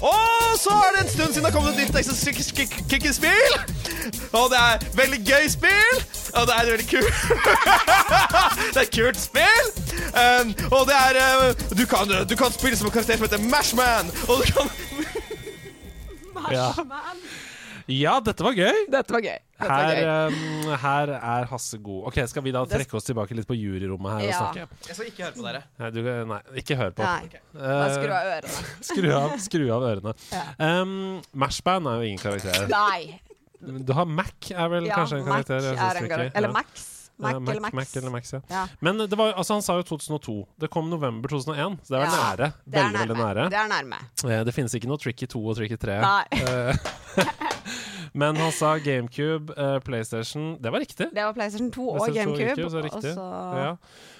[0.00, 2.50] Og så er det en stund siden det har kommet et nytt SSX
[2.90, 3.54] Tricky-spill.
[4.32, 6.04] Og det er veldig gøy spill.
[6.34, 7.14] Og det er veldig kult.
[8.74, 9.66] det er et kult spill.
[10.14, 13.46] Um, og det er uh, du, kan, du kan spille som en karakter som heter
[13.52, 14.10] Mashman.
[14.28, 14.66] Og du kan
[16.54, 16.68] Ja.
[17.86, 18.78] ja, dette var gøy.
[18.92, 19.36] Dette var gøy.
[19.54, 20.34] Dette var Her, gøy.
[20.34, 22.06] um, her er Hasse god.
[22.10, 24.80] Ok, Skal vi da trekke oss tilbake litt på juryrommet her og snakke?
[24.88, 25.62] Jeg skal ikke høre på dere.
[25.82, 26.00] Nei, du,
[26.32, 27.04] nei ikke hør på.
[27.04, 27.28] Nei.
[27.28, 27.44] Okay.
[27.54, 28.64] Uh, skru av ørene.
[28.90, 30.16] skru av, skru av ørene.
[30.58, 30.96] Um,
[31.44, 32.66] Mashband er jo ingen karakter.
[32.72, 33.20] Nei.
[33.64, 35.62] Du har Mac, er vel Ja, kanskje en Mac karakter?
[35.62, 36.36] jeg synes er en karakter.
[36.36, 36.58] Eller Ja.
[36.58, 36.90] Max.
[37.18, 37.74] Mac Mac, eller Max.
[37.74, 38.40] Mac eller Max, ja.
[38.50, 38.66] Ja.
[38.80, 40.36] Men det var, altså, han sa jo 2002.
[40.58, 42.52] Det kom november 2001, så det er Ja, nære.
[42.66, 43.48] det er Veldig, veldig nære.
[43.50, 43.98] Det er nærme.
[44.24, 46.00] Eh, Det finnes ikke noe Tricky 2 og Tricky 3.
[46.00, 46.24] Nei.
[46.32, 46.76] Eh,
[48.16, 51.08] Men han sa GameCube, uh, PlayStation Det var riktig.
[51.14, 52.70] Det var PlayStation 2 og PlayStation 2 GameCube.
[52.70, 53.12] så og riktig.
[53.14, 53.70] så- ja.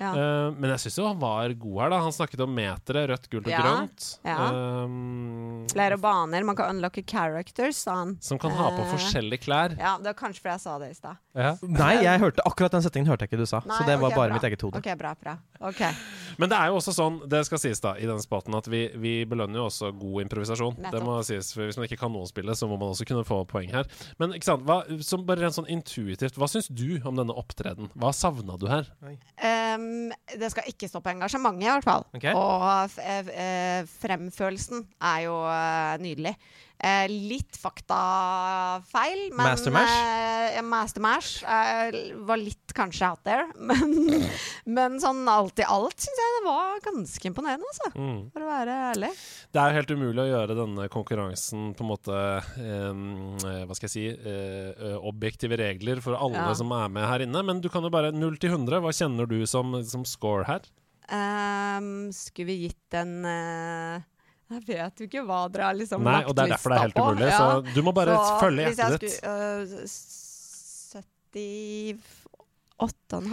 [0.00, 0.08] ja.
[0.10, 1.88] Eh, men jeg syns jo han var god her.
[1.90, 4.08] da Han snakket om meteret, rødt, gult og Ja, grønt.
[4.24, 4.48] ja.
[4.84, 6.42] Um, Flere baner.
[6.44, 8.16] Man kan unlocke characters, sa han.
[8.20, 9.76] som kan ha på uh, forskjellige klær.
[9.78, 11.16] Ja, det var kanskje fordi jeg sa det i stad.
[11.34, 11.54] Ja.
[11.62, 13.60] Nei, jeg hørte akkurat den settingen hørte jeg ikke du sa.
[13.64, 14.38] Nei, så det var bare bra.
[14.38, 14.80] mitt eget hode.
[14.80, 15.36] Ok, bra, bra.
[15.70, 15.90] Okay.
[16.40, 18.86] Men det er jo også sånn, det skal sies da i denne spaten, at vi,
[19.00, 20.78] vi belønner jo også god improvisasjon.
[20.92, 23.24] Det må sies, for Hvis man ikke kan noen spille, så må man også kunne
[23.26, 23.88] få poeng her.
[24.20, 27.90] Men ikke sant, hva, som bare rent sånn intuitivt, hva syns du om denne opptreden?
[27.98, 28.90] Hva savna du her?
[29.04, 32.06] Um, det skal ikke stå på engasjementet, i hvert fall.
[32.16, 32.34] Okay.
[32.36, 36.34] Og f eh, eh, fremførelsen er jo eh, nydelig.
[36.84, 39.92] Eh, litt faktafeil, men Master Mash?
[39.94, 40.58] eh,
[41.48, 43.46] ja, eh, var litt kanskje out there.
[43.64, 44.26] Men,
[44.68, 47.90] men sånn alt i alt syns jeg det var ganske imponerende, altså.
[47.96, 48.20] Mm.
[48.34, 49.10] For å være ærlig.
[49.54, 52.18] Det er helt umulig å gjøre denne konkurransen på en måte
[52.60, 56.54] eh, Hva skal jeg si eh, eh, objektive regler for alle Ja.
[56.58, 57.44] som er med her inne.
[57.46, 58.82] Men du kan jo bare 0 til 100.
[58.84, 60.66] Hva kjenner du som, som score her?
[61.12, 64.04] Ehm, skulle vi gitt en eh,
[64.50, 66.76] Jeg vet jo ikke hva dere har liksom Nei, lagt og det er derfor det
[66.76, 67.38] er helt umulig, Ja.
[67.38, 69.16] så du må bare følge hvis jeg hjertet ditt.
[69.16, 69.40] skulle,
[69.72, 69.84] øh,
[72.82, 73.30] 78,5.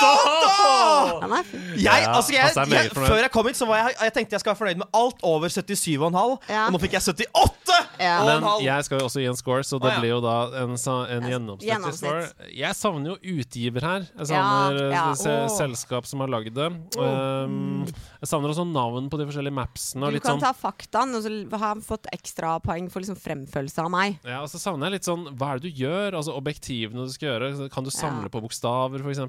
[0.00, 1.20] 78!
[1.22, 1.60] Den er fin.
[1.74, 3.08] Jeg, Ja, altså jeg, altså, jeg er jeg, fornøyd.
[3.08, 5.24] før jeg kom hit, så var jeg, jeg tenkte jeg skal være fornøyd med alt
[5.24, 6.34] over 77,5.
[6.52, 6.66] Ja.
[6.66, 7.78] Og nå fikk jeg 78!
[7.98, 8.16] Ja.
[8.28, 10.00] Men jeg skal jo også gi en score, så det ja.
[10.02, 12.02] blir jo da en, en gjennomsnittlig gjennomsnitt.
[12.02, 12.50] score.
[12.52, 14.06] Jeg savner jo utgiver her.
[14.18, 15.48] Jeg savner eh, ja, oh.
[15.56, 16.68] selskap som har lagd det.
[17.00, 17.86] Um,
[18.20, 20.10] jeg savner også navn på de forskjellige mapsene.
[20.10, 23.80] Og Du kan sånn ta faktaen, og så har jeg fått ekstrapoeng for liksom fremførelse
[23.80, 24.20] av meg.
[24.28, 26.18] Ja, og så savner jeg litt sånn Hva er det du gjør?
[26.20, 27.68] Altså objektivene du skal gjøre.
[27.72, 29.22] Kan du samle på bokstaver, f.eks.,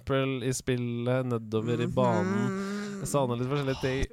[0.44, 1.30] i spillet?
[1.30, 2.75] Nedover i banen?
[3.02, 4.06] Jeg savner litt forskjellige ting.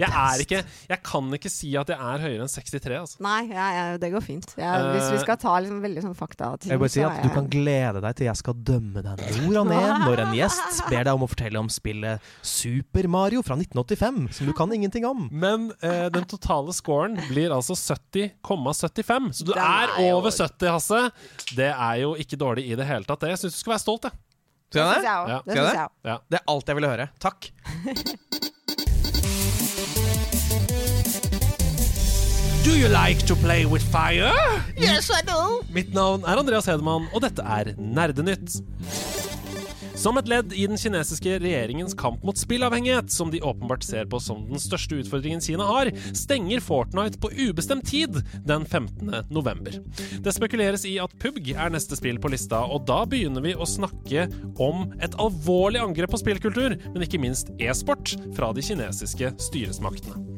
[0.00, 0.58] Jeg er ikke
[0.88, 3.18] Jeg kan ikke si at jeg er høyere enn 63, altså.
[3.24, 4.54] Nei, ja, ja, det går fint.
[4.56, 7.22] Ja, hvis vi Eh, skal ta liksom veldig sånn faktating, Jeg vil bare si at
[7.22, 10.80] Du kan glede deg til jeg skal dømme deg nord og ned når en gjest
[10.92, 15.04] ber deg om å fortelle om spillet Super Mario fra 1985, som du kan ingenting
[15.04, 15.28] om.
[15.30, 19.32] Men eh, den totale scoren blir altså 70,75.
[19.36, 21.02] Så du Den er, er jo- over 70, Hasse.
[21.54, 23.20] Det er jo ikke dårlig i det hele tatt.
[23.20, 24.12] Det Jeg syns du skal være stolt, jeg.
[24.72, 25.28] Skal Det syns jeg òg.
[25.28, 25.38] Ja.
[25.44, 25.90] Det syns jeg jeg òg.
[26.08, 26.16] Ja.
[26.32, 27.06] Det er alt jeg ville høre.
[27.20, 27.40] Takk.
[32.62, 34.30] Do you like to play with fire?
[34.78, 35.60] Yes, I do.
[35.74, 38.62] Mitt navn er Andreas Hedemann, og dette er Nerdenytt.
[40.02, 44.18] Som et ledd i den kinesiske regjeringens kamp mot spillavhengighet, som de åpenbart ser på
[44.18, 48.18] som den største utfordringen Kina har, stenger Fortnite på ubestemt tid
[48.48, 49.12] den 15.
[49.30, 49.78] november.
[50.24, 53.68] Det spekuleres i at PUBG er neste spill på lista, og da begynner vi å
[53.68, 54.26] snakke
[54.58, 60.32] om et alvorlig angrep på spillkultur, men ikke minst e-sport fra de kinesiske styresmaktene.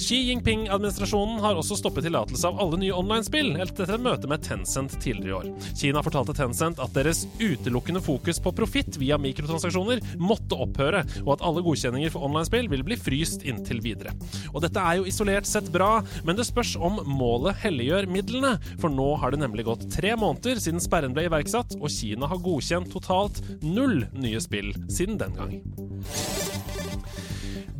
[0.00, 4.94] Xi Jinping-administrasjonen har også stoppet tillatelse av alle nye online-spill etter et møte med Tencent
[5.02, 5.50] tidligere i år.
[5.76, 11.44] Kina fortalte Tencent at deres utelukkende fokus på profitt via mikrotransaksjoner måtte opphøre, og at
[11.46, 14.14] alle godkjenninger for online-spill vil bli fryst inntil videre.
[14.52, 18.92] Og dette er jo isolert sett bra, men det spørs om målet helliggjør midlene, for
[18.92, 22.92] nå har det nemlig gått tre måneder siden sperren ble iverksatt, og Kina har godkjent
[22.94, 26.89] totalt null nye spill siden den gang.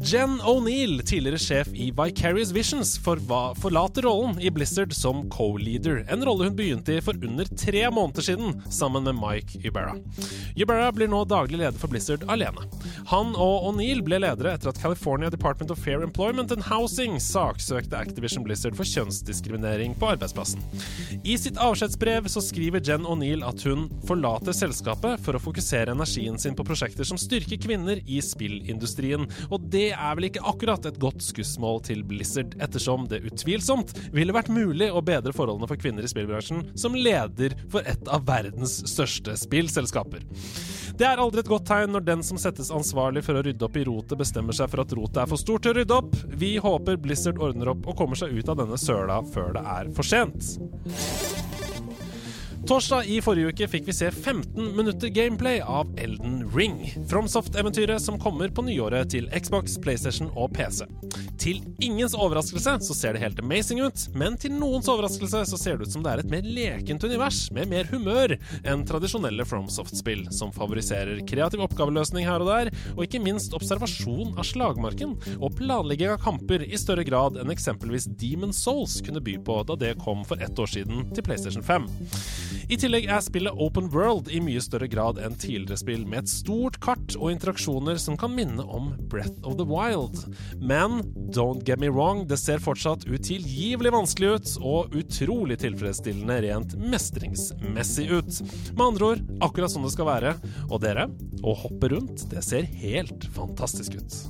[0.00, 6.46] Jen O'Neill, tidligere sjef i Vicarious Visions, forlater rollen i Blizzard som co-leader, en rolle
[6.48, 9.98] hun begynte i for under tre måneder siden, sammen med Mike Ybarra.
[10.56, 12.64] Ybarra blir nå daglig leder for Blizzard alene.
[13.12, 18.00] Han og O'Neill ble ledere etter at California Department of Fair Employment and Housing saksøkte
[18.00, 20.64] Activision Blizzard for kjønnsdiskriminering på arbeidsplassen.
[21.20, 26.40] I sitt avskjedsbrev så skriver Jen O'Neill at hun forlater selskapet for å fokusere energien
[26.40, 30.98] sin på prosjekter som styrker kvinner i spillindustrien, og det er vel ikke akkurat et
[31.02, 36.06] godt skussmål til Blizzard, ettersom det utvilsomt ville vært mulig å bedre forholdene for kvinner
[36.06, 40.26] i spillbransjen som leder for et av verdens største spillselskaper.
[41.00, 43.78] Det er aldri et godt tegn når den som settes ansvarlig for å rydde opp
[43.80, 46.18] i rotet, bestemmer seg for at rotet er for stort til å rydde opp.
[46.40, 49.92] Vi håper Blizzard ordner opp og kommer seg ut av denne søla før det er
[49.96, 51.69] for sent.
[52.70, 56.84] Torsdag i forrige uke fikk vi se 15 minutter gameplay av Elden Ring.
[57.10, 60.86] FromSoft-eventyret som kommer på nyåret til Xbox, PlayStation og PC.
[61.40, 65.80] Til ingens overraskelse så ser det helt amazing ut, men til noens overraskelse så ser
[65.80, 70.26] det ut som det er et mer lekent univers med mer humør enn tradisjonelle FromSoft-spill,
[70.36, 76.14] som favoriserer kreativ oppgaveløsning her og der, og ikke minst observasjon av slagmarken og planlegging
[76.14, 80.22] av kamper i større grad enn eksempelvis Demon Souls kunne by på da det kom
[80.28, 81.88] for ett år siden til PlayStation 5.
[82.68, 86.32] I tillegg er spillet open world i mye større grad enn tidligere spill, med et
[86.32, 90.18] stort kart og interaksjoner som kan minne om Breath of the Wild.
[90.60, 91.00] Men
[91.34, 98.10] don't get me wrong, det ser fortsatt utilgivelig vanskelig ut, og utrolig tilfredsstillende rent mestringsmessig
[98.10, 98.42] ut.
[98.74, 100.36] Med andre ord, akkurat sånn det skal være.
[100.68, 101.08] Og dere,
[101.42, 104.20] å hoppe rundt, det ser helt fantastisk ut.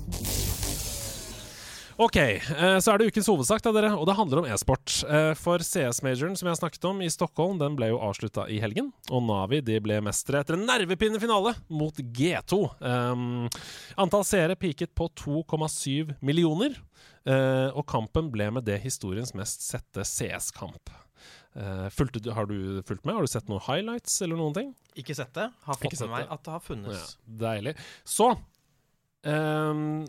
[2.01, 4.94] Ok, eh, så er det ukens hovedsak, da, dere, og det handler om e-sport.
[5.05, 8.89] Eh, For CS-majoren som jeg snakket om i Stockholm, den ble jo avslutta i helgen.
[9.12, 12.60] Og Navi de ble mestere etter en nervepinnefinale finale mot G2.
[12.81, 13.51] Um,
[14.01, 16.78] antall seere piket på 2,7 millioner,
[17.20, 20.89] Uh, og kampen ble med det historiens mest sette CS-kamp.
[21.52, 21.85] Uh,
[22.16, 23.12] du- har du fulgt med?
[23.14, 24.70] Har du sett noen highlights eller noen ting?
[24.97, 25.51] Ikke sett det.
[25.66, 26.97] Har fått med meg at det har funnes.
[26.97, 27.74] Ja, deilig.
[28.09, 28.31] Så
[29.28, 30.09] ehm,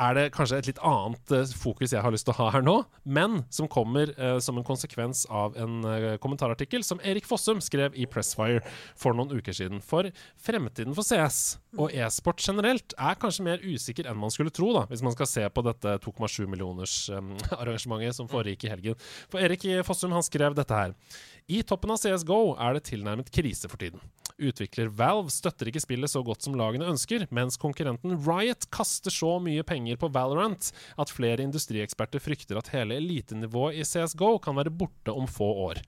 [0.00, 2.64] er det kanskje et litt annet eh, fokus jeg har lyst til å ha her
[2.66, 2.74] nå,
[3.06, 7.94] men som kommer eh, som en konsekvens av en eh, kommentarartikkel som Erik Fossum skrev
[7.94, 8.62] i Pressfire
[8.98, 9.82] for noen uker siden.
[9.84, 10.10] For
[10.42, 14.84] fremtiden for CS og e-sport generelt er kanskje mer usikker enn man skulle tro, da,
[14.90, 19.06] hvis man skal se på dette 2,7 millioners em, arrangementet som foregikk i helgen.
[19.30, 20.98] For Erik Fossum han skrev dette her.
[21.46, 24.02] I toppen av CSGO er det tilnærmet krise for tiden.
[24.42, 29.36] Utvikler Valve støtter ikke spillet så godt som lagene ønsker, mens konkurrenten Riot kaster så
[29.42, 34.74] mye penger på Valorant at flere industrieksperter frykter at hele elitenivået i CSGO kan være
[34.74, 35.82] borte om få år.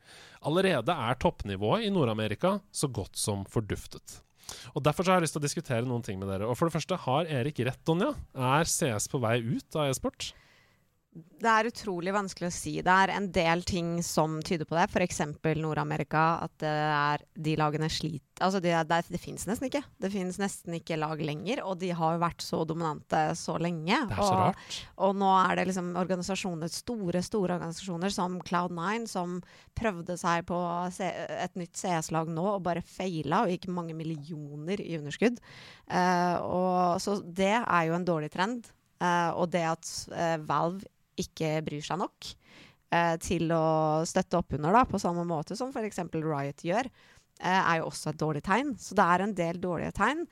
[0.46, 4.20] Allerede er toppnivået i Nord-Amerika så godt som forduftet.
[4.78, 6.46] Og Derfor har jeg lyst til å diskutere noen ting med dere.
[6.46, 8.14] Og for det første, Har Erik rett, Donja?
[8.30, 10.30] Er CS på vei ut av e-sport?
[11.16, 12.74] Det er utrolig vanskelig å si.
[12.84, 14.86] Det er en del ting som tyder på det.
[14.90, 15.22] F.eks.
[15.62, 16.24] Nord-Amerika.
[16.44, 19.80] At det er de lagene sliter Altså, det, det, det fins nesten ikke.
[20.02, 21.62] Det fins nesten ikke lag lenger.
[21.64, 23.96] Og de har jo vært så dominante så lenge.
[23.96, 24.80] Det er så og, rart.
[25.06, 29.38] og nå er det liksom organisasjoner, store store organisasjoner som Cloud9, som
[29.78, 30.58] prøvde seg på
[31.00, 35.40] et nytt CS-lag nå og bare feila og gikk mange millioner i underskudd.
[35.88, 38.68] Uh, og, så det er jo en dårlig trend.
[39.00, 40.84] Uh, og det at uh, Valve
[41.20, 42.32] ikke bryr seg nok
[42.94, 46.02] eh, til å støtte opp under, da, på samme måte som f.eks.
[46.16, 46.90] Riot gjør,
[47.40, 48.76] eh, er jo også et dårlig tegn.
[48.80, 50.26] Så det er en del dårlige tegn.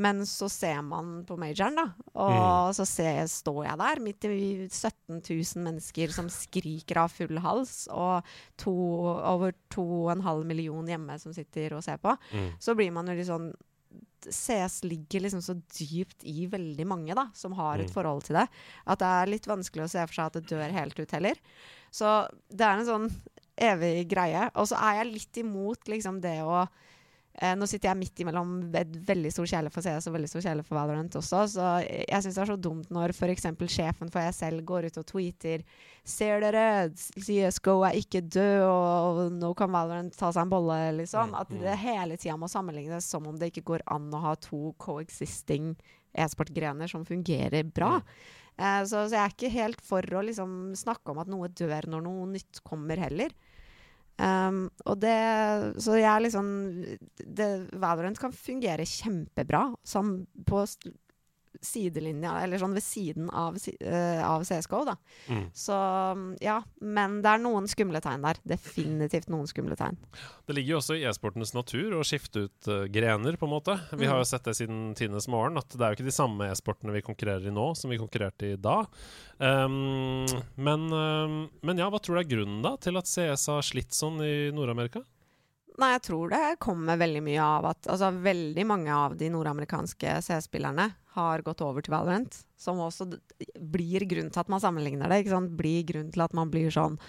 [0.00, 1.84] Men så ser man på majoren, da,
[2.22, 7.40] og så ser, står jeg der midt i 17 000 mennesker som skriker av full
[7.42, 8.22] hals, og
[8.56, 8.72] to,
[9.18, 12.14] over 2,5 millioner hjemme som sitter og ser på.
[12.62, 13.50] Så blir man jo litt sånn
[14.28, 17.94] CS ligger liksom så dypt i veldig mange da, som har et Mm.
[17.94, 18.48] forhold til det,
[18.86, 21.34] at det er litt vanskelig å se for seg at det dør helt ut heller.
[21.90, 23.10] Så det er en sånn
[23.56, 24.50] evig greie.
[24.54, 26.68] Og så er jeg litt imot liksom det å
[27.38, 30.42] Eh, nå sitter jeg midt imellom et veldig stor kjærlighet for CS og veldig stor
[30.44, 33.46] kjærlighet for Valorant også, så jeg syns det er så dumt når f.eks.
[33.70, 35.62] sjefen for ESL går ut og tweeter
[36.10, 41.36] Ser dere, CSGO er ikke død, og, nå kan Valorant ta seg en bolle, liksom.
[41.38, 44.72] At det hele tida må sammenlignes som om det ikke går an å ha to
[44.80, 45.76] coexisting
[46.16, 48.00] e-sportgrener som fungerer bra.
[48.56, 51.86] Eh, så, så jeg er ikke helt for å liksom snakke om at noe dør
[51.92, 53.36] når noe nytt kommer, heller.
[54.20, 55.16] Um, og det
[55.80, 56.48] Så jeg liksom
[57.16, 57.46] det,
[57.80, 60.64] Valorant kan fungere kjempebra som på
[61.60, 64.96] sidelinja, eller sånn ved siden av, eh, av CSGO, da.
[65.28, 65.44] Mm.
[65.56, 65.76] Så
[66.40, 66.60] ja.
[66.80, 68.40] Men det er noen skumle tegn der.
[68.48, 69.98] Definitivt noen skumle tegn.
[70.46, 73.76] Det ligger jo også i e-sportenes natur å skifte ut uh, grener, på en måte.
[73.92, 76.48] Vi har jo sett det siden tidenes morgen, at det er jo ikke de samme
[76.50, 78.82] e-sportene vi konkurrerer i nå, som vi konkurrerte i da.
[79.38, 83.66] Um, men, um, men ja, hva tror du er grunnen da til at CS har
[83.66, 85.04] slitt sånn i Nord-Amerika?
[85.80, 90.18] Nei, jeg tror det kommer veldig mye av at Altså, veldig mange av de nordamerikanske
[90.26, 93.08] CS-spillerne har gått over til Valorant, som også
[93.72, 95.22] blir grunn til at man sammenligner det.
[95.22, 95.54] ikke sant?
[95.58, 97.00] Blir grunn til at man blir sånn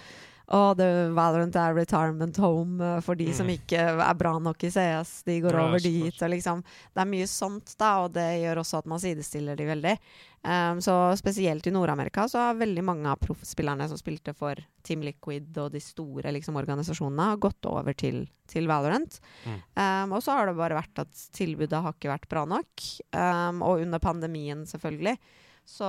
[0.52, 4.70] å, The Valorant er retirement home eh, for de som ikke er bra nok i
[4.72, 5.22] CS.
[5.28, 6.12] De går Ja, over dit.
[6.12, 6.60] Og liksom,
[6.92, 9.96] det er mye sånt, da, og det gjør også at man sidestiller de veldig.
[10.42, 15.04] Um, så spesielt i Nord-Amerika så har veldig mange av proffspillerne som spilte for Team
[15.06, 19.20] Liquid og de store liksom, organisasjonene, har gått over til, til Valorant.
[19.46, 19.60] Mm.
[19.78, 22.90] Um, og så har det bare vært at tilbudet har ikke vært bra nok.
[23.14, 25.16] Um, og under pandemien, selvfølgelig.
[25.68, 25.88] Så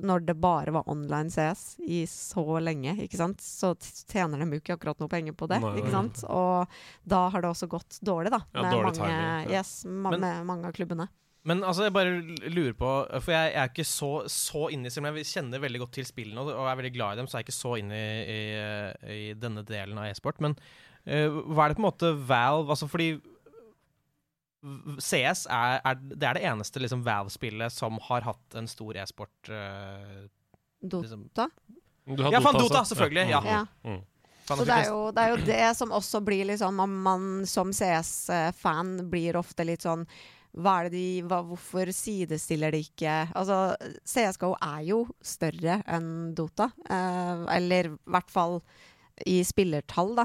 [0.00, 2.94] når det bare var online CS i så lenge,
[3.42, 3.74] så
[4.08, 5.60] tjener de jo ikke akkurat noe penger på det.
[5.64, 6.02] Nei?
[6.30, 8.42] Og da har det også gått dårlig, da.
[8.54, 9.58] Ja, med, dårlig mange, timing, ja.
[9.60, 11.10] yes, ma Men- med mange av klubbene.
[11.48, 12.18] Men altså, jeg bare
[12.52, 12.88] lurer på
[13.24, 15.94] For jeg, jeg er ikke så, så inne i spillet, men jeg kjenner veldig godt
[15.96, 18.34] til spillene og, er veldig glad i dem, så er jeg ikke så inne i,
[18.34, 20.42] i, i denne delen av e-sport.
[20.44, 23.14] Men uh, hva er det på en måte Valve Altså fordi
[25.00, 29.52] CS er, er, det er det eneste liksom, Valve-spillet som har hatt en stor e-sport
[29.52, 30.26] eh,
[30.84, 31.26] liksom.
[31.28, 31.48] Dota?
[32.04, 32.58] Du Ja, faen.
[32.58, 33.40] Dota, selvfølgelig, ja.
[33.46, 33.62] Ja.
[33.84, 34.02] Mm.
[34.48, 37.46] Faen, Så det er, jo, det er jo det som også blir litt sånn, man
[37.48, 40.06] som CS-fan blir ofte litt sånn
[40.58, 46.32] hva er det de, hva, Hvorfor sidestiller de ikke Altså, CSGO er jo større enn
[46.34, 46.72] Dota.
[46.90, 48.58] eh, eller i hvert fall
[49.28, 50.24] i spillertall, da.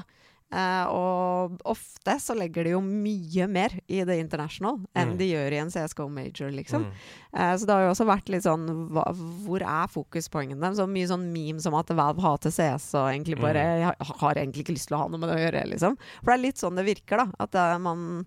[0.54, 5.18] Eh, og ofte så legger de jo mye mer i The International enn Mm.
[5.18, 6.86] de gjør i en CSGO Major, liksom.
[6.86, 6.92] Mm.
[7.34, 9.04] Eh, så det har jo også vært litt sånn hva,
[9.44, 10.78] Hvor er fokuspoengene deres?
[10.78, 13.84] Så mye sånn meme som at Valve hater CS og egentlig bare Mm.
[13.84, 15.98] har, har egentlig ikke lyst til å ha noe med det å gjøre, liksom.
[16.24, 17.28] For det er litt sånn det virker, da.
[17.40, 18.26] At uh, man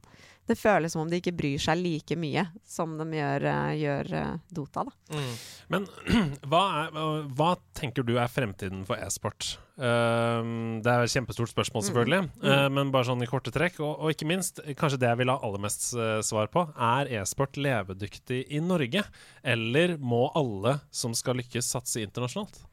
[0.49, 4.13] Det føles som om de ikke bryr seg like mye som de gjør, eh, gjør
[4.17, 4.95] eh, Dota, da.
[5.13, 5.33] Mm.
[5.75, 5.89] Men
[6.49, 7.01] hva, er,
[7.37, 9.59] hva tenker du er fremtiden for e-sport?
[9.79, 12.31] Uh, det er et kjempestort spørsmål, selvfølgelig.
[12.41, 13.77] Uh, men bare sånn i korte trekk.
[13.85, 15.91] Og, og ikke minst, kanskje det jeg vil ha aller mest
[16.27, 19.05] svar på, er e-sport levedyktig i Norge?
[19.45, 22.65] Eller må alle som skal lykkes, satse internasjonalt?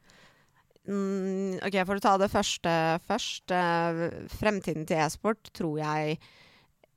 [0.88, 2.72] Mm, ok, For å ta det første
[3.04, 3.54] først.
[4.38, 6.18] fremtiden til e-sport tror jeg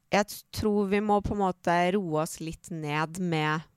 [0.09, 0.25] Jeg
[0.55, 3.68] tror vi må på en måte roe oss litt ned med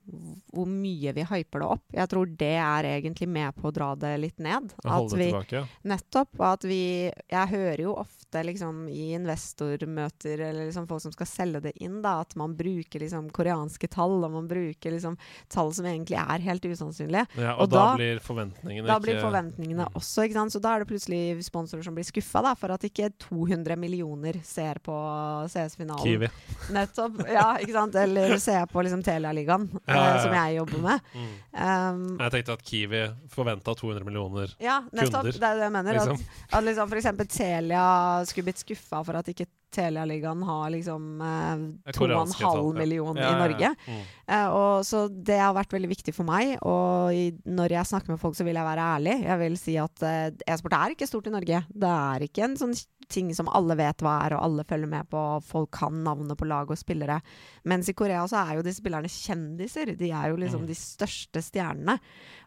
[0.53, 1.83] hvor mye vi hyper det opp.
[1.95, 4.73] Jeg tror det er egentlig med på å dra det litt ned.
[4.83, 5.55] At vi, tilbake?
[5.61, 5.65] Ja.
[5.83, 6.39] Nettopp.
[6.43, 6.81] At vi
[7.31, 12.01] Jeg hører jo ofte liksom i investormøter eller liksom folk som skal selge det inn,
[12.01, 15.17] da, at man bruker liksom koreanske tall, og man bruker liksom
[15.53, 17.27] tall som egentlig er helt usannsynlige.
[17.37, 19.93] Ja, og, Og da, da- blir forventningene Da ikke blir forventningene Mm.
[19.99, 20.51] også, ikke sant.
[20.53, 24.79] Så da er det plutselig sponsorer som blir skuffa, for at ikke 200 millioner ser
[24.83, 24.93] på
[25.49, 26.03] CS-finalen.
[26.03, 26.29] Kiwi.
[26.71, 27.19] Nettopp.
[27.29, 27.95] Ja, ikke sant.
[27.95, 29.69] Eller ser på liksom Telialigaen,
[30.01, 31.09] eh, som jeg jobber med.
[31.13, 31.33] Mm.
[31.53, 33.03] Um, Jeg tenkte at Kiwi
[33.33, 35.27] forventa 200 millioner ja, nettopp.
[35.27, 35.39] kunder.
[35.39, 35.99] Det er det jeg mener.
[35.99, 36.23] liksom.
[36.47, 37.85] At, at liksom eksempel Telia
[38.29, 43.23] skulle blitt skuffa for at ikke Telialigaen har liksom eh, Det er koreanske 2,5 millioner
[43.23, 43.25] ja.
[43.25, 43.43] Ja, i ja, ja.
[43.47, 43.71] Norge.
[43.87, 44.03] Mm.
[44.27, 46.55] Eh, og så det har vært veldig viktig for meg.
[46.61, 49.17] Og i, når jeg snakker med folk, så vil jeg være ærlig.
[49.25, 51.63] Jeg vil si at eh, e-sport er ikke stort i Norge.
[51.73, 52.75] Det er ikke en sånn
[53.09, 55.17] ting som alle vet hva er, og alle følger med på.
[55.37, 57.21] og Folk kan navnet på lag og spillere.
[57.65, 59.97] Mens i Korea så er jo de spillerne kjendiser.
[59.97, 60.67] De er jo liksom Mm.
[60.67, 61.99] de største stjernene.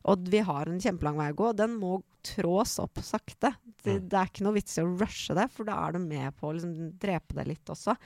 [0.06, 1.56] Og vi har en kjempelang vei å gå.
[1.56, 3.54] Den må trås opp sakte.
[3.82, 4.08] Det, Mm.
[4.08, 6.48] det er ikke noe vits i å rushe det, for da er du med på
[6.48, 7.96] å liksom drepe det litt også.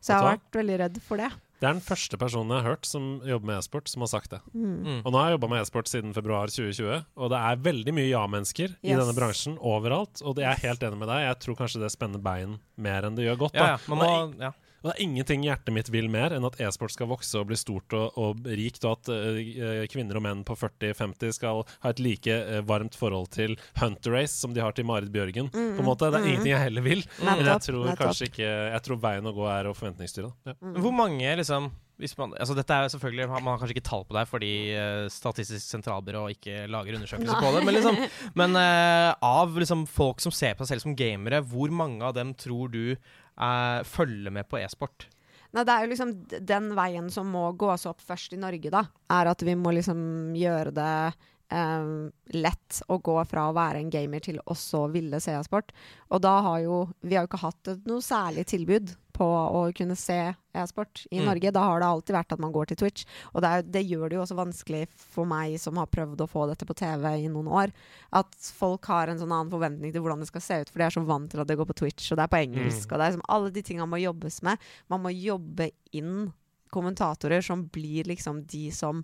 [0.00, 1.30] Så jeg har vært veldig redd for det.
[1.58, 4.30] Det er den første personen jeg har hørt som jobber med e-sport, som har sagt
[4.30, 4.38] det.
[4.54, 4.76] Mm.
[4.78, 5.00] Mm.
[5.02, 8.06] Og nå har jeg jobba med e-sport siden februar 2020, og det er veldig mye
[8.12, 10.22] ja-mennesker i denne bransjen overalt.
[10.22, 13.18] Og jeg er helt enig med deg, jeg tror kanskje det spenner bein mer enn
[13.18, 13.58] det gjør godt.
[13.58, 13.80] Ja, ja.
[13.90, 14.52] Man og, ja.
[14.78, 17.58] Og det er ingenting hjertet mitt vil mer enn at e-sport skal vokse og bli
[17.58, 22.02] stort og, og rikt, og at uh, kvinner og menn på 40-50 skal ha et
[22.02, 25.50] like uh, varmt forhold til Hunter Race som de har til Marit Bjørgen.
[25.50, 26.12] Mm, på en måte.
[26.12, 26.30] Det er mm.
[26.30, 27.04] ingenting jeg heller vil.
[27.24, 28.04] Men jeg tror nettopp.
[28.04, 30.32] kanskje ikke Jeg tror veien å gå er å forventningsstyre.
[30.46, 30.56] Ja.
[30.78, 34.04] Hvor mange, liksom hvis man, altså dette er jo selvfølgelig, Man har kanskje ikke tall
[34.06, 34.50] på det her fordi
[35.10, 37.40] Statistisk sentralbyrå ikke lager undersøkelser Nei.
[37.42, 37.62] på det.
[37.66, 37.98] Men, liksom,
[38.38, 42.14] men uh, av liksom folk som ser på seg selv som gamere, hvor mange av
[42.14, 42.94] dem tror du
[43.38, 45.08] eh, følge med på e-sport?
[45.56, 46.12] Nei, det er jo liksom
[46.44, 48.84] den veien som må gås opp først i Norge, da.
[49.14, 50.92] Er at vi må liksom gjøre det
[51.50, 55.72] eh, lett å gå fra å være en gamer til også å ville se e-sport.
[56.10, 59.96] Og da har jo Vi har jo ikke hatt noe særlig tilbud på å kunne
[59.98, 61.24] se e-sport i Mm.
[61.26, 61.50] Norge.
[61.52, 63.04] Da har det alltid vært at man går til Twitch.
[63.34, 66.28] Og det, er, det gjør det jo også vanskelig for meg som har prøvd å
[66.30, 67.72] få dette på TV i noen år,
[68.12, 70.84] at folk har en sånn annen forventning til hvordan det skal se ut, for de
[70.86, 72.92] er så vant til at det går på Twitch, og det er på engelsk, Mm.
[72.92, 74.58] og det er liksom alle de tinga må jobbes med.
[74.88, 76.32] Man må jobbe inn
[76.70, 79.02] kommentatorer som blir liksom de som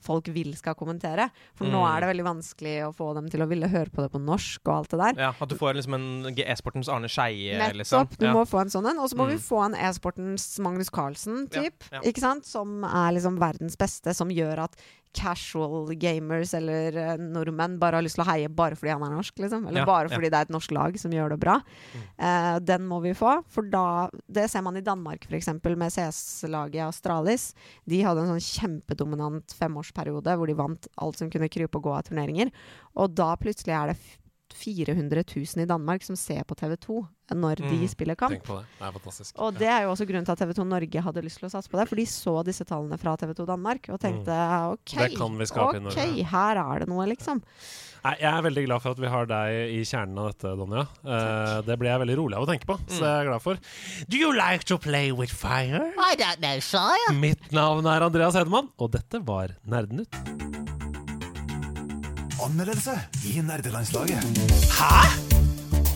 [0.00, 1.30] folk vil skal kommentere.
[1.54, 1.96] For nå Mm.
[1.96, 4.60] er det veldig vanskelig å få dem til å ville høre på det på norsk
[4.66, 5.22] og alt det der.
[5.22, 7.76] Ja, At du får liksom en e-sportens Arne Skeie, Nettopp.
[7.76, 8.18] liksom.
[8.18, 8.32] Du Ja.
[8.34, 8.98] må få en sånn en.
[8.98, 9.30] Og så må Mm.
[9.30, 11.74] vi få en e-sportens Magnus Carlsen, typ.
[11.90, 12.10] Ja, ja.
[12.10, 12.44] Ikke sant?
[12.46, 14.76] Som er liksom verdens beste, som gjør at
[15.16, 19.14] casual gamers eller eh, nordmenn bare har lyst til å heie bare fordi han er
[19.14, 19.66] norsk, liksom.
[19.68, 20.14] Eller Ja, bare ja.
[20.16, 21.54] fordi det er et norsk lag som gjør det bra.
[22.18, 26.84] Eh, den må vi få, for da Det ser man i Danmark, f.eks., med CS-laget
[26.88, 27.54] Astralis.
[27.88, 31.96] De hadde en sånn kjempedominant femårsperiode hvor de vant alt som kunne krype og gå
[31.96, 32.52] av turneringer.
[32.96, 33.98] Og da plutselig er det
[34.56, 37.02] 400 000 i Danmark som ser på TV2
[37.36, 37.88] når de Mm.
[37.90, 38.30] spiller kamp.
[38.36, 38.66] Tenk på det.
[38.78, 39.34] Det er fantastisk.
[39.42, 41.68] Og det er jo også grunnen til at TV2 Norge hadde lyst til å satse
[41.72, 41.88] på det.
[41.90, 44.36] For de så disse tallene fra TV2 Danmark og tenkte
[44.70, 45.90] OK, i Norge.
[45.90, 47.42] ok, her er det noe, liksom.
[48.06, 50.84] Nei, jeg er veldig glad for at vi har deg i kjernen av dette, Donja.
[51.02, 53.42] Uh, det ble jeg veldig rolig av å tenke på, så det er jeg glad
[53.42, 53.58] for.
[54.06, 55.82] Do you like to play with fire?
[55.98, 57.16] I don't know, sire.
[57.18, 60.75] Mitt navn er Andreas Hedemann, og dette var Nerdenytt.
[62.46, 62.92] Anmeldelse
[63.26, 64.22] i nerdelandslaget.
[64.70, 64.98] Hæ?!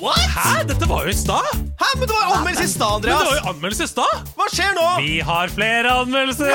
[0.00, 0.18] What?
[0.34, 0.64] Hæ?
[0.66, 1.46] Dette var jo i stad!
[1.78, 3.14] Hæ, men det var jo anmeldelse i stad, Andreas!
[3.14, 4.14] Men det var jo anmeldelse i stad!
[4.38, 4.86] Hva skjer nå?
[5.04, 6.50] Vi har flere anmeldelser!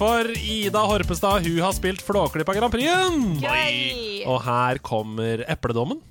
[0.00, 2.90] For Ida Horpestad hun har spilt Flåklypa Grand Prix.
[3.46, 3.78] Gøy!
[4.28, 6.02] Og her kommer epledommen.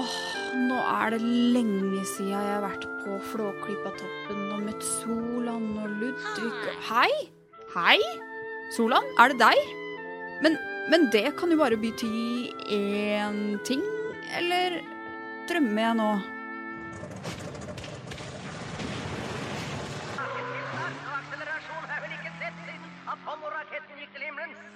[0.00, 0.16] Åh,
[0.70, 6.50] nå er det lenge siden jeg har vært på Flåklypatoppen og møtt Solan og Ludvig
[6.54, 7.12] og Hei!
[7.76, 8.00] Hei!
[8.70, 9.70] Solan, er det deg?
[10.44, 10.54] Men,
[10.90, 13.82] men det kan jo bare bety én ting,
[14.38, 14.78] eller
[15.50, 16.12] drømmer jeg nå?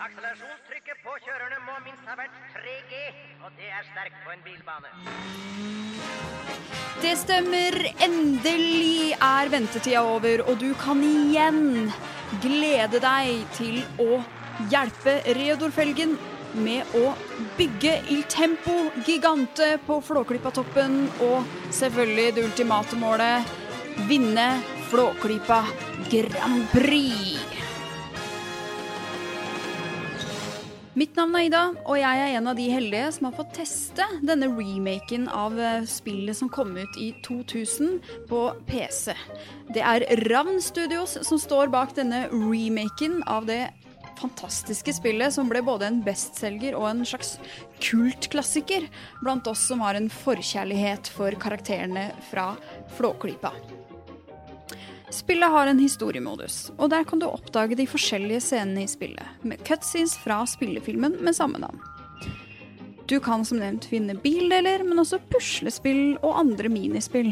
[0.04, 2.98] Akselerasjonstrykket på kjørerne må minst ha vært 3G,
[3.46, 4.90] og det er sterkt på en bilbane.
[7.00, 7.78] Det stemmer.
[8.04, 11.88] Endelig er ventetida over, og du kan igjen
[12.42, 14.22] glede deg til å
[14.70, 16.16] hjelpe Reodor-felgen
[16.54, 17.14] med å
[17.58, 18.74] bygge Il Tempo
[19.06, 23.54] Gigante på Flåklypa-toppen, og selvfølgelig det ultimate målet
[24.10, 24.48] vinne
[24.90, 25.64] Flåklypa
[26.10, 27.53] Grand Prix.
[30.94, 31.60] Mitt navn er Ida,
[31.90, 35.86] og jeg er en av de heldige som har fått teste denne remaken av eh,
[35.90, 37.96] spillet som kom ut i 2000
[38.30, 39.10] på PC.
[39.74, 43.64] Det er Ravn Studios som står bak denne remaken av det
[44.20, 47.40] fantastiske spillet som ble både en bestselger og en slags
[47.82, 48.86] kultklassiker
[49.24, 52.52] blant oss som har en forkjærlighet for karakterene fra
[52.94, 53.50] Flåklypa.
[55.14, 59.60] Spillet har en historiemodus, og der kan du oppdage de forskjellige scenene i spillet, med
[59.62, 61.78] cutscenes fra spillefilmen med samme navn.
[63.06, 67.30] Du kan som nevnt finne bildeler, men også puslespill og andre minispill.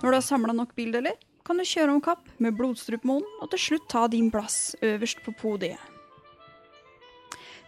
[0.00, 3.62] Når du har samla nok bildeler, kan du kjøre om kapp med Blodstrupmoen og til
[3.66, 5.82] slutt ta din plass øverst på podiet.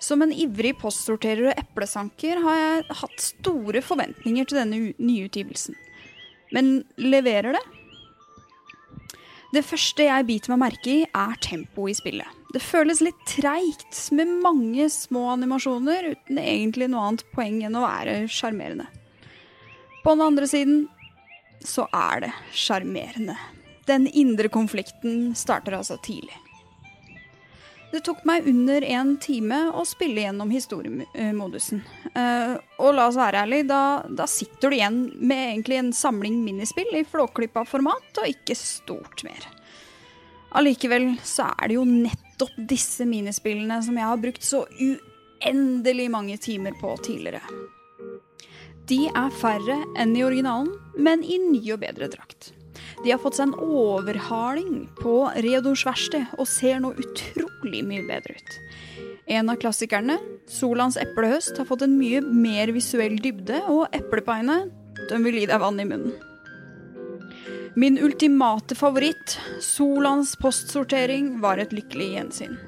[0.01, 5.77] Som en ivrig postsorterer og eplesanker har jeg hatt store forventninger til denne nyutgivelsen.
[6.57, 7.65] Men leverer det?
[9.53, 12.39] Det første jeg biter meg merke i, er tempoet i spillet.
[12.55, 17.85] Det føles litt treigt, med mange små animasjoner uten egentlig noe annet poeng enn å
[17.85, 18.87] være sjarmerende.
[20.03, 20.87] På den andre siden
[21.69, 23.37] så er det sjarmerende.
[23.89, 26.35] Den indre konflikten starter altså tidlig.
[27.93, 31.83] Det tok meg under en time å spille gjennom historiemodusen.
[32.17, 36.39] Uh, og la oss være ærlig, da, da sitter du igjen med egentlig en samling
[36.41, 39.45] minispill i flåklippa-format, og ikke stort mer.
[40.57, 46.41] Allikevel så er det jo nettopp disse minispillene som jeg har brukt så uendelig mange
[46.41, 47.45] timer på tidligere.
[48.89, 52.55] De er færre enn i originalen, men i ny og bedre drakt.
[53.03, 58.37] De har fått seg en overhaling på Reodors verksted og ser nå utrolig mye bedre
[58.39, 58.59] ut.
[59.33, 60.19] En av klassikerne,
[60.51, 64.65] Solans eplehøst, har fått en mye mer visuell dybde, og eplepaiene,
[65.09, 66.15] de vil gi deg vann i munnen.
[67.79, 72.59] Min ultimate favoritt, Solans postsortering, var et lykkelig gjensyn.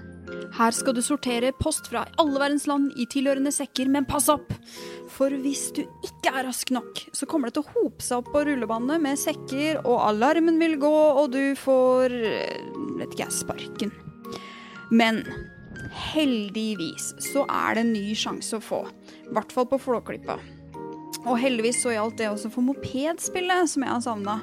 [0.54, 4.52] Her skal du sortere post fra alle verdens land i tilhørende sekker, men pass opp!
[5.14, 8.30] For hvis du ikke er rask nok, så kommer det til å hope seg opp
[8.34, 12.70] på rullebanene med sekker, og alarmen vil gå, og du får eh,
[13.00, 13.94] vet ikke jeg, sparken.
[14.94, 15.24] Men
[16.14, 18.84] heldigvis så er det en ny sjanse å få.
[19.26, 20.38] I hvert fall på Flåklypa.
[21.24, 24.38] Og heldigvis så gjaldt det også for mopedspillet, som jeg har savna.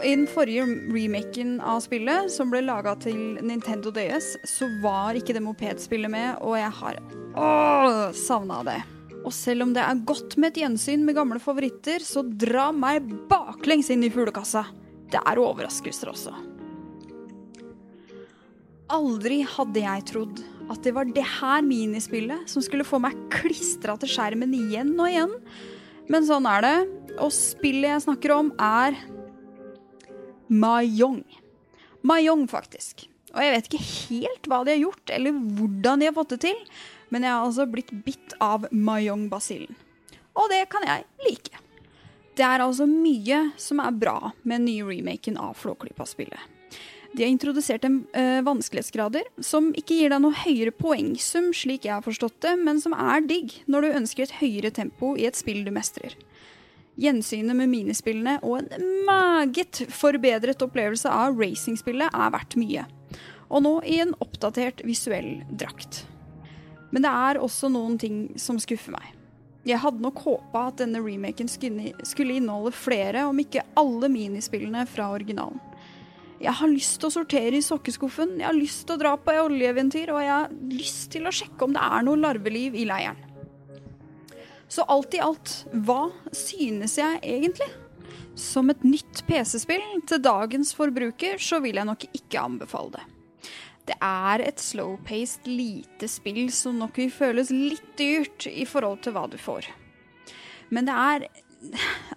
[0.00, 5.34] I den forrige remaken av spillet, som ble laga til Nintendo DS, så var ikke
[5.36, 7.00] det mopedspillet med, og jeg har
[7.36, 8.78] åh, savna det.
[9.22, 13.04] Og selv om det er godt med et gjensyn med gamle favoritter, så dra meg
[13.30, 14.64] baklengs inn i fuglekassa.
[15.12, 16.32] Det er overraskelser også.
[18.92, 20.42] Aldri hadde jeg trodd
[20.72, 25.08] at det var det her minispillet som skulle få meg klistra til skjermen igjen og
[25.08, 25.38] igjen.
[26.12, 26.76] Men sånn er det.
[27.22, 28.96] Og spillet jeg snakker om, er
[30.52, 31.22] Mahjong.
[32.04, 33.06] Mayong, faktisk.
[33.32, 36.42] Og jeg vet ikke helt hva de har gjort, eller hvordan de har fått det
[36.44, 36.58] til,
[37.12, 39.72] men jeg har altså blitt bitt av mayong-basillen.
[40.36, 41.62] Og det kan jeg like.
[42.36, 46.40] Det er altså mye som er bra med den nye remaken av Flåklypa-spillet.
[47.12, 51.98] De har introdusert en øh, vanskelighetsgrader som ikke gir deg noe høyere poengsum, slik jeg
[51.98, 55.36] har forstått det, men som er digg når du ønsker et høyere tempo i et
[55.36, 56.16] spill du mestrer.
[57.00, 62.84] Gjensynet med minispillene og en meget forbedret opplevelse av racingspillet er verdt mye.
[63.48, 66.04] Og nå i en oppdatert visuell drakt.
[66.92, 69.08] Men det er også noen ting som skuffer meg.
[69.64, 75.12] Jeg hadde nok håpa at denne remaken skulle inneholde flere, om ikke alle minispillene fra
[75.14, 75.60] originalen.
[76.42, 79.34] Jeg har lyst til å sortere i sokkeskuffen, jeg har lyst til å dra på
[79.44, 83.20] oljeeventyr, og jeg har lyst til å sjekke om det er noe larveliv i leiren.
[84.72, 85.50] Så alt i alt,
[85.84, 87.68] hva synes jeg egentlig?
[88.38, 93.02] Som et nytt PC-spill til dagens forbruker, så vil jeg nok ikke anbefale det.
[93.90, 99.16] Det er et slow-paced lite spill som nok vil føles litt dyrt i forhold til
[99.16, 99.68] hva du får.
[100.72, 101.30] Men det er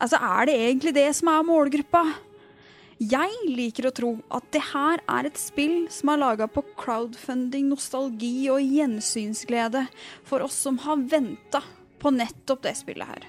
[0.02, 2.00] Altså, er det egentlig det som er målgruppa?
[2.98, 7.68] Jeg liker å tro at det her er et spill som er laga på crowdfunding,
[7.70, 9.84] nostalgi og gjensynsglede
[10.26, 11.62] for oss som har venta
[12.06, 13.24] på nettopp det spillet her.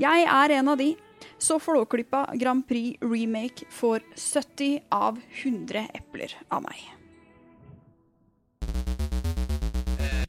[0.00, 0.92] Jeg er en av de,
[1.40, 6.82] så Flåklypa Grand Prix Remake får 70 av 100 epler av meg.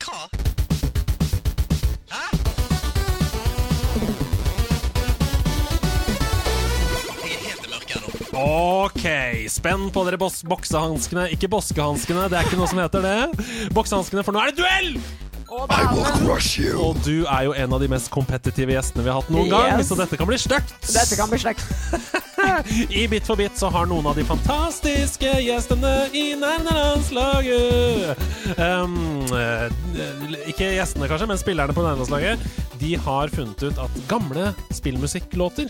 [0.06, 0.22] Hva?
[8.32, 9.04] Ok,
[9.52, 11.28] spenn på dere boksehanskene.
[11.36, 13.18] Ikke boskehanskene, det er ikke noe som heter det.
[13.76, 15.21] Boksehanskene, for nå er det duell!
[15.52, 16.80] I will crush you.
[16.80, 19.82] Og du er jo en av de mest kompetitive gjestene vi har hatt noen gang,
[19.84, 20.72] så dette kan bli stygt.
[20.88, 21.66] Dette kan bli slekt.
[23.02, 28.18] I Bit for bit så har noen av de fantastiske gjestene i nærlandslaget
[28.58, 28.96] um,
[29.36, 29.68] eh,
[30.50, 32.42] Ikke gjestene, kanskje, men spillerne på nærlandslaget.
[32.82, 35.70] De har funnet ut at gamle spillmusikklåter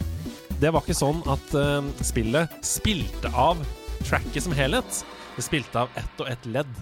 [0.61, 3.59] Det var ikke sånn at uh, spillet spilte av
[4.05, 5.03] tracket som helhet.
[5.41, 6.73] Det spilte av ett og ett ledd.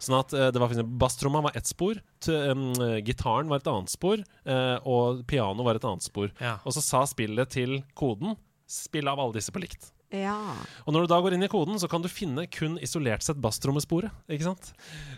[0.00, 0.70] Sånn at eh, det var
[1.02, 1.98] Basstromma var ett spor,
[2.32, 2.70] um,
[3.04, 6.30] gitaren var et annet spor, uh, og piano var et annet spor.
[6.40, 6.54] Ja.
[6.64, 8.38] Og så sa spillet til koden
[8.72, 9.92] Spill av alle disse på likt.
[10.22, 10.38] Ja.
[10.86, 13.40] Og når du da går inn i koden, så kan du finne kun isolert sett
[13.42, 14.14] basstrommesporet.
[14.32, 14.72] Ikke sant?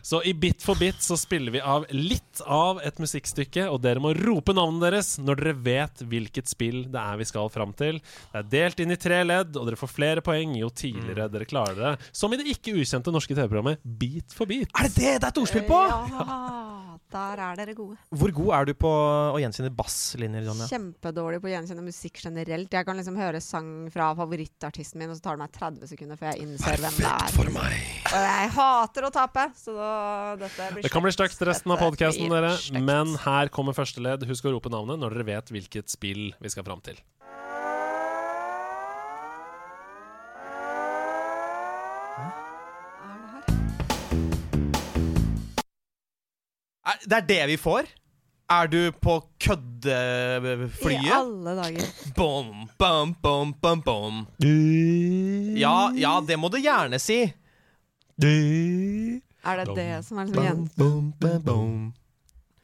[0.07, 4.03] Så i Bit for bit så spiller vi av litt av et musikkstykke, og dere
[4.03, 8.01] må rope navnet deres når dere vet hvilket spill det er vi skal fram til.
[8.33, 11.49] Det er delt inn i tre ledd, og dere får flere poeng jo tidligere dere
[11.49, 11.95] klarer det.
[12.15, 14.71] Som i det ikke ukjente norske TV-programmet Beat for beat.
[14.79, 15.79] Er det det det er et ordspill på?
[15.89, 17.97] Ja, der er dere gode.
[18.13, 20.69] Hvor god er du på å gjenkjenne basslinjer, Jonja?
[20.71, 22.73] Kjempedårlig på å gjenkjenne musikk generelt.
[22.75, 24.11] Jeg kan liksom høre sang fra
[24.89, 27.35] favorittartisten min, og så tar det meg 30 sekunder før jeg innser hvem det er.
[27.35, 27.77] for meg.
[28.09, 29.91] Og jeg hater å tape, så da,
[30.41, 32.55] dette blir Det kan bli stygt resten av podkasten, dere.
[32.81, 34.27] Men her kommer første ledd.
[34.29, 37.01] Husk å rope navnet når dere vet hvilket spill vi skal fram til.
[47.09, 47.87] Det er det vi får?
[48.49, 51.03] Er du på køddeflyet?
[51.05, 51.91] I alle dager.
[52.17, 54.23] Bom, bom, bom, bom, bom.
[55.61, 57.27] Ja, ja, det må du gjerne si.
[58.19, 60.65] Er det det som er liksom igjen?
[60.81, 61.77] bom, bom, bom.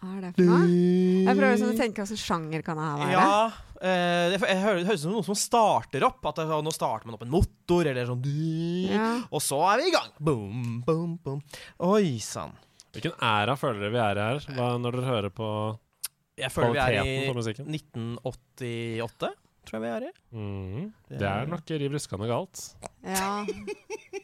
[0.08, 0.72] er det for noe?
[0.72, 3.12] Jeg prøver liksom å tenke hva slags sjanger kan det her være.
[3.14, 3.38] Ja,
[3.76, 6.24] eh, det, det høres ut som noe som starter opp.
[6.32, 8.24] At det, nå starter man opp en motor, eller sånn
[8.88, 9.10] Ja.
[9.28, 10.08] Og så er vi i gang.
[10.16, 11.44] Boom, boom, boom.
[11.92, 12.56] Oi sann.
[12.94, 15.48] Hvilken æra føler dere vi er i her, Hva, når dere hører på
[16.38, 19.30] Jeg føler vi er i 1988,
[19.66, 20.10] tror jeg vi er i.
[20.34, 20.84] Mm.
[21.10, 22.56] Det er nok riv ruskende galt.
[23.02, 23.44] Ja.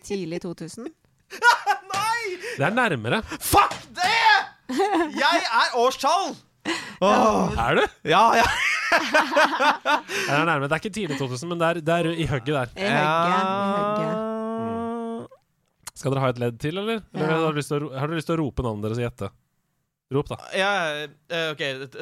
[0.07, 0.85] Tidlig 2000.
[1.95, 2.23] Nei!
[2.59, 3.19] Det er nærmere.
[3.39, 4.23] Fuck det!
[5.19, 6.27] Jeg er årstall!
[7.01, 7.49] Oh.
[7.57, 7.85] Er du?
[8.05, 8.45] Ja, ja.
[8.91, 10.69] Det er nærmere.
[10.69, 12.67] Det er ikke tidlig 2000, men det er, det er i hugget der.
[12.77, 13.31] I hugget.
[13.31, 13.33] I
[13.79, 14.40] hugget.
[16.01, 17.03] Skal dere ha et ledd til, eller?
[17.13, 17.31] eller Ja.
[17.37, 19.31] har, dere lyst til å, har dere lyst til å rope navnet deres og gjette?
[20.11, 20.37] Rop, da.
[20.59, 20.71] ja
[21.07, 21.61] eh, OK,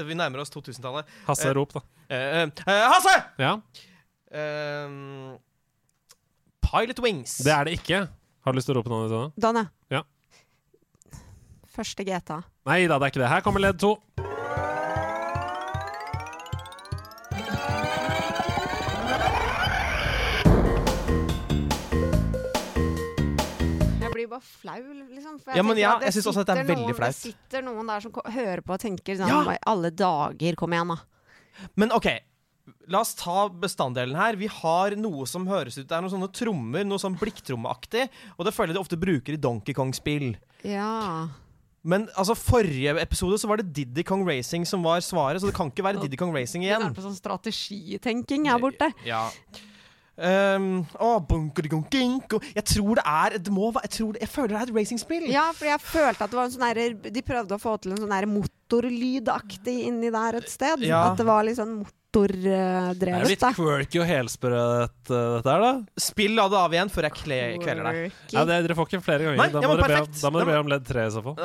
[0.09, 1.11] vi nærmer oss 2000-tallet.
[1.27, 1.83] Hasse, Eh, rop, da.
[2.09, 3.17] Uh, uh, Hasse!
[3.43, 3.51] Ja.
[4.33, 5.35] Uh,
[6.65, 7.37] Pilot Wings.
[7.45, 8.07] Det er det ikke.
[8.45, 9.19] Har du lyst til å rope navnet ditt?
[9.37, 9.47] da?
[9.49, 9.67] Danne.
[9.93, 10.05] Ja.
[11.75, 12.41] Første GTA.
[12.69, 13.31] Nei da, det er ikke det.
[13.35, 13.97] Her kommer ledd to.
[24.39, 25.37] Jeg bare flau, liksom.
[25.43, 27.13] For Ja, men ja, jeg synes også at det er veldig flaut.
[27.13, 29.59] Det sitter noen der som hører på og tenker sånn Ja.
[29.67, 30.99] Alle dager, kom igjen, da.
[31.77, 32.07] Men OK,
[32.89, 34.39] la oss ta bestanddelen her.
[34.39, 38.09] Vi har noe som høres ut Det er noen sånne trommer, noe sånn blikktrommeaktig.
[38.39, 40.37] Og det føler jeg de ofte bruker i Donkey Kong-spill.
[40.67, 41.29] Ja.
[41.89, 45.57] Men altså, forrige episode så var det Diddy Kong Racing som var svaret, så det
[45.57, 46.83] kan ikke være Diddy Kong Racing igjen.
[46.83, 48.91] Det er på sånn strategitenking her borte.
[49.07, 49.29] Ja.
[50.19, 54.65] Um, oh, jeg tror det er det må, jeg, tror det, jeg føler det er
[54.65, 55.29] et racingspill.
[55.31, 57.95] Ja, for jeg følte at det var en sånn der, de prøvde å få til
[57.95, 60.83] en sånn der motorlydaktig inni der et sted.
[60.89, 61.05] Ja.
[61.13, 61.85] At det var litt sånn
[62.99, 66.03] Det er jo litt quirky og helsprøt dette, dette her, da.
[66.09, 68.19] Spill la det av igjen før jeg kle, kveler deg.
[68.35, 69.41] Ja, det, dere får ikke flere ganger.
[69.41, 71.39] Nei, da, må be, da må dere be om ledd tre i så fall.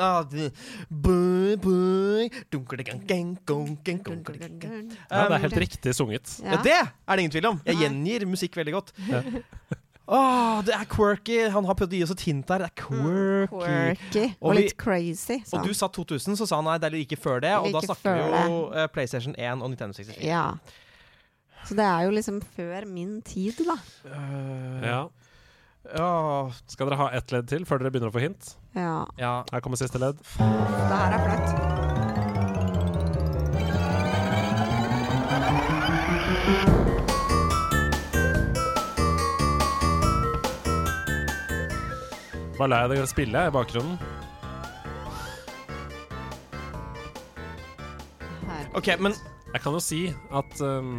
[5.10, 6.36] Ja, det er helt Um, riktig sunget.
[6.44, 7.62] Ja, det er det ingen tvil om.
[7.68, 8.94] Jeg gjengir musikk veldig godt.
[10.06, 11.38] Åh, det er quirky.
[11.48, 12.58] Han har prøvd å gi oss et hint der.
[12.64, 13.48] Det er quirky.
[13.54, 15.38] Quirky og vi- litt crazy.
[15.46, 17.52] sa Og du sa 2000, så sa han nei, det er like før det.
[17.56, 18.20] Og da snakker vi
[18.50, 20.22] jo eh, PlayStation 1 og Nintendo 64.
[20.24, 20.52] Ja.
[21.64, 23.76] Så det er jo liksom før min tid, da.
[24.84, 25.08] Ja.
[25.96, 26.50] Ja.
[26.66, 28.54] Skal dere ha ett ledd til før dere begynner å få hint?
[28.76, 29.06] Ja.
[29.16, 30.16] Her kommer siste ledd.
[30.36, 32.64] Det her er flaut.
[42.64, 43.98] Bare lei jeg det spille i bakgrunnen.
[48.72, 49.12] OK, men
[49.52, 49.98] Jeg kan jo si
[50.32, 50.96] at um,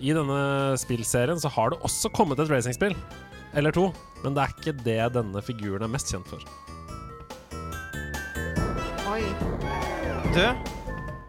[0.00, 0.38] i denne
[0.80, 2.96] spillserien så har det også kommet et racingspill.
[3.52, 3.90] Eller to.
[4.24, 6.40] Men det er ikke det denne figuren er mest kjent for.
[9.12, 9.20] Oi.
[10.32, 10.40] Du,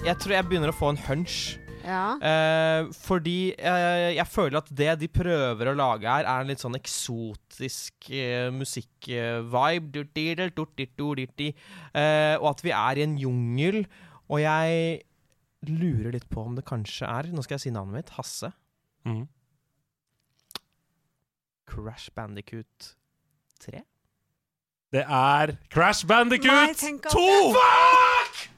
[0.08, 1.60] jeg tror jeg begynner å få en hunch.
[1.86, 2.18] Ja.
[2.18, 6.64] Eh, fordi eh, jeg føler at det de prøver å lage her, er en litt
[6.64, 10.04] sånn eksotisk eh, musikk-vibe.
[11.94, 13.84] Eh, og at vi er i en jungel.
[14.26, 15.04] Og jeg
[15.70, 18.14] lurer litt på om det kanskje er Nå skal jeg si navnet mitt.
[18.18, 18.50] Hasse.
[19.06, 19.28] Mm.
[21.70, 22.96] Crash Bandicoot
[23.66, 23.82] 3?
[24.94, 27.24] Det er Crash Bandicoot Nei, tenk at 2!
[27.54, 28.52] det-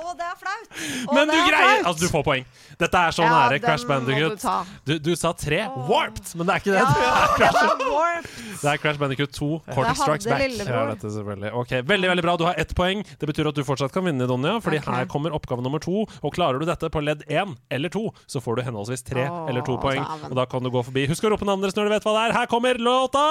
[0.00, 0.70] Å, det er flaut!
[0.72, 1.88] Å, Men du er greier flaut!
[1.90, 2.46] Altså, du får poeng.
[2.80, 4.40] Dette er så Ja, nære Crash Bandicut.
[4.40, 4.86] du Bandicoot.
[4.88, 5.60] Du, du sa tre.
[5.90, 6.32] Warped!
[6.38, 6.80] Men det er ikke det.
[6.80, 8.30] Ja, det, er det Crash, var
[8.62, 9.50] det er Crash Bandicoot 2.
[9.74, 10.56] Cortex Strikes Back.
[10.64, 11.52] Ja, dette selvfølgelig.
[11.62, 12.36] Ok, Veldig veldig bra.
[12.40, 13.04] Du har ett poeng.
[13.20, 14.56] Det betyr at du fortsatt kan vinne, Donja.
[14.64, 14.96] Fordi okay.
[15.02, 16.06] her kommer oppgave nummer to.
[16.20, 19.46] Og klarer du dette på ledd én eller to, så får du henholdsvis tre oh,
[19.50, 20.04] eller to poeng.
[20.30, 21.08] Og da kan du gå forbi.
[21.10, 22.38] Husk å rope navnet deres når du vet hva det er.
[22.40, 23.26] Her kommer låta!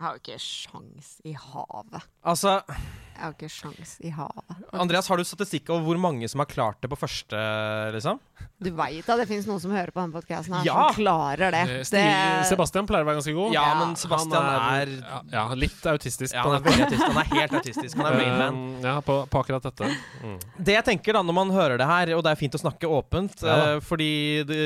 [0.00, 2.06] Jeg har jo ikke sjans i havet.
[2.24, 2.62] Altså,
[3.20, 4.60] Jeg har ikke sjans i havet.
[4.80, 7.36] Andreas, har du statistikk over hvor mange som har klart det på første,
[7.92, 8.16] liksom?
[8.60, 10.86] Du veit da, det fins noen som hører på denne podkasten her, Ja!
[10.88, 11.60] som klarer det.
[11.68, 12.04] Eh, det
[12.48, 13.52] Sebastian pleier å være ganske god.
[13.52, 16.32] Ja, men Sebastian han er ja, ja, litt autistisk.
[16.32, 17.06] Ja, han er veldig autistisk.
[17.12, 18.00] Han er helt autistisk.
[18.00, 18.58] Han er Rainman.
[18.64, 19.92] Um, ja, på, på akkurat dette.
[20.24, 20.36] Mm.
[20.56, 22.88] Det jeg tenker da når man hører det her, og det er fint å snakke
[22.88, 24.10] åpent, Ja eh, fordi
[24.48, 24.60] det,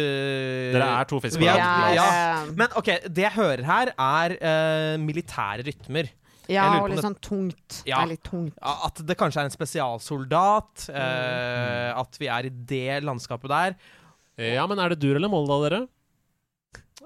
[0.79, 3.95] Dere er to fisk på vi er- Ja, Ja, Men OK, det jeg hører her,
[3.99, 6.11] er uh, militære rytmer.
[6.49, 7.83] Ja, og litt det- sånn tungt.
[7.87, 8.03] Ja.
[8.03, 8.59] Det er litt tungt.
[8.62, 10.89] At det kanskje er en spesialsoldat.
[10.91, 10.97] Mm.
[11.01, 13.77] eh, At vi er i det landskapet der.
[14.37, 15.89] Ja, men er det dur eller moll, da, dere?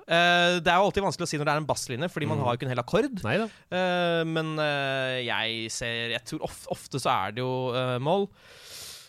[0.09, 2.39] Uh, det er jo alltid vanskelig å si når det er en basslinje, fordi man
[2.39, 2.45] Mm.
[2.45, 3.25] har jo ikke en hel akkord.
[3.25, 3.49] Uh.
[3.77, 8.29] Eh, men uh, jeg ser Jeg tror of, ofte så er det jo moll.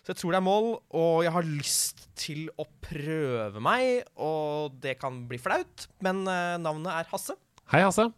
[0.03, 4.79] Så jeg tror det er mål, og jeg har lyst til å prøve meg, og
[4.81, 7.35] det kan bli flaut, men navnet er Hasse.
[7.71, 8.11] Hei, Hasse.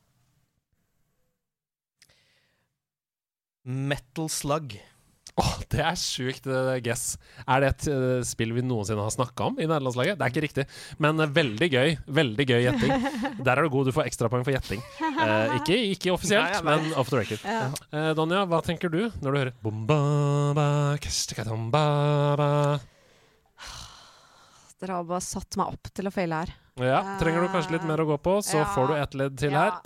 [3.64, 4.80] Metal Slug.
[5.40, 7.16] Åh, det er sjukt uh, guess.
[7.48, 10.18] Er det et uh, spill vi noensinne har snakka om i nederlandslaget?
[10.20, 10.66] Det er ikke riktig,
[11.02, 11.94] men uh, veldig gøy.
[12.20, 12.92] Veldig gøy gjetting.
[13.46, 14.84] Der er du god, du får ekstrapoeng for gjetting.
[15.00, 17.42] Eh, ikke, ikke offisielt, Nei, men off the record.
[17.48, 17.70] Ja.
[17.96, 19.54] Eh, Donja, hva tenker du når du hører?
[24.82, 26.54] Dere har bare satt meg opp til å feile her.
[26.82, 28.70] Ja, trenger du kanskje litt mer å gå på, så Ja.
[28.76, 29.80] får du ett ledd til her.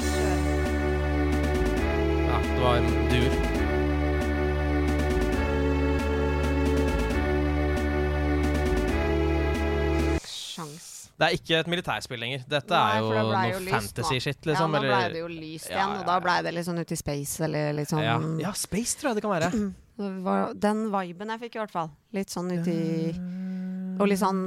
[2.26, 3.55] Ja, det var en dur.
[11.16, 12.44] Det er ikke et militærspill lenger.
[12.52, 14.74] Dette Nei, er jo det noe fantasy-shit, liksom.
[14.76, 16.82] Ja, nå ble det jo lyst Ja, igjen, ja, og da ble det litt sånn
[16.82, 18.16] ute i space, eller litt sånn Ja.
[18.44, 19.52] ja, Space tror jeg det kan være.
[20.66, 21.94] Den viben jeg fikk, i hvert fall.
[22.16, 23.14] Litt sånn uti i
[23.96, 24.42] Og litt sånn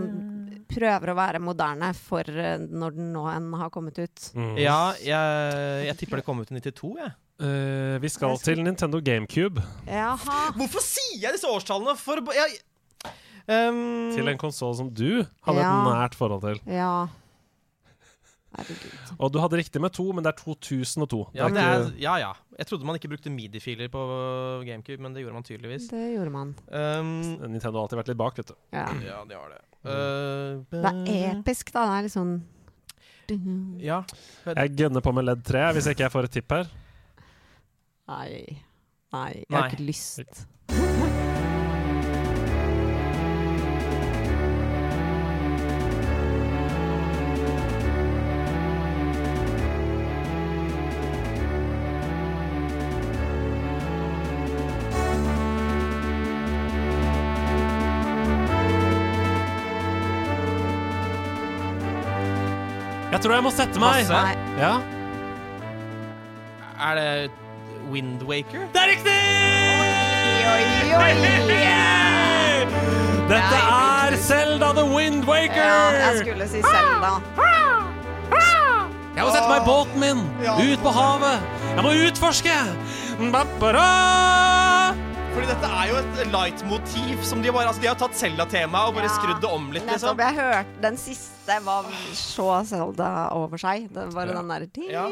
[0.69, 4.27] Prøver å være moderne for eh, når den nå enn har kommet ut.
[4.61, 7.15] Ja, jeg, jeg tipper det kom ut i 92, jeg.
[7.39, 9.63] Uh, vi skal til Nintendo GameCube.
[9.87, 10.39] Jaha.
[10.59, 11.95] Hvorfor sier jeg disse årstallene?
[11.97, 12.59] For jeg,
[13.49, 15.73] um, Til en konsoll som du hadde Ja.
[15.73, 16.61] et nært forhold til.
[16.73, 17.07] Ja.
[18.59, 19.11] Herregud.
[19.21, 21.19] Og du hadde riktig med to, men det er 2002.
[21.37, 22.31] ja, det er er, ja, ja.
[22.59, 24.01] Jeg trodde man ikke brukte midi-filer på
[24.67, 25.89] GameCube, men det gjorde man tydeligvis.
[25.93, 26.55] Det gjorde man.
[26.73, 27.11] Um,
[27.53, 28.55] Nintendo har alltid vært litt bak, vet du.
[28.73, 28.87] Ja.
[29.05, 29.61] ja, de har det.
[29.85, 31.85] Uh, Det er episk, da.
[31.85, 32.37] Det er litt sånn
[33.85, 34.01] Ja.
[34.49, 36.71] Jeg gønner på med ledd tre, hvis ikke jeg får et tipp her.
[38.09, 38.63] Nei.
[39.13, 39.71] Nei, jeg har Nei.
[39.71, 40.47] ikke lyst.
[63.19, 64.05] Jeg tror jeg må sette meg.
[64.07, 64.19] Passe.
[64.63, 64.77] Ja.
[66.87, 67.31] Er det
[67.91, 68.69] Windwaker?
[68.71, 69.15] Det er riktig!
[70.47, 70.61] Oi,
[71.01, 71.09] oi,
[73.27, 75.59] Dette er Selda the Wind Waker!
[75.59, 77.19] Ja, jeg skulle si Selda.
[79.19, 81.43] Jeg må sette meg i båten min, ut på havet.
[81.75, 82.55] Jeg må utforske.
[83.35, 85.08] Ba-ba-da!
[85.39, 88.97] Fordi dette er jo et light-motiv som de bare Altså, de har tatt Selda-temaet og
[88.97, 90.17] bare Ja, skrudd det om litt, liksom.
[90.19, 90.23] Nettopp.
[90.25, 93.87] Jeg hørte den siste var så Selda over seg.
[93.95, 95.05] Det var den derre Ja.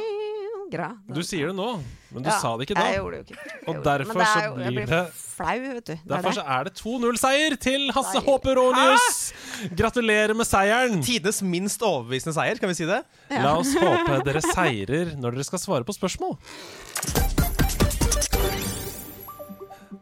[1.14, 1.68] Du sier det nå,
[2.10, 2.88] men du Ja, sa det ikke da.
[2.90, 3.54] Jeg gjorde det jo ikke.
[3.70, 5.94] Og derfor det er så blir det flau, vet du.
[5.94, 6.38] Det er Derfor det.
[6.40, 8.24] så er det 2-0-seier til Hasse.
[8.26, 9.32] Håperonius.
[9.78, 11.02] Gratulerer med seieren.
[11.06, 13.04] Tidenes minst overbevisende seier, kan vi si det?
[13.30, 16.34] La oss håpe dere seirer når dere skal svare på spørsmål.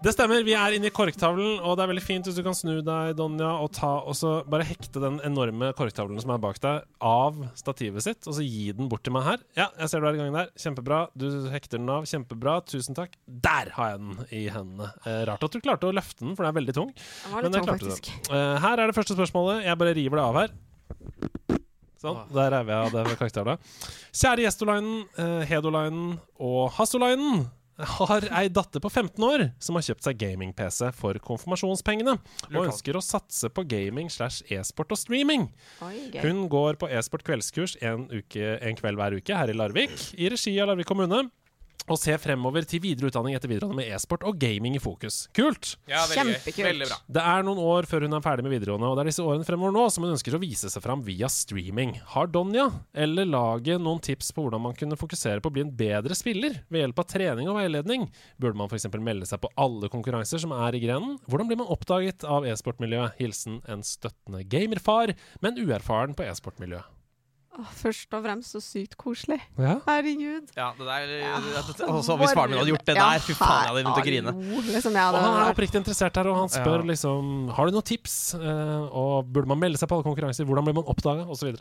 [0.05, 0.43] Det stemmer.
[0.45, 3.15] Vi er inne i korktavlen, og det er veldig fint hvis du kan snu deg,
[3.17, 7.39] Donja, og ta, og så bare hekte den enorme korktavlen som er bak deg, av
[7.57, 9.47] stativet sitt, og så gi den bort til meg her.
[9.57, 10.53] Ja, jeg ser du er i gang der.
[10.61, 10.99] Kjempebra.
[11.17, 11.25] Du
[11.55, 12.05] hekter den av.
[12.11, 12.59] Kjempebra.
[12.69, 13.17] Tusen takk.
[13.49, 14.91] Der har jeg den i hendene.
[15.09, 16.93] Eh, rart at du klarte å løfte den, for den er veldig tung.
[17.33, 18.21] Men det tung, klarte.
[18.29, 19.65] Eh, her er det første spørsmålet.
[19.71, 20.57] Jeg bare river det av her.
[22.05, 23.57] Sånn, der er vi av det karakterene.
[24.13, 27.47] Kjære Gjestolainen, eh, Hedolainen og Hassolainen
[27.79, 32.17] har ei datter på 15 år som har kjøpt seg gaming-PC for konfirmasjonspengene,
[32.53, 35.49] og ønsker å satse på gaming slash e-sport og streaming.
[36.23, 40.31] Hun går på e-sport kveldskurs en, uke, en kveld hver uke her i Larvik, i
[40.31, 41.27] regi av Larvik kommune.
[41.85, 45.27] Og ser fremover til videre utdanning etter videregående med e-sport og gaming i fokus.
[45.37, 45.75] Kult!
[45.85, 46.39] Ja, veldig.
[46.39, 46.69] Kjempekult.
[46.71, 46.97] Veldig bra.
[47.17, 49.45] Det er noen år før hun er ferdig med videregående, og det er disse årene
[49.45, 51.93] fremover nå som hun ønsker å vise seg fram via streaming.
[52.15, 55.75] Har Donja eller laget noen tips på hvordan man kunne fokusere på å bli en
[55.77, 58.09] bedre spiller ved hjelp av trening og veiledning?
[58.41, 58.89] Burde man f.eks.
[58.97, 61.21] melde seg på alle konkurranser som er i grenen?
[61.29, 63.21] Hvordan blir man oppdaget av e-sportmiljøet?
[63.21, 65.13] Hilsen en støttende gamerfar,
[65.45, 66.89] men uerfaren på e-sportmiljøet.
[67.55, 69.39] Åh, først og fremst så sykt koselig.
[69.55, 69.77] Ja.
[69.87, 70.49] Herregud.
[70.57, 71.37] Ja, det der ja.
[71.87, 74.33] Også hvis faren min hadde gjort det der, fy faen, jeg hadde begynt å grine.
[74.73, 76.89] Liksom, jeg Og han er oppriktig interessert her, og han spør Ja.
[76.91, 80.45] liksom Har du noen tips, Uh, og burde man melde seg på alle konkurranser?
[80.49, 81.55] Hvordan blir man oppdaga, osv.?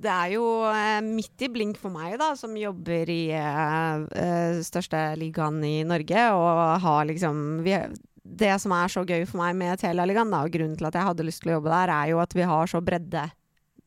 [0.00, 4.60] Det er jo eh, midt i blink for meg, da, som jobber i eh, eh,
[4.64, 7.76] største ligaen i Norge, og har liksom vi,
[8.22, 11.26] Det som er så gøy for meg med Telialigaen, og grunnen til at jeg hadde
[11.26, 13.26] lyst til å jobbe der, er jo at vi har så bredde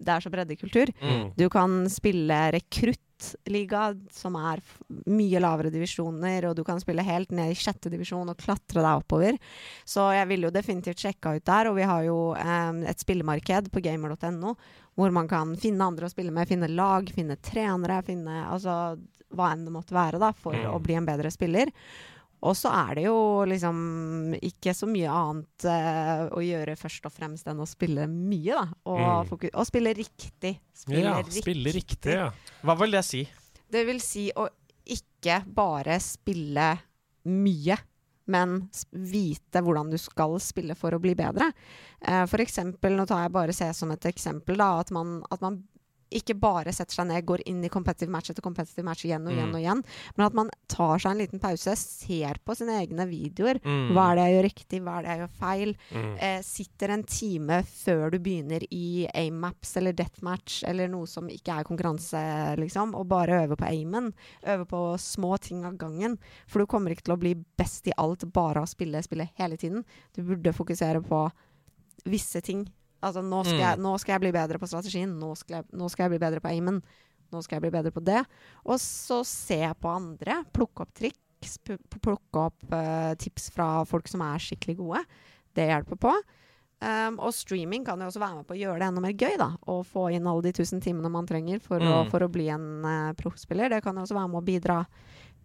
[0.04, 0.92] Det er så breddekultur.
[1.02, 1.24] Mm.
[1.40, 4.60] Du kan spille rekruttliga, som er
[5.08, 9.00] mye lavere divisjoner, og du kan spille helt ned i sjette divisjon og klatre deg
[9.04, 9.38] oppover.
[9.88, 13.72] Så jeg ville jo definitivt sjekka ut der, og vi har jo eh, et spillemarked
[13.74, 14.56] på gamer.no,
[15.00, 18.98] hvor man kan finne andre å spille med, finne lag, finne trenere, finne altså
[19.34, 20.68] hva enn det måtte være, da, for Mm.
[20.76, 21.72] å bli en bedre spiller.
[22.44, 23.18] Og så er det jo
[23.48, 23.78] liksom
[24.44, 28.66] ikke så mye annet uh, å gjøre først og fremst enn å spille mye, da.
[28.92, 29.48] Og, Mm.
[29.54, 30.58] og spille riktig.
[30.76, 31.44] Spille Ja, riktig.
[31.46, 32.28] spille riktig, ja.
[32.64, 33.24] Hva vil det si?
[33.72, 34.50] Det vil si å
[34.84, 36.68] ikke bare spille
[37.32, 37.78] mye,
[38.28, 41.48] men vite hvordan du skal spille for å bli bedre.
[42.04, 45.40] Uh, for eksempel, nå tar jeg bare CS som et eksempel, da, at man, at
[45.44, 45.62] man
[46.14, 49.34] ikke bare setter seg ned, går inn i competitive match etter competitive match igjen og
[49.34, 49.56] igjen Mm.
[49.56, 49.84] og igjen,
[50.18, 53.60] men at man tar seg en liten pause, ser på sine egne videoer.
[53.64, 53.92] Mm.
[53.94, 55.76] Hva er det jeg gjør riktig, hva er det jeg gjør feil?
[55.92, 56.18] Mm.
[56.22, 61.60] Eh, sitter en time før du begynner i aim-maps eller deathmatch eller noe som ikke
[61.60, 62.24] er konkurranse,
[62.58, 64.14] liksom, og bare øver på aimen.
[64.46, 66.18] Øver på små ting av gangen.
[66.48, 69.30] For du kommer ikke til å bli best i alt bare av å spille, spille
[69.40, 69.84] hele tiden.
[70.16, 71.32] Du burde fokusere på
[72.06, 72.66] visse ting.
[73.04, 73.64] Altså, nå skal, Mm.
[73.68, 76.22] jeg, nå skal jeg bli bedre på strategien, nå skal, jeg, nå skal jeg bli
[76.24, 76.78] bedre på aimen.
[77.34, 78.22] Nå skal jeg bli bedre på det.
[78.66, 80.44] Og så se på andre.
[80.54, 81.58] Plukke opp triks.
[82.00, 85.02] Plukke opp uh, tips fra folk som er skikkelig gode.
[85.58, 86.14] Det hjelper på.
[86.84, 89.38] Um, og streaming kan jo også være med på å gjøre det enda mer gøy.
[89.42, 92.10] da Og få inn alle de tusen timene man trenger for, å, Mm.
[92.12, 93.70] for å bli en uh, proffspiller.
[93.70, 94.86] Det kan jo også være med å bidra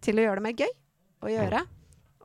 [0.01, 0.73] til å gjøre det mer gøy
[1.23, 1.65] å gjøre.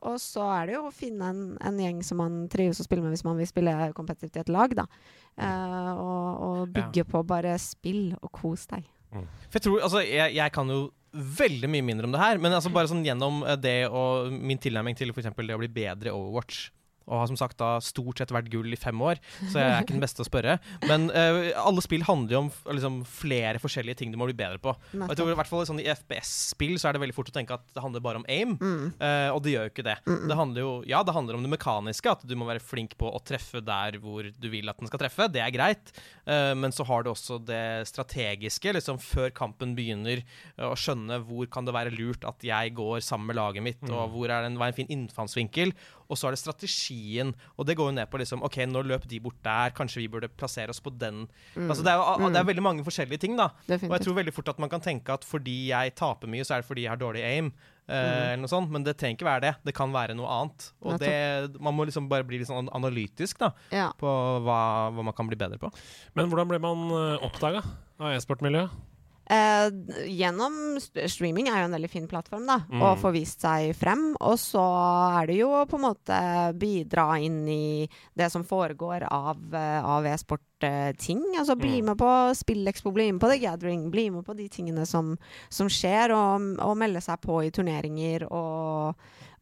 [0.05, 3.03] Og så er det jo å finne en, en gjeng som man trives å spille
[3.03, 4.75] med hvis man vil spille kompetitivt i et lag.
[4.77, 4.89] da
[5.35, 8.85] Uh, og, og bygge på bare spill og kos deg.
[9.11, 10.77] For jeg tror, altså, jeg, jeg kan jo
[11.15, 14.59] veldig mye mindre om det her, men altså bare sånn gjennom eh, det og min
[14.61, 15.29] tilnærming til f.eks.
[15.35, 16.69] det å bli bedre i Overwatch.
[17.05, 19.19] Og har som sagt da stort sett vært gull i fem år,
[19.51, 20.57] så jeg er ikke den beste å spørre.
[20.89, 24.61] Men uh, alle spill handler jo om liksom, flere forskjellige ting du må bli bedre
[24.61, 24.73] på.
[24.73, 27.35] Og jeg tror i hvert fall sånn I FPS-spill så er det veldig fort å
[27.35, 28.55] tenke at det handler bare om aim,
[28.97, 29.97] eh, og det gjør jo ikke det.
[30.07, 30.25] Mm.
[30.31, 33.11] Det handler jo, ja, det handler om det mekaniske, at du må være flink på
[33.11, 35.29] å treffe der hvor du vil at den skal treffe.
[35.31, 35.93] Det er greit.
[36.25, 40.23] Uh, men så har du også det strategiske, liksom før kampen begynner,
[40.61, 44.13] å skjønne hvor kan det være lurt at jeg går sammen med laget mitt, og
[44.13, 45.73] hvor er det en, hva er en fin innfallsvinkel.
[46.09, 49.07] Og så er det strategien, og det går jo ned på liksom OK, nå løp
[49.09, 51.27] de bort der, kanskje vi burde plassere oss på den.
[51.55, 51.69] Mm.
[51.71, 52.49] Altså det er, jo, det er Mm.
[52.51, 53.47] veldig mange forskjellige ting, da.
[53.69, 56.55] Og jeg tror veldig fort at man kan tenke at fordi jeg taper mye, så
[56.55, 57.51] er det fordi jeg har dårlig aim.
[57.87, 58.21] eh, Mm.
[58.33, 59.55] eller noe sånt, Men det trenger ikke være det.
[59.63, 60.71] Det kan være noe annet.
[60.81, 63.91] Og det, man må liksom bare bli litt sånn analytisk da, Ja.
[63.93, 64.07] på
[64.41, 65.71] hva, hva man kan bli bedre på.
[66.15, 66.89] Men hvordan ble man
[67.21, 67.61] oppdaga
[67.99, 68.71] av e-sportmiljøet?
[69.25, 69.69] Eh,
[70.05, 70.77] gjennom
[71.09, 72.81] streaming er jo en veldig fin plattform, da, Mm.
[72.81, 74.15] å få vist seg frem.
[74.21, 74.61] Og så
[75.21, 76.19] er det jo på en måte
[76.59, 81.21] bidra inn i det som foregår av, eh, av e-sport-ting.
[81.37, 81.85] altså bli Mm.
[81.85, 85.17] med på SpillExpo, bli med på The Gathering, bli med på de tingene som,
[85.49, 88.95] som skjer, og, og melde seg på i turneringer og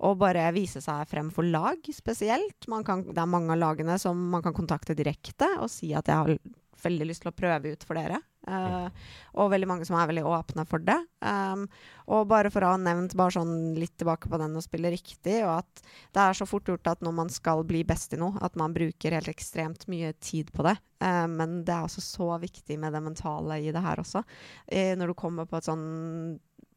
[0.03, 2.67] og bare vise seg frem for lag spesielt.
[2.67, 6.05] Man kan, det er mange av lagene som man kan kontakte direkte og si at
[6.07, 6.37] jeg har
[6.83, 8.19] veldig lyst til å prøve ut for dere.
[8.43, 9.09] Eh,
[9.39, 10.97] og veldig mange som er veldig åpne for det.
[11.23, 11.65] Um,
[12.11, 15.39] og bare for å ha nevnt bare sånn litt tilbake på den å spille riktig,
[15.45, 15.83] og at
[16.13, 18.75] det er så fort gjort at når man skal bli best i noe, at man
[18.75, 20.75] bruker helt ekstremt mye tid på det.
[21.03, 24.25] Uh, men det er også så viktig med det mentale i det her også.
[24.67, 25.87] Uh, når du kommer på et sånn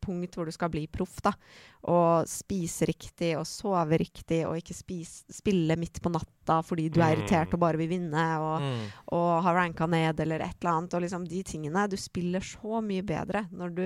[0.06, 1.32] punkt hvor du skal bli proff, da.
[1.90, 7.00] Og spise riktig og sove riktig, og ikke spise, spille midt på natta fordi du
[7.02, 7.18] er Mm.
[7.20, 8.86] irritert og bare vil vinne, og, Mm.
[9.18, 10.94] og har ranka ned eller et eller annet.
[10.94, 11.88] Og liksom de tingene.
[11.90, 13.82] Du spiller så mye bedre når du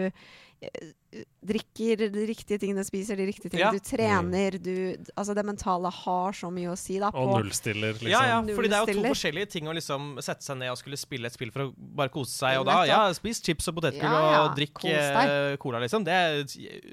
[0.63, 0.93] eh,
[1.41, 3.73] drikker de riktige tingene, spiser de riktige tingene, Ja.
[3.73, 7.09] du trener, du Altså det mentale har så mye å si, da.
[7.15, 8.11] Og nullstiller, liksom.
[8.13, 10.79] Ja, ja, fordi det er jo to forskjellige ting å liksom sette seg ned og
[10.79, 12.61] skulle spille et spill for å bare kose seg.
[12.61, 16.05] Og da, ja, spis chips og potetgull Ja, ja, og drikk eh, cola, liksom.
[16.05, 16.45] Det er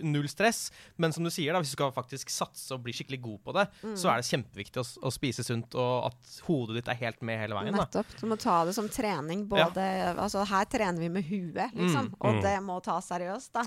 [0.04, 0.72] null stress.
[0.98, 3.54] Men som du sier, da, hvis du skal faktisk satse og bli skikkelig god på
[3.54, 3.94] det, Mm.
[3.96, 7.38] så er det kjempeviktig å, å spise sunt, og at hodet ditt er helt med
[7.40, 7.76] hele veien.
[7.76, 7.86] Da.
[7.86, 8.08] Nettopp.
[8.20, 9.46] Du må ta det som trening.
[9.48, 12.10] Både, altså her trener vi med huet, liksom.
[12.10, 12.14] Mm.
[12.22, 12.42] Og Mm.
[12.42, 13.64] det må tas seriøst, da.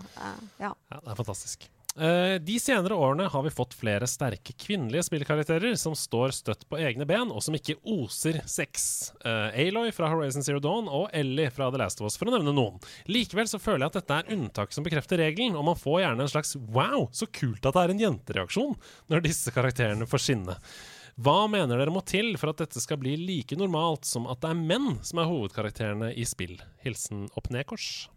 [0.59, 0.73] Ja.
[0.73, 1.69] Ja, det er fantastisk.
[1.99, 6.79] Eh, de senere årene har vi fått flere sterke kvinnelige spillkarakterer som står støtt på
[6.79, 9.11] egne ben, og som ikke oser sex.
[9.27, 12.37] Eh, Aloy fra Horizon Zero Dawn og Ellie fra The Last of Us, for å
[12.37, 12.79] nevne noen.
[13.11, 16.25] Likevel så føler jeg at dette er unntak som bekrefter regelen, og man får gjerne
[16.25, 18.79] en slags 'wow, så kult at det er en jentereaksjon'
[19.11, 20.57] når disse karakterene får skinne.
[21.21, 24.55] Hva mener dere må til for at dette skal bli like normalt som at det
[24.55, 26.57] er menn som er hovedkarakterene i spill?
[26.85, 28.09] Hilsen Opp Ned-kors.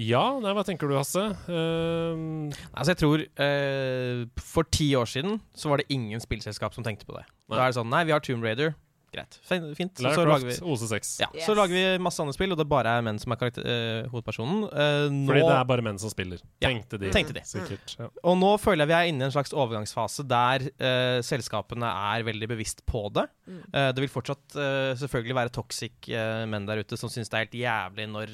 [0.00, 1.22] Ja, nei, hva tenker du, Hasse?
[1.46, 6.86] Uh, Altså jeg tror uh, For ti år siden så var det ingen spillselskap som
[6.86, 7.22] tenkte på det.
[7.52, 8.74] Da er det sånn Nei, vi har Tomb Raider.
[9.14, 9.38] Greit.
[9.46, 10.00] Fint.
[10.00, 11.14] Så, så lager vi OC6.
[11.22, 11.46] Ja, Yes.
[11.46, 14.08] Så lager vi masse andre spill, og det bare er menn som er karakter, eh,
[14.12, 14.64] hovedpersonen.
[14.70, 16.42] Uh, nå, Fordi det er bare menn som spiller.
[16.62, 17.10] Ja, Tenkte de.
[17.14, 17.44] tenkte de.
[17.48, 17.96] Sikkert.
[17.98, 18.10] Ja.
[18.26, 22.26] Og nå føler jeg vi er inne i en slags overgangsfase der uh, selskapene er
[22.26, 23.26] veldig bevisst på det.
[23.48, 23.62] Mm.
[23.72, 24.56] Eh, det vil fortsatt
[25.00, 26.08] selvfølgelig være toxic
[26.50, 28.32] menn der ute som syns det er helt jævlig når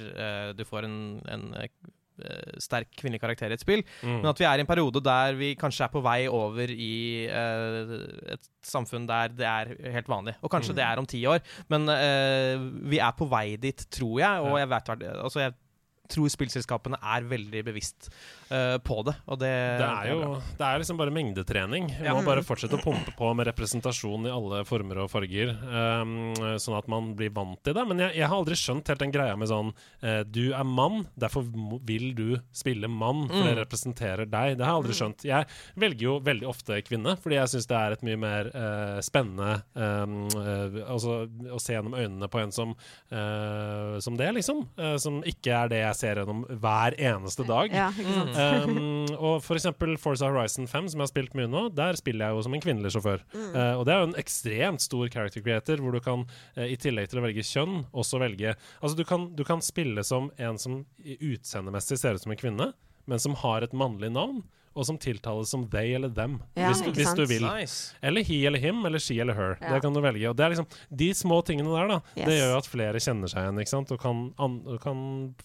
[0.57, 0.99] du får en,
[1.31, 1.45] en
[2.63, 3.83] sterk kvinnelig karakter i et spill.
[4.03, 4.21] Mm.
[4.21, 6.93] Men at vi er i en periode der vi kanskje er på vei over i
[7.31, 7.95] uh,
[8.37, 10.37] et samfunn der det er helt vanlig.
[10.43, 10.77] Og kanskje Mm.
[10.77, 14.41] det er om ti år, men uh, vi er på vei dit, tror jeg.
[14.47, 15.55] Og jeg vet Altså, jeg
[16.11, 18.11] tror spillselskapene er veldig bevisst
[18.51, 19.51] eh, på det, og det,
[19.81, 20.21] Det er jo
[20.59, 21.87] det er liksom bare mengdetrening.
[22.01, 22.15] Vi Ja.
[22.15, 26.77] må bare fortsette å pumpe på med representasjon i alle former og farger, um, sånn
[26.79, 27.87] at man blir vant til det.
[27.89, 29.73] Men jeg, jeg har aldri skjønt helt den greia med sånn
[30.03, 31.45] uh, Du er mann, derfor
[31.87, 33.65] vil du spille mann, for det Mm.
[33.65, 34.57] representerer deg.
[34.59, 35.25] Det har jeg aldri skjønt.
[35.25, 35.47] Jeg
[35.77, 39.63] velger jo veldig ofte kvinne, fordi jeg syns det er et mye mer uh, spennende
[39.75, 40.29] um,
[40.87, 42.75] altså, å se gjennom øynene på en som,
[43.11, 44.63] eh, som det, liksom.
[45.01, 47.73] Som ikke er det jeg ser gjennom hver eneste dag.
[47.75, 48.40] Ja, ikke sant?
[48.41, 52.29] Um, og for eksempel Forza Horizon 5, som jeg har spilt mye nå, der spiller
[52.29, 53.25] jeg jo som en kvinnelig sjåfør.
[53.35, 53.49] Mm.
[53.55, 56.27] Uh, og det er jo en ekstremt stor character creator, hvor du kan,
[56.59, 60.05] uh, i tillegg til å velge kjønn, også velge Altså, du kan, du kan spille
[60.07, 62.71] som en som utseendemessig ser ut som en kvinne,
[63.11, 64.43] men som har et mannlig navn.
[64.79, 67.43] Og som tiltales som they eller them, Ja, hvis, du, hvis du vil.
[67.43, 67.95] Nice.
[68.07, 69.57] Eller he eller him, eller she eller her.
[69.61, 69.73] Ja.
[69.75, 70.29] Det kan du velge.
[70.31, 70.67] Og det er liksom
[71.03, 71.97] De små tingene der, da.
[72.15, 72.27] Yes.
[72.29, 73.91] Det gjør jo at flere kjenner seg igjen, ikke sant?
[73.91, 75.01] Og kan, an, kan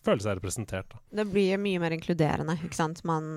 [0.05, 0.93] føle seg representert.
[0.93, 1.01] Da.
[1.21, 3.01] Det blir mye mer inkluderende, ikke sant.
[3.03, 3.31] Man,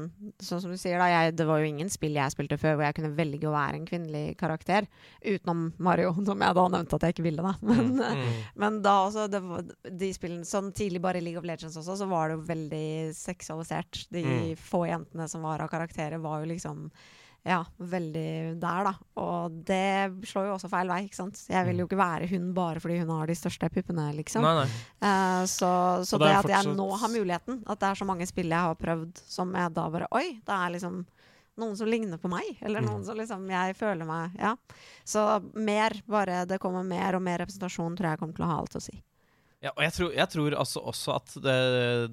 [0.45, 2.85] sånn som du sier, da, jeg, det var jo ingen spill jeg spilte før hvor
[2.91, 4.87] jeg kunne velge å være en kvinnelig karakter.
[5.25, 7.57] Utenom Mario, som jeg da nevnte at jeg ikke ville, da.
[7.69, 8.37] Men, Mm.
[8.61, 9.65] men da også, det var,
[10.01, 12.85] de spillene sånn tidlig bare i League of Legends også, så var det jo veldig
[13.17, 14.05] seksualisert.
[14.13, 14.57] De Mm.
[14.59, 16.91] få jentene som var av karakterer, var jo liksom
[17.49, 18.91] ja, veldig der, da.
[19.23, 21.39] Og det slår jo også feil vei, ikke sant.
[21.49, 24.45] Jeg vil jo ikke være hun bare fordi hun har de største puppene, liksom.
[24.45, 24.67] Nei, nei.
[25.01, 25.71] Uh, så
[26.05, 28.51] så det, det er at jeg nå har muligheten, at det er så mange spill
[28.53, 30.99] jeg har prøvd som jeg da bare Oi, det er liksom
[31.59, 33.07] noen som ligner på meg, eller noen Mm.
[33.07, 34.53] som liksom jeg føler meg Ja.
[35.07, 35.25] Så
[35.55, 38.77] mer, bare det kommer mer og mer representasjon, tror jeg kommer til å ha alt
[38.77, 38.95] å si.
[39.59, 41.55] Ja, og jeg tror, jeg tror altså også at det,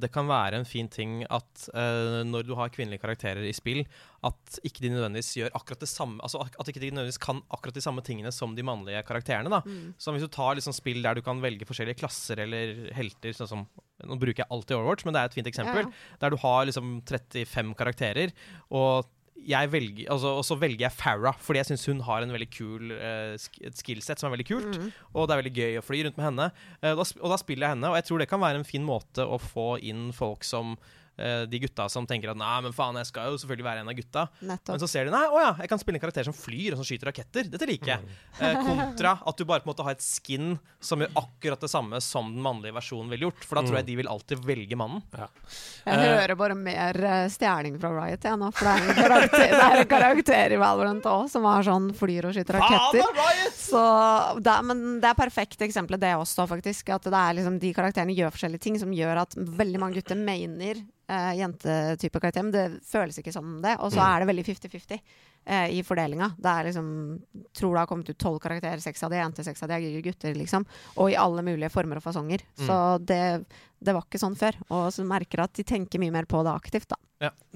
[0.02, 3.84] det kan være en fin ting at uh, når du har kvinnelige karakterer i spill,
[4.26, 7.78] at ikke de nødvendigvis gjør akkurat det samme Altså at ikke de nødvendigvis kan akkurat
[7.78, 9.52] de samme tingene som de mannlige karakterene.
[9.54, 9.94] da Mm.
[9.98, 13.50] Så hvis du tar liksom spill der du kan velge forskjellige klasser eller helter, sånn
[13.50, 13.68] som
[14.06, 15.86] Nå bruker jeg alltid Overwatch, men det er et fint eksempel.
[15.86, 16.18] Ja, ja.
[16.20, 18.34] Der du har liksom 35 karakterer,
[18.70, 22.34] og jeg velger, altså, og så velger jeg Farah fordi jeg syns hun har en
[22.34, 24.78] veldig kul uh, et skillset som er veldig kult.
[24.80, 24.92] Mm.
[25.14, 26.50] Og det er veldig gøy å fly rundt med henne.
[26.82, 28.86] Eh, da, og da spiller jeg henne, og jeg tror det kan være en fin
[28.86, 30.94] måte å få inn folk som eh,
[31.50, 33.96] de gutta som tenker at nei, men faen, jeg skal jo selvfølgelig være en av
[33.98, 34.26] gutta.
[34.42, 34.74] Nettopp.
[34.74, 36.82] Men så ser de nei, å ja, jeg kan spille en karakter som flyr og
[36.82, 37.48] som skyter raketter.
[37.54, 38.16] Dette liker jeg.
[38.40, 41.70] Eh, kontra at du bare på en måte har et skin som gjør akkurat det
[41.72, 43.46] samme som den mannlige versjonen ville gjort.
[43.48, 45.04] For da tror jeg de vil alltid velge mannen.
[45.16, 45.30] Ja.
[45.86, 48.98] Jeg Eh, hører bare mer uh, stjerning fra Riot jeg nå, for det er en
[49.00, 53.52] karakter, det er en karakter i Valorant òg som har sånn flyr og skyter raketter.
[53.56, 53.82] Så
[54.44, 56.90] det men det er perfekt eksempel det også, faktisk.
[56.96, 60.20] At det er liksom de karakterene gjør forskjellige ting som gjør at veldig mange gutter
[60.20, 63.76] mener eh, jentetype karakter, men det føles ikke som det.
[63.80, 64.08] Og så Mm.
[64.10, 65.02] er det veldig 50-50
[65.46, 66.32] eh, i fordelinga.
[66.38, 66.90] Det er liksom
[67.56, 69.78] Tror det har kommet ut tolv karakterer, seks av de er jenter, seks av de
[69.78, 70.66] er gutter, liksom.
[71.00, 72.44] Og i alle mulige former og fasonger.
[72.60, 73.22] Så det,
[73.80, 74.58] det var ikke sånn før.
[74.70, 77.00] Og så merker jeg at de tenker mye mer på det aktivt, da.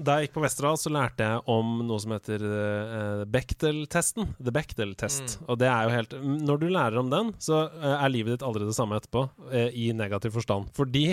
[0.00, 4.30] Da jeg gikk på Westerdal, så lærte jeg om noe som heter uh, Bechdel-testen.
[4.40, 5.36] The Bechdel-test.
[5.44, 6.14] Og det er jo helt
[6.48, 9.68] Når du lærer om den, så uh, er livet ditt aldri det samme etterpå, uh,
[9.68, 10.72] i negativ forstand.
[10.76, 11.04] Fordi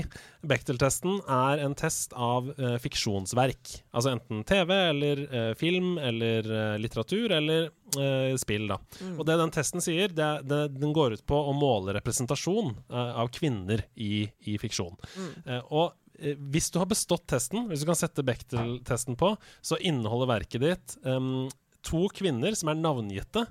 [0.47, 3.71] Bechdel-testen er en test av eh, fiksjonsverk.
[3.91, 7.69] Altså enten TV eller eh, film eller eh, litteratur eller
[7.99, 8.77] eh, spill, da.
[9.15, 13.13] Og det den testen sier, det, det, den går ut på å måle representasjon eh,
[13.23, 14.97] av kvinner i, i fiksjon.
[15.45, 19.79] Eh, og eh, hvis du har bestått testen, hvis du kan sette Bechdel-testen på, så
[19.79, 21.47] inneholder verket ditt um,
[21.87, 23.47] to kvinner som er navngitte,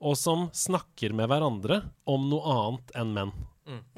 [0.00, 3.32] og som snakker med hverandre om noe annet enn menn.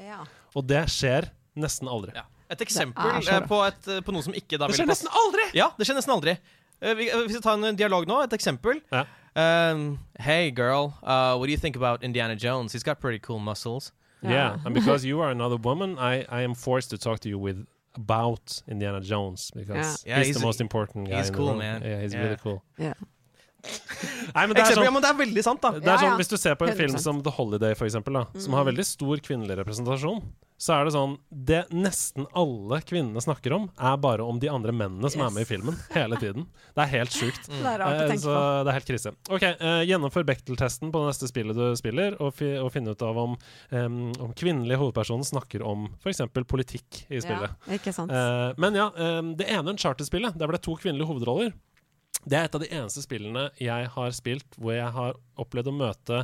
[0.01, 0.25] Ja.
[0.53, 1.29] Og det skjer
[1.59, 2.11] nesten aldri.
[2.17, 2.27] Ja.
[2.53, 5.09] Et eksempel er eh, på, et, eh, på noe som ikke da Det skjer nesten
[5.23, 5.47] aldri!
[5.57, 6.35] Ja, det skjer nesten aldri.
[6.81, 8.81] Eh, vi, eh, hvis vi tar en dialog nå, et eksempel.
[8.91, 9.05] Ja.
[9.35, 12.73] Um, hey girl, uh, what do you think about Indiana Jones?
[12.73, 13.91] He's got pretty cool muscles.
[14.21, 17.37] Yeah, and because you are another woman, I, I am forced to talk to you
[17.37, 20.15] with about Indiana Jones because Yeah.
[20.15, 21.17] Yeah, he's, he's- the most important guy.
[21.17, 21.81] he's in cool, man.
[21.83, 22.21] Yeah, he's Yeah.
[22.23, 22.63] really cool.
[22.77, 22.93] Yeah.
[24.35, 25.71] Nei, men det er Eksempel, sånn, ja, men det er veldig sant, da.
[25.71, 26.17] det er Ja, sånn.
[26.19, 26.99] Hvis du ser på en film 100%.
[26.99, 30.21] som The Holiday, for eksempel, da, som har veldig stor kvinnelig representasjon,
[30.63, 34.71] så er det sånn Det nesten alle kvinnene snakker om, er bare om de andre
[34.75, 35.75] mennene som er med i filmen.
[35.95, 36.45] Hele tiden.
[36.71, 37.49] Det er helt sjukt.
[37.51, 39.13] Det er Eh, så det er helt krise.
[39.33, 43.03] Ok, eh, Gjennomfør Bechdel-testen på det neste spillet du spiller, og, fi, og finne ut
[43.05, 43.35] av om,
[43.73, 46.23] um, om kvinnelige hovedpersoner snakker om f.eks.
[46.47, 47.51] politikk i spillet.
[47.67, 48.13] Ja, ikke sant.
[48.13, 51.53] Uh, men ja, um, det ene Uncharted-spillet, der ble det to kvinnelige hovedroller.
[52.23, 55.75] Det er et av de eneste spillene jeg har spilt hvor jeg har opplevd å
[55.75, 56.23] møte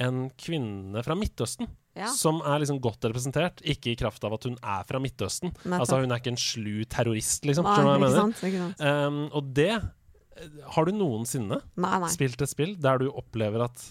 [0.00, 1.68] en kvinne fra Midtøsten
[1.98, 2.06] Ja.
[2.14, 5.50] som er liksom godt representert, ikke i kraft av at hun er fra Midtøsten.
[5.64, 5.80] Nettopp.
[5.82, 7.66] Altså Hun er ikke en slu terrorist, liksom.
[7.66, 8.84] Nei, ikke sant, ikke sant.
[8.84, 12.12] Um, og det eh, Har du noensinne Nei, nei.
[12.14, 13.82] spilt et spill der du opplever at,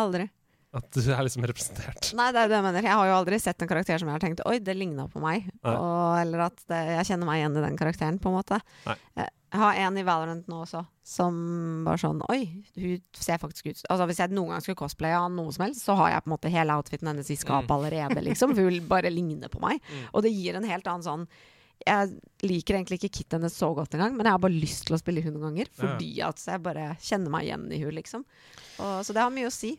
[0.00, 0.30] Aldri.
[0.72, 2.14] at du er liksom representert?
[2.16, 2.88] Nei, det er det jeg mener.
[2.88, 5.20] Jeg har jo aldri sett en karakter som jeg har tenkt Oi, det ligna på
[5.22, 5.52] meg.
[5.60, 8.62] Og, eller at det, jeg kjenner meg igjen i den karakteren, på en måte.
[8.88, 9.28] Nei.
[9.52, 11.34] Jeg har en i Valorant nå også, som
[11.84, 12.46] var sånn Oi,
[12.80, 15.84] hun ser faktisk ut Altså Hvis jeg noen gang skulle cosplaye av noe som helst,
[15.84, 17.74] så har jeg på en måte hele outfiten hennes i skapet Mm.
[17.76, 18.54] allerede, liksom.
[18.54, 19.82] For hun vil bare ligne på meg.
[20.14, 21.26] Og det gir en helt annen sånn
[21.84, 22.12] jeg
[22.46, 25.00] liker egentlig ikke kittet hennes så godt engang, men jeg har bare lyst til å
[25.00, 25.68] spille hun noen ganger.
[25.74, 28.24] Fordi at jeg bare kjenner meg igjen i hun, liksom.
[28.78, 29.72] Og, så det har mye å si.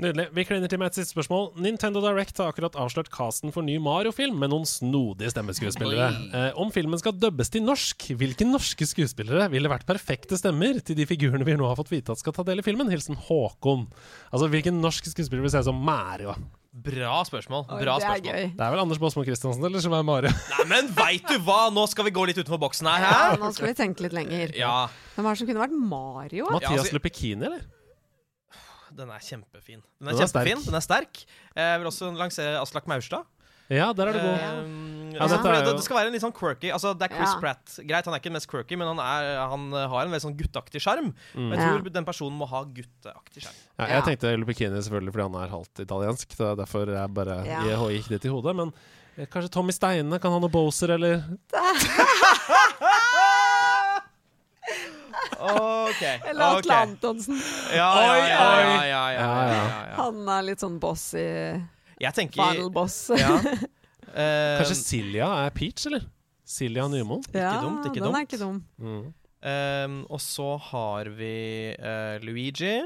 [0.00, 0.26] Nydelig.
[0.36, 1.50] Vi kliner til med et siste spørsmål.
[1.60, 6.08] Nintendo Direct har akkurat avslørt casten for ny Mario-film med noen snodige stemmeskuespillere.
[6.36, 10.96] Eh, om filmen skal dubbes til norsk, hvilke norske skuespillere ville vært perfekte stemmer til
[10.98, 12.88] de figurene vi nå har fått vite at skal ta del i filmen?
[12.92, 13.86] Hilsen Håkon.
[14.32, 16.34] Altså, hvilken norsk skuespiller vil se ut som Mario?
[16.70, 17.64] Bra spørsmål.
[17.66, 18.30] Oi, Bra det er spørsmål.
[18.30, 18.44] gøy.
[18.56, 20.30] Det er vel Anders Baasmo Christiansen eller som er Mario?
[20.54, 21.64] Nei, men veit du hva!
[21.74, 23.04] Nå skal vi gå litt utenfor boksen her.
[23.10, 24.54] Ja, nå skal vi tenke litt lenger.
[24.56, 24.86] Ja.
[25.16, 26.46] Hvem er det som kunne vært Mario?
[26.46, 27.66] Mathias Mathias altså- Lupekini, eller?
[29.00, 29.80] Den er kjempefin.
[29.80, 30.66] Den Den er er kjempefin, sterk.
[30.70, 31.24] den er sterk.
[31.56, 33.24] Jeg vil også lansere Aslak Maurstad.
[33.70, 34.64] Ja, der er det god.
[34.64, 36.90] Um, Ja, altså, dette er det, jo- det skal være en litt sånn quirky Altså,
[36.98, 37.38] det er Chris Ja.
[37.40, 37.72] Pratt.
[37.86, 40.36] Greit, han er ikke den mest quirky, men han, er, han har en veldig sånn
[40.38, 41.12] gutteaktig sjarm.
[41.34, 41.50] Mm.
[41.50, 41.68] Jeg Ja.
[41.78, 43.58] tror den personen må ha gutteaktig sjarm.
[43.78, 46.28] Ja, jeg tenkte Lupekini selvfølgelig fordi han er halvt italiensk.
[46.36, 47.62] Det er derfor jeg bare Ja.
[47.64, 48.54] jeg gikk det til hodet.
[48.56, 48.72] Men
[49.18, 51.22] eh, kanskje Tommy Steine kan ha noe Boser, eller
[55.40, 56.02] OK.
[56.28, 57.40] Eller Atle Atle Antonsen.
[57.74, 59.96] Ja, ja, Oi, ja, ja, ja, ja, ja, ja, ja.
[60.00, 61.26] Han er litt sånn boss i
[62.00, 62.98] Jeg tenker Final boss.
[63.22, 63.36] ja.
[63.40, 66.06] Eh, Kanskje Silja er Peach, eller?
[66.50, 67.22] Silja Nymoen?
[67.30, 68.18] ja, dumt, ikke den dumt.
[68.18, 68.56] er ikke dum.
[68.82, 69.02] Mm.
[69.52, 71.34] um, og så har vi
[71.78, 72.80] uh, Luigi.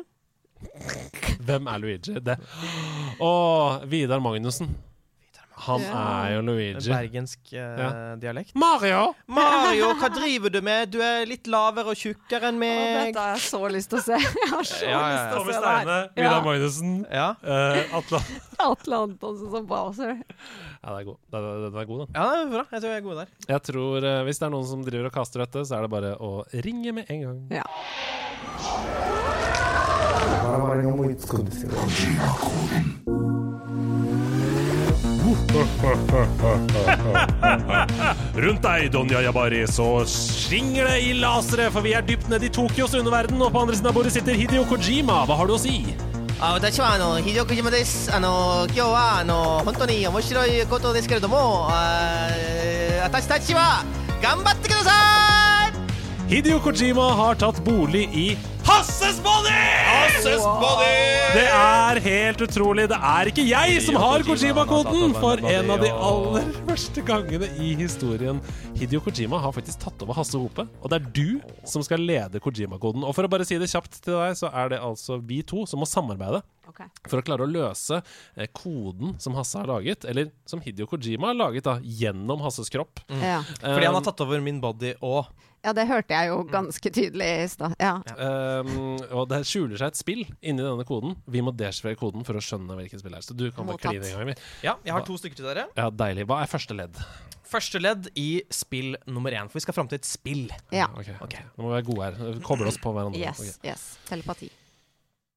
[1.45, 2.19] Hvem er Luigi?
[2.25, 2.37] Det
[3.25, 3.31] Å,
[3.89, 4.75] Vidar Magnussen.
[5.57, 5.99] Han Ja.
[6.27, 6.89] er jo Luigi.
[6.91, 7.91] Bergensk uh, Ja.
[8.19, 8.51] dialekt.
[8.59, 9.15] Mario!
[9.31, 10.91] Mario, hva driver du med?
[10.91, 13.15] Du er litt lavere og tjukkere enn Å, meg.
[13.15, 14.19] dette har jeg så lyst til å se.
[14.19, 15.13] Jeg har så Ja, ja, ja.
[15.15, 16.09] lyst til å Tommy se Steine, det her.
[16.19, 16.43] Vidar Ja.
[16.49, 17.29] Magnussen, Ja.
[17.45, 18.21] eh, Atle
[18.69, 20.15] Atle Antonsen som Bowser.
[20.85, 21.19] Ja, det er god.
[21.31, 22.09] Den er, den er god, den.
[22.15, 22.65] ja, det er bra.
[22.73, 23.29] Jeg tror jeg er god der.
[23.55, 25.91] Jeg tror uh, Hvis det er noen som driver og kaster dette, så er det
[25.95, 26.33] bare å
[26.67, 27.41] ringe med en gang.
[27.63, 27.65] Ja.
[38.45, 42.53] Rundt deg, Donja Jabari, så svinger det i lasere, for vi er dypt nede i
[42.55, 45.23] Tokyos underverden, og på andre siden av bordet sitter Hidio Kojima.
[45.29, 45.95] Hva har du å si?
[46.41, 52.29] あ私はあの秀岡島ですあの今日はあの本当に面白いことですけれどもあ
[53.05, 53.85] 私たちは
[54.21, 55.34] 頑張ってください
[56.25, 58.25] Hidio Kojima har tatt bolig i
[58.65, 59.53] Hasses body!
[59.85, 60.95] Hasses body!
[61.35, 62.87] Det er helt utrolig.
[62.89, 65.13] Det er ikke jeg som har Kojima-koden!
[65.21, 68.41] For en av de aller første gangene i historien.
[68.81, 72.41] Hidio Kojima har faktisk tatt over Hasse Hope, og det er du som skal lede
[72.41, 73.05] Kojima-koden.
[73.05, 75.69] Og for å bare si det kjapt til deg, så er det altså vi to
[75.69, 76.41] som må samarbeide.
[77.05, 81.35] For å klare å løse eh, koden som Hasse har laget, eller som Hidio Kojima
[81.35, 83.05] har laget da, gjennom Hasses kropp.
[83.13, 83.43] Ja.
[83.61, 85.29] Fordi han har tatt over min body og
[85.65, 87.75] ja, det hørte jeg jo ganske tydelig i stad.
[87.81, 87.95] Ja.
[88.15, 91.15] Um, og det skjuler seg et spill inni denne koden.
[91.31, 93.27] Vi må desifrere koden for å skjønne hvilket spill det er.
[93.27, 94.35] Så du kan bare kline i gang.
[94.65, 95.67] Ja, jeg har to stykker til dere.
[95.79, 96.27] Ja, Deilig.
[96.29, 97.01] Hva er første ledd?
[97.49, 99.49] Første ledd i spill nummer én.
[99.49, 100.47] For vi skal fram til et spill.
[100.75, 100.89] ja.
[100.93, 101.45] Ok, Okay.
[101.57, 102.41] Nå må vi være gode her.
[102.45, 103.21] Koble oss på hverandre.
[103.21, 103.71] Yes, okay.
[103.73, 103.85] yes.
[104.09, 104.51] Telepati.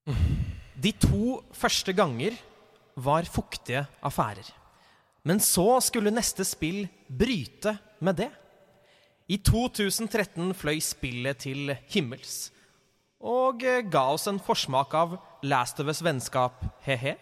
[0.87, 2.35] De to første ganger
[2.97, 4.49] var fuktige affærer.
[5.27, 7.75] Men så skulle neste spill bryte
[8.05, 8.29] med det.
[9.29, 12.51] I 2013 fløy spillet til himmels.
[13.27, 17.15] Og eh, ga oss en forsmak av Last of Us vennskap, he-he.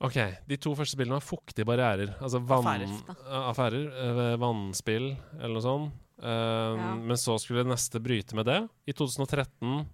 [0.00, 0.16] Ok,
[0.48, 2.14] De to første spillene var fuktige barrierer.
[2.24, 3.16] Altså vann, Affærer.
[3.50, 3.82] Affærer.
[3.90, 5.92] eh, vannspill, eller noe sånt.
[6.20, 6.26] Um,
[6.80, 6.94] Ja.
[7.00, 8.68] Men så skulle neste bryte med det.
[8.86, 9.86] I 2013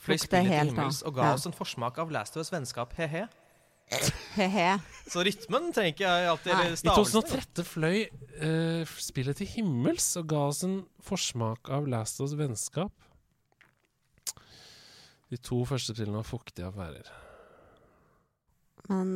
[0.00, 1.34] Fløy spillet til himmels og ga Ja.
[1.34, 3.26] oss en forsmak av Last of Us vennskap, he-he.
[5.10, 6.66] Så rytmen tenker jeg alltid Nei.
[6.70, 7.24] I stavelsen.
[7.26, 7.96] 2013 fløy
[8.42, 12.94] uh, spillet til himmels og ga oss en forsmak av Last of Us vennskap.
[15.30, 17.10] De to første spillene var fuktige affærer.
[18.90, 19.10] Men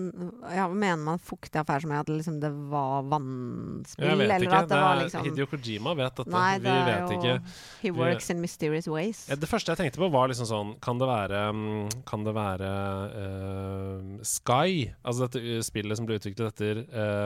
[0.54, 4.06] ja, mener man fuktig affære som i at liksom det var vannspill?
[4.06, 4.60] Jeg vet ikke.
[4.70, 6.30] det, var liksom Hideo Kojima vet dette.
[6.30, 7.34] Nei, Vi det er vet jo ikke.
[7.82, 9.24] He Vi- works in mysterious ways.
[9.28, 12.34] Ja, Det første jeg tenkte på, var liksom sånn Kan det være, mm, kan det
[12.36, 12.70] være
[13.14, 14.90] uh, Sky?
[15.04, 16.84] Altså dette uh, spillet som ble utviklet etter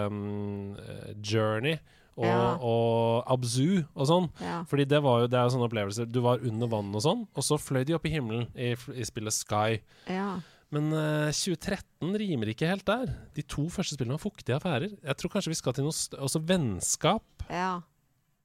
[0.08, 1.76] um, eh, Journey
[2.18, 2.56] og, Ja.
[2.58, 4.28] og Abzu og sånn.
[4.42, 4.64] Ja.
[4.66, 6.08] Fordi det var jo det er jo sånne opplevelser.
[6.10, 9.04] Du var under vann og sånn, og så fløy de opp i himmelen i, i
[9.06, 9.78] spillet Sky.
[10.10, 10.40] Ja.
[10.74, 13.12] Men uh, 2013 rimer ikke helt der.
[13.36, 14.96] De to første spillene var fuktige affærer.
[15.00, 17.46] Jeg tror kanskje vi skal til noe Også vennskap.
[17.48, 17.78] Ja.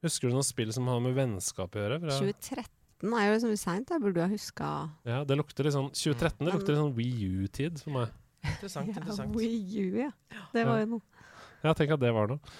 [0.03, 1.99] Husker du noen spill som har med vennskap å gjøre?
[2.03, 3.91] Fra- 2013 er jo liksom seint.
[3.91, 4.69] Jeg burde jo ha huska
[5.07, 8.13] Ja, det lukter litt sånn 2013 det lukter litt sånn Wii U-tid for meg.
[8.43, 8.87] Interessant.
[8.91, 9.35] ja, interessant.
[9.35, 10.11] Wii U, ja.
[10.55, 11.27] Det var jo noe.
[11.63, 12.55] Ja, tenk at det var noe.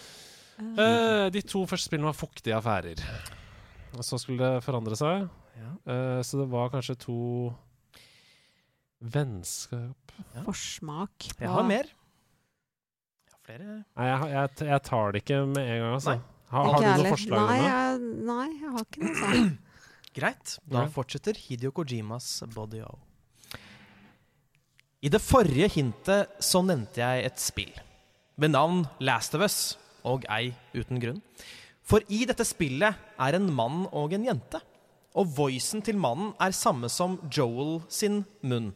[0.60, 3.00] Uh, de to første spillene var fuktige affærer.
[3.96, 5.28] Og så skulle det forandre seg.
[5.86, 7.18] Eh, så det var kanskje to
[9.04, 10.14] vennskap
[10.46, 11.26] Forsmak.
[11.40, 11.88] Jeg har mer.
[11.90, 13.76] Jeg har flere.
[13.98, 16.14] Nei, jeg, jeg, jeg tar det ikke med en gang, altså.
[16.16, 16.30] Nei.
[16.54, 17.10] Har, du heller.
[17.16, 17.48] forslag?
[17.50, 19.56] Nei, jeg, nei, jeg har ikke noe sånt.
[20.20, 20.54] Greit.
[20.70, 20.90] Da Ja.
[20.94, 22.92] fortsetter Hideo Kojimas Body O.
[25.04, 27.74] I det forrige hintet så nevnte jeg et spill
[28.40, 29.58] ved navn Last of Us,
[30.08, 31.20] og ei uten grunn.
[31.84, 34.62] For i dette spillet er en mann og en jente.
[35.20, 38.72] Og voicen til mannen er samme som Joel sin munn.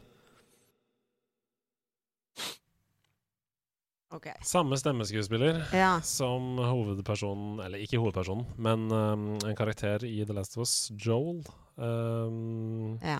[4.15, 4.27] Ok.
[4.47, 5.99] Samme stemmeskuespiller Ja.
[6.01, 11.43] som hovedpersonen Eller ikke hovedpersonen, men um, en karakter i The Last of Us, Joel.
[11.75, 13.17] Um, Ja.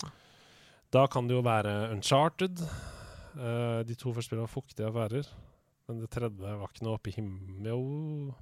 [0.93, 2.61] Da kan det jo være Uncharted.
[3.35, 5.27] Uh, de to første spillene var fuktige affærer.
[5.87, 8.33] Men det tredje var ikke noe oppe i himmelen Jo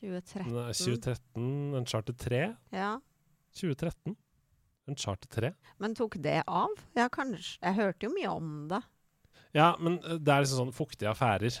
[0.00, 0.52] 2013.
[0.52, 1.74] Nei, 2013.
[1.78, 2.40] Uncharted 3.
[2.74, 2.90] Ja.
[3.54, 4.16] 2013.
[4.90, 5.52] Uncharted 3.
[5.78, 6.74] Men tok det av?
[6.98, 7.56] Ja, kanskje.
[7.62, 8.82] Jeg hørte jo mye om det.
[9.56, 11.58] Ja, men uh, det er liksom sånn fuktige affærer.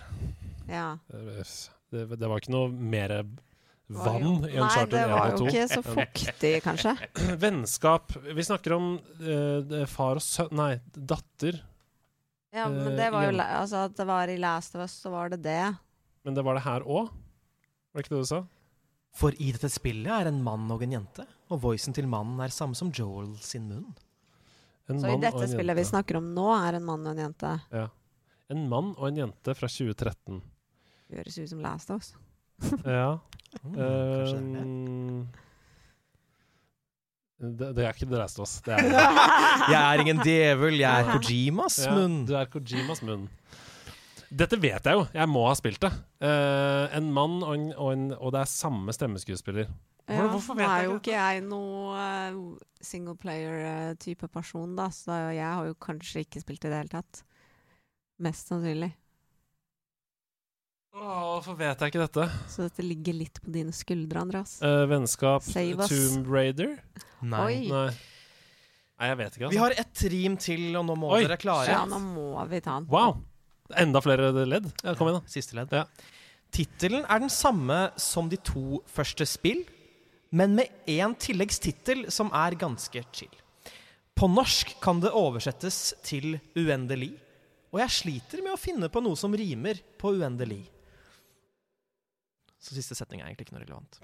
[0.68, 0.92] Ja.
[1.12, 1.40] Uh,
[1.86, 3.12] Det, det var ikke noe mer
[3.86, 6.94] vann i Uncharted 1 Nei, det var jo ikke så fuktig, kanskje.
[7.44, 8.88] Vennskap Vi snakker om
[9.22, 11.60] uh, far og sønn Nei, datter.
[12.56, 15.12] Ja, men Eh, det var jo Altså, at det var i Last of Us, så
[15.12, 15.76] var det det.
[16.24, 17.10] Men det var det her òg?
[17.12, 18.42] Var det ikke det du sa?
[19.16, 22.52] For i dette spillet er en mann og en jente, og voicen til mannen er
[22.52, 23.94] samme som Joel sin munn.
[24.88, 27.24] En Så i dette spillet spillet vi snakker om nå, er en mann og en
[27.24, 27.54] jente.
[27.74, 27.88] Ja.
[28.54, 30.38] En mann og en jente fra 2013.
[31.16, 32.12] Høres ut som Last of Us.
[32.86, 33.18] Ja.
[33.64, 35.26] Mm, det er Um,
[37.36, 38.54] det, det er ikke The Last of Us.
[38.64, 38.86] Det er
[39.74, 42.22] Jeg er ingen djevel, jeg er Kojimas Ja, munn.
[42.28, 43.26] du er Kojimas munn.
[44.32, 45.04] Dette vet jeg jo.
[45.14, 45.90] Jeg må ha spilt det.
[46.22, 49.68] Uh, en mann og, en, og, en, og det er samme stemmeskuespiller.
[50.06, 51.10] Hvor, Ja, hvorfor nå er jo ikke?
[51.10, 52.36] ikke jeg noe uh,
[52.80, 57.24] singleplayer-type person, da, så jeg har jo kanskje ikke spilt i det hele tatt.
[58.22, 58.92] Mest sannsynlig.
[60.96, 62.26] Hvorfor vet jeg ikke dette?
[62.48, 64.54] Så dette ligger litt på dine skuldre, Andreas.
[64.62, 65.90] Uh, vennskap Save us.
[65.92, 66.78] Tomb Raider?
[67.20, 67.66] Nei.
[67.68, 67.90] Nei.
[68.96, 69.44] Nei, jeg vet ikke.
[69.50, 69.52] Altså.
[69.52, 71.24] Vi har ett rim til, og nå må Oi.
[71.26, 71.68] dere klare.
[71.68, 72.86] Ja, nå må vi ta den.
[72.88, 73.18] Wow!
[73.76, 74.70] Enda flere ledd?
[74.86, 75.34] Ja, kom igjen, da.
[75.34, 75.74] Siste ledd.
[75.74, 75.84] Ja.
[76.54, 79.66] Tittelen er den samme som de to første spill,
[80.30, 83.34] men med én tilleggstittel som er ganske chill.
[84.16, 87.12] På norsk kan det oversettes til uendelig,
[87.74, 90.62] og jeg sliter med å finne på noe som rimer på uendelig.
[92.58, 93.98] Så siste setning er egentlig ikke noe relevant.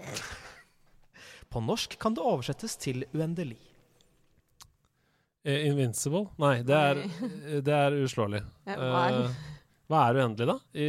[1.52, 3.58] På norsk kan det oversettes til uendelig.
[5.44, 6.28] Eh, Invincible?
[6.38, 7.00] Nei, det er,
[7.66, 8.44] det er uslåelig.
[8.68, 9.40] Er- Eh,
[9.90, 10.54] hva er uendelig, da?
[10.78, 10.86] I,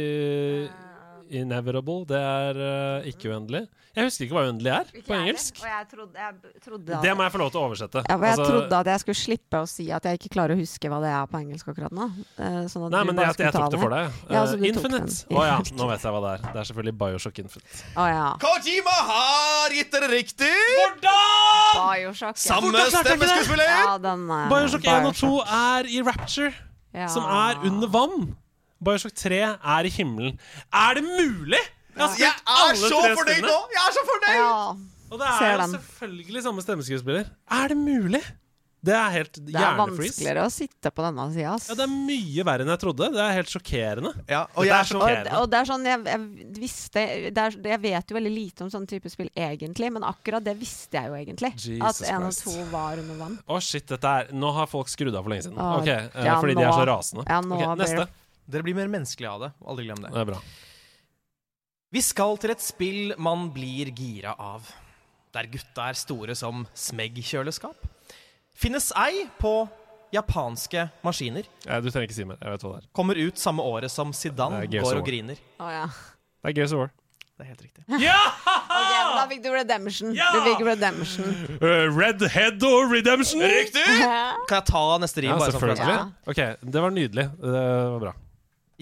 [1.30, 3.64] inevitable, det er uh, ikke uendelig.
[3.94, 5.58] Jeg husker ikke hva uendelig er på engelsk.
[5.62, 8.02] Og jeg trodde, jeg trodde Det må jeg få lov til å oversette.
[8.08, 10.58] Ja, jeg Altså, trodde at jeg skulle slippe å si at jeg ikke klarer å
[10.58, 12.08] huske hva det er på engelsk akkurat nå.
[12.34, 14.18] Eh, Sånn at Nei, du men bare jeg, jeg tok det for deg.
[14.34, 15.18] Ja, så du tok Infinite.
[15.30, 16.44] Å oh, ja, nå vet jeg hva det er.
[16.50, 17.80] Det er selvfølgelig Bioshock Infinite.
[17.94, 18.28] Oh, ja.
[18.42, 20.52] Kojima har gitt dere riktig!
[21.06, 22.34] Bioshock.
[22.34, 22.46] ja.
[22.48, 23.08] Samme Hvordan ikke det?
[23.08, 23.74] stemmeskuespiller!
[23.78, 26.54] Ja, er Bioshock 1 og 2 er i Rapture,
[26.94, 27.06] Ja.
[27.10, 28.34] som er under vann.
[28.84, 30.38] Bioshock 3 er i himmelen.
[30.72, 31.62] Er det mulig?!
[31.94, 33.58] Jeg har spilt er alle så fornøyd nå!
[33.74, 34.38] Jeg er så fornøyd!
[34.40, 34.54] Ja.
[35.14, 35.74] Og det er Ser jo den.
[35.76, 37.28] selvfølgelig samme stemmeskuespiller.
[37.60, 38.24] Er det mulig?!
[38.84, 41.54] Det er helt Det er vanskeligere å sitte på denne sida.
[41.70, 43.06] Ja, det er mye verre enn jeg trodde.
[43.14, 44.10] Det er helt sjokkerende.
[44.28, 45.38] Ja, og jeg er er så- Og, sjokkerende.
[45.40, 48.68] og det er sånn, jeg, jeg visste det er, Jeg vet jo veldig lite om
[48.74, 51.52] sånn type spill egentlig, men akkurat det visste jeg jo egentlig.
[51.56, 53.38] Jesus at en og to var under vann.
[53.48, 55.56] Å, shit, dette er Nå har folk skrudd av for lenge siden.
[55.56, 57.24] Å, Ok, eh, ja, Fordi de er så rasende.
[57.26, 58.08] ja, nå Ok, blir neste.
[58.46, 59.52] Det- Dere blir mer menneskelige av det.
[59.66, 60.12] Aldri glem det.
[60.12, 60.40] Det er bra.
[61.94, 64.66] Vi skal til et spill man blir gira av.
[65.34, 67.74] Der gutta er store som smegg-kjøleskap.
[68.54, 69.68] Finnes ei på
[70.14, 71.46] japanske maskiner.
[71.66, 72.38] Ja, du trenger ikke si mer.
[72.40, 72.90] Jeg vet hva det er.
[72.94, 75.40] Kommer ut samme året som Zidane går og griner.
[75.58, 75.86] Å ja.
[76.44, 76.90] Det er Gears of War.
[77.34, 77.84] Det er helt riktig.
[78.74, 80.14] Ok, men da fikk du redemption.
[80.16, 80.30] Ja!
[80.34, 81.28] Du fikk redemption.
[81.62, 83.42] Uh, Red Head og Redemption!
[83.46, 83.84] Riktig!
[84.50, 85.30] Kan jeg ta neste rim?
[85.30, 85.78] Ja, bare sånn.
[85.78, 85.98] Ja.
[86.26, 87.26] Ok, det var nydelig.
[87.38, 87.52] Det
[87.94, 88.12] var bra.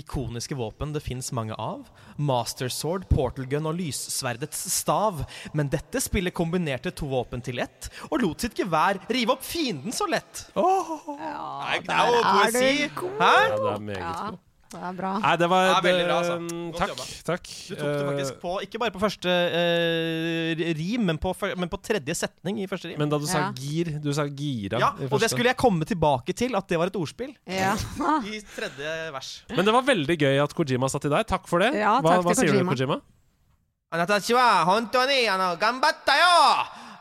[0.00, 1.82] Ikoniske våpen det fins mange av.
[2.16, 5.24] Master Sword, Portal Gun og lyssverdets stav.
[5.52, 9.92] Men dette spillet kombinerte to våpen til ett, og lot sitt gevær rive opp fienden
[9.92, 10.46] så lett.
[10.56, 13.20] Åh, Nei, det er er du god.
[13.20, 13.34] Hæ?
[13.36, 14.40] Ja, det er meget Ja, god.
[14.72, 15.10] Det er bra.
[15.20, 16.36] Nei, det var, det er veldig bra, altså.
[16.42, 17.06] Godt takk, jobba.
[17.28, 17.50] takk.
[17.52, 21.72] Du tok det faktisk eh, på, ikke bare på første eh, rim, men på, men
[21.72, 23.00] på, tredje setning i første rim.
[23.02, 23.50] Men da du sa ja.
[23.58, 24.80] gir, du sa gira.
[24.80, 27.34] Ja, og det skulle jeg komme tilbake til, at det var et ordspill.
[27.44, 27.74] Ja.
[28.32, 29.32] I tredje vers.
[29.52, 31.28] Men det var veldig gøy at Kojima satt i deg.
[31.28, 31.74] Takk for det.
[31.76, 33.02] Ja, takk hva, hva sier du, Kojima?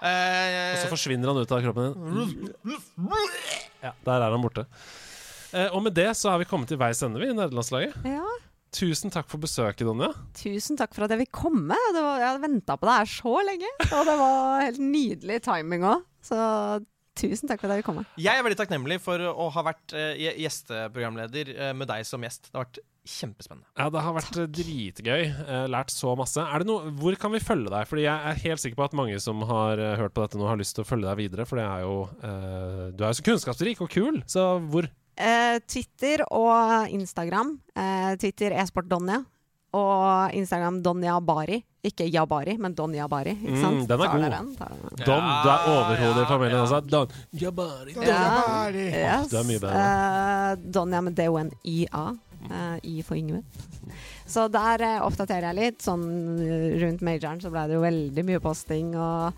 [0.01, 2.50] Og så eh, forsvinner han ut av kroppen din.
[3.85, 4.66] Ja, der er han borte.
[5.54, 7.98] Eh, og med det så er vi kommet til veis ende, vi, i nederlandslaget.
[8.08, 8.24] Ja.
[8.72, 10.14] Tusen takk for besøket, Donja.
[10.40, 11.76] Tusen takk for at jeg fikk komme.
[11.92, 15.42] Det var, jeg hadde venta på det her så lenge, og det var helt nydelig
[15.44, 16.06] timing òg.
[16.24, 16.38] Så
[17.20, 18.06] tusen takk for at jeg vil komme.
[18.16, 22.48] Jeg er veldig takknemlig for å ha vært eh, gjesteprogramleder eh, med deg som gjest.
[22.48, 22.80] Det har vært
[23.12, 23.68] kjempespennende.
[23.76, 24.56] Ja, det har vært takk.
[24.56, 25.22] dritgøy.
[25.28, 26.40] Eh, lært så masse.
[26.40, 27.92] Er det noe, hvor kan vi følge deg?
[27.92, 30.62] Fordi jeg er helt sikker på at mange som har hørt på dette nå, har
[30.62, 31.50] lyst til å følge deg videre.
[31.50, 34.88] For det er jo eh, Du er jo så kunnskapsrik og kul, så hvor?
[35.22, 37.56] Eh, Twitter og Instagram.
[37.77, 39.22] Eh, Twitter e-sport-Donja.
[39.77, 41.61] Og Instagram Donja Bari.
[41.88, 43.32] Ikke Jabari, men Donja Bari.
[43.40, 44.22] Ikke Mm, den er god.
[44.22, 44.32] den?
[44.32, 45.06] Den?
[45.06, 46.82] Don, du er overhodet i familien også.
[46.90, 48.03] Don, Jabari, Don.
[48.03, 48.19] Ja.
[48.43, 49.85] Åh, du er mye bedre.
[49.85, 52.03] Eh, Donja med D-O-N-I-A.
[52.51, 53.43] Eh, I for Yngve.
[54.27, 55.82] Så der eh, oppdaterer jeg litt.
[55.82, 56.03] Sånn
[56.82, 58.93] rundt majoren så ble det jo veldig mye posting.
[58.95, 59.33] Og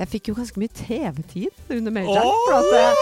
[0.00, 2.30] jeg fikk jo ganske mye TV-tid under majoren.
[2.56, 3.00] At eh,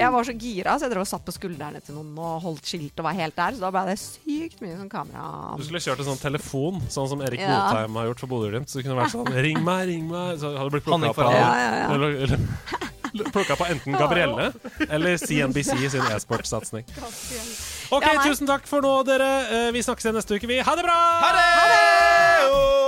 [0.00, 2.70] jeg var så gira, så jeg drev og satt på skuldrene til noen og holdt
[2.70, 3.58] skilt og var helt der.
[3.58, 5.26] Så da ble det sykt mye sånn kamera...
[5.60, 7.58] Du skulle kjørt en sånn telefon, sånn som Erik Ja.
[7.58, 8.72] Botheim har gjort for Bodø-Glimt.
[8.72, 10.40] Så det kunne vært sånn 'ring meg, ring meg'.
[10.40, 11.28] Så hadde det blitt plukka opp på.
[11.28, 11.86] Ja, ja, ja.
[11.92, 12.40] eller, eller,
[13.34, 14.48] plukket på enten Gabrielle
[14.88, 16.88] eller CNBC sin e-sportsatsing.
[17.94, 19.28] OK, tusen takk for nå, dere.
[19.44, 20.58] Eh, Vi snakkes igjen neste uke, vi.
[20.64, 20.98] Ha det bra!
[21.20, 21.46] Ha det!
[21.60, 22.83] Ha det!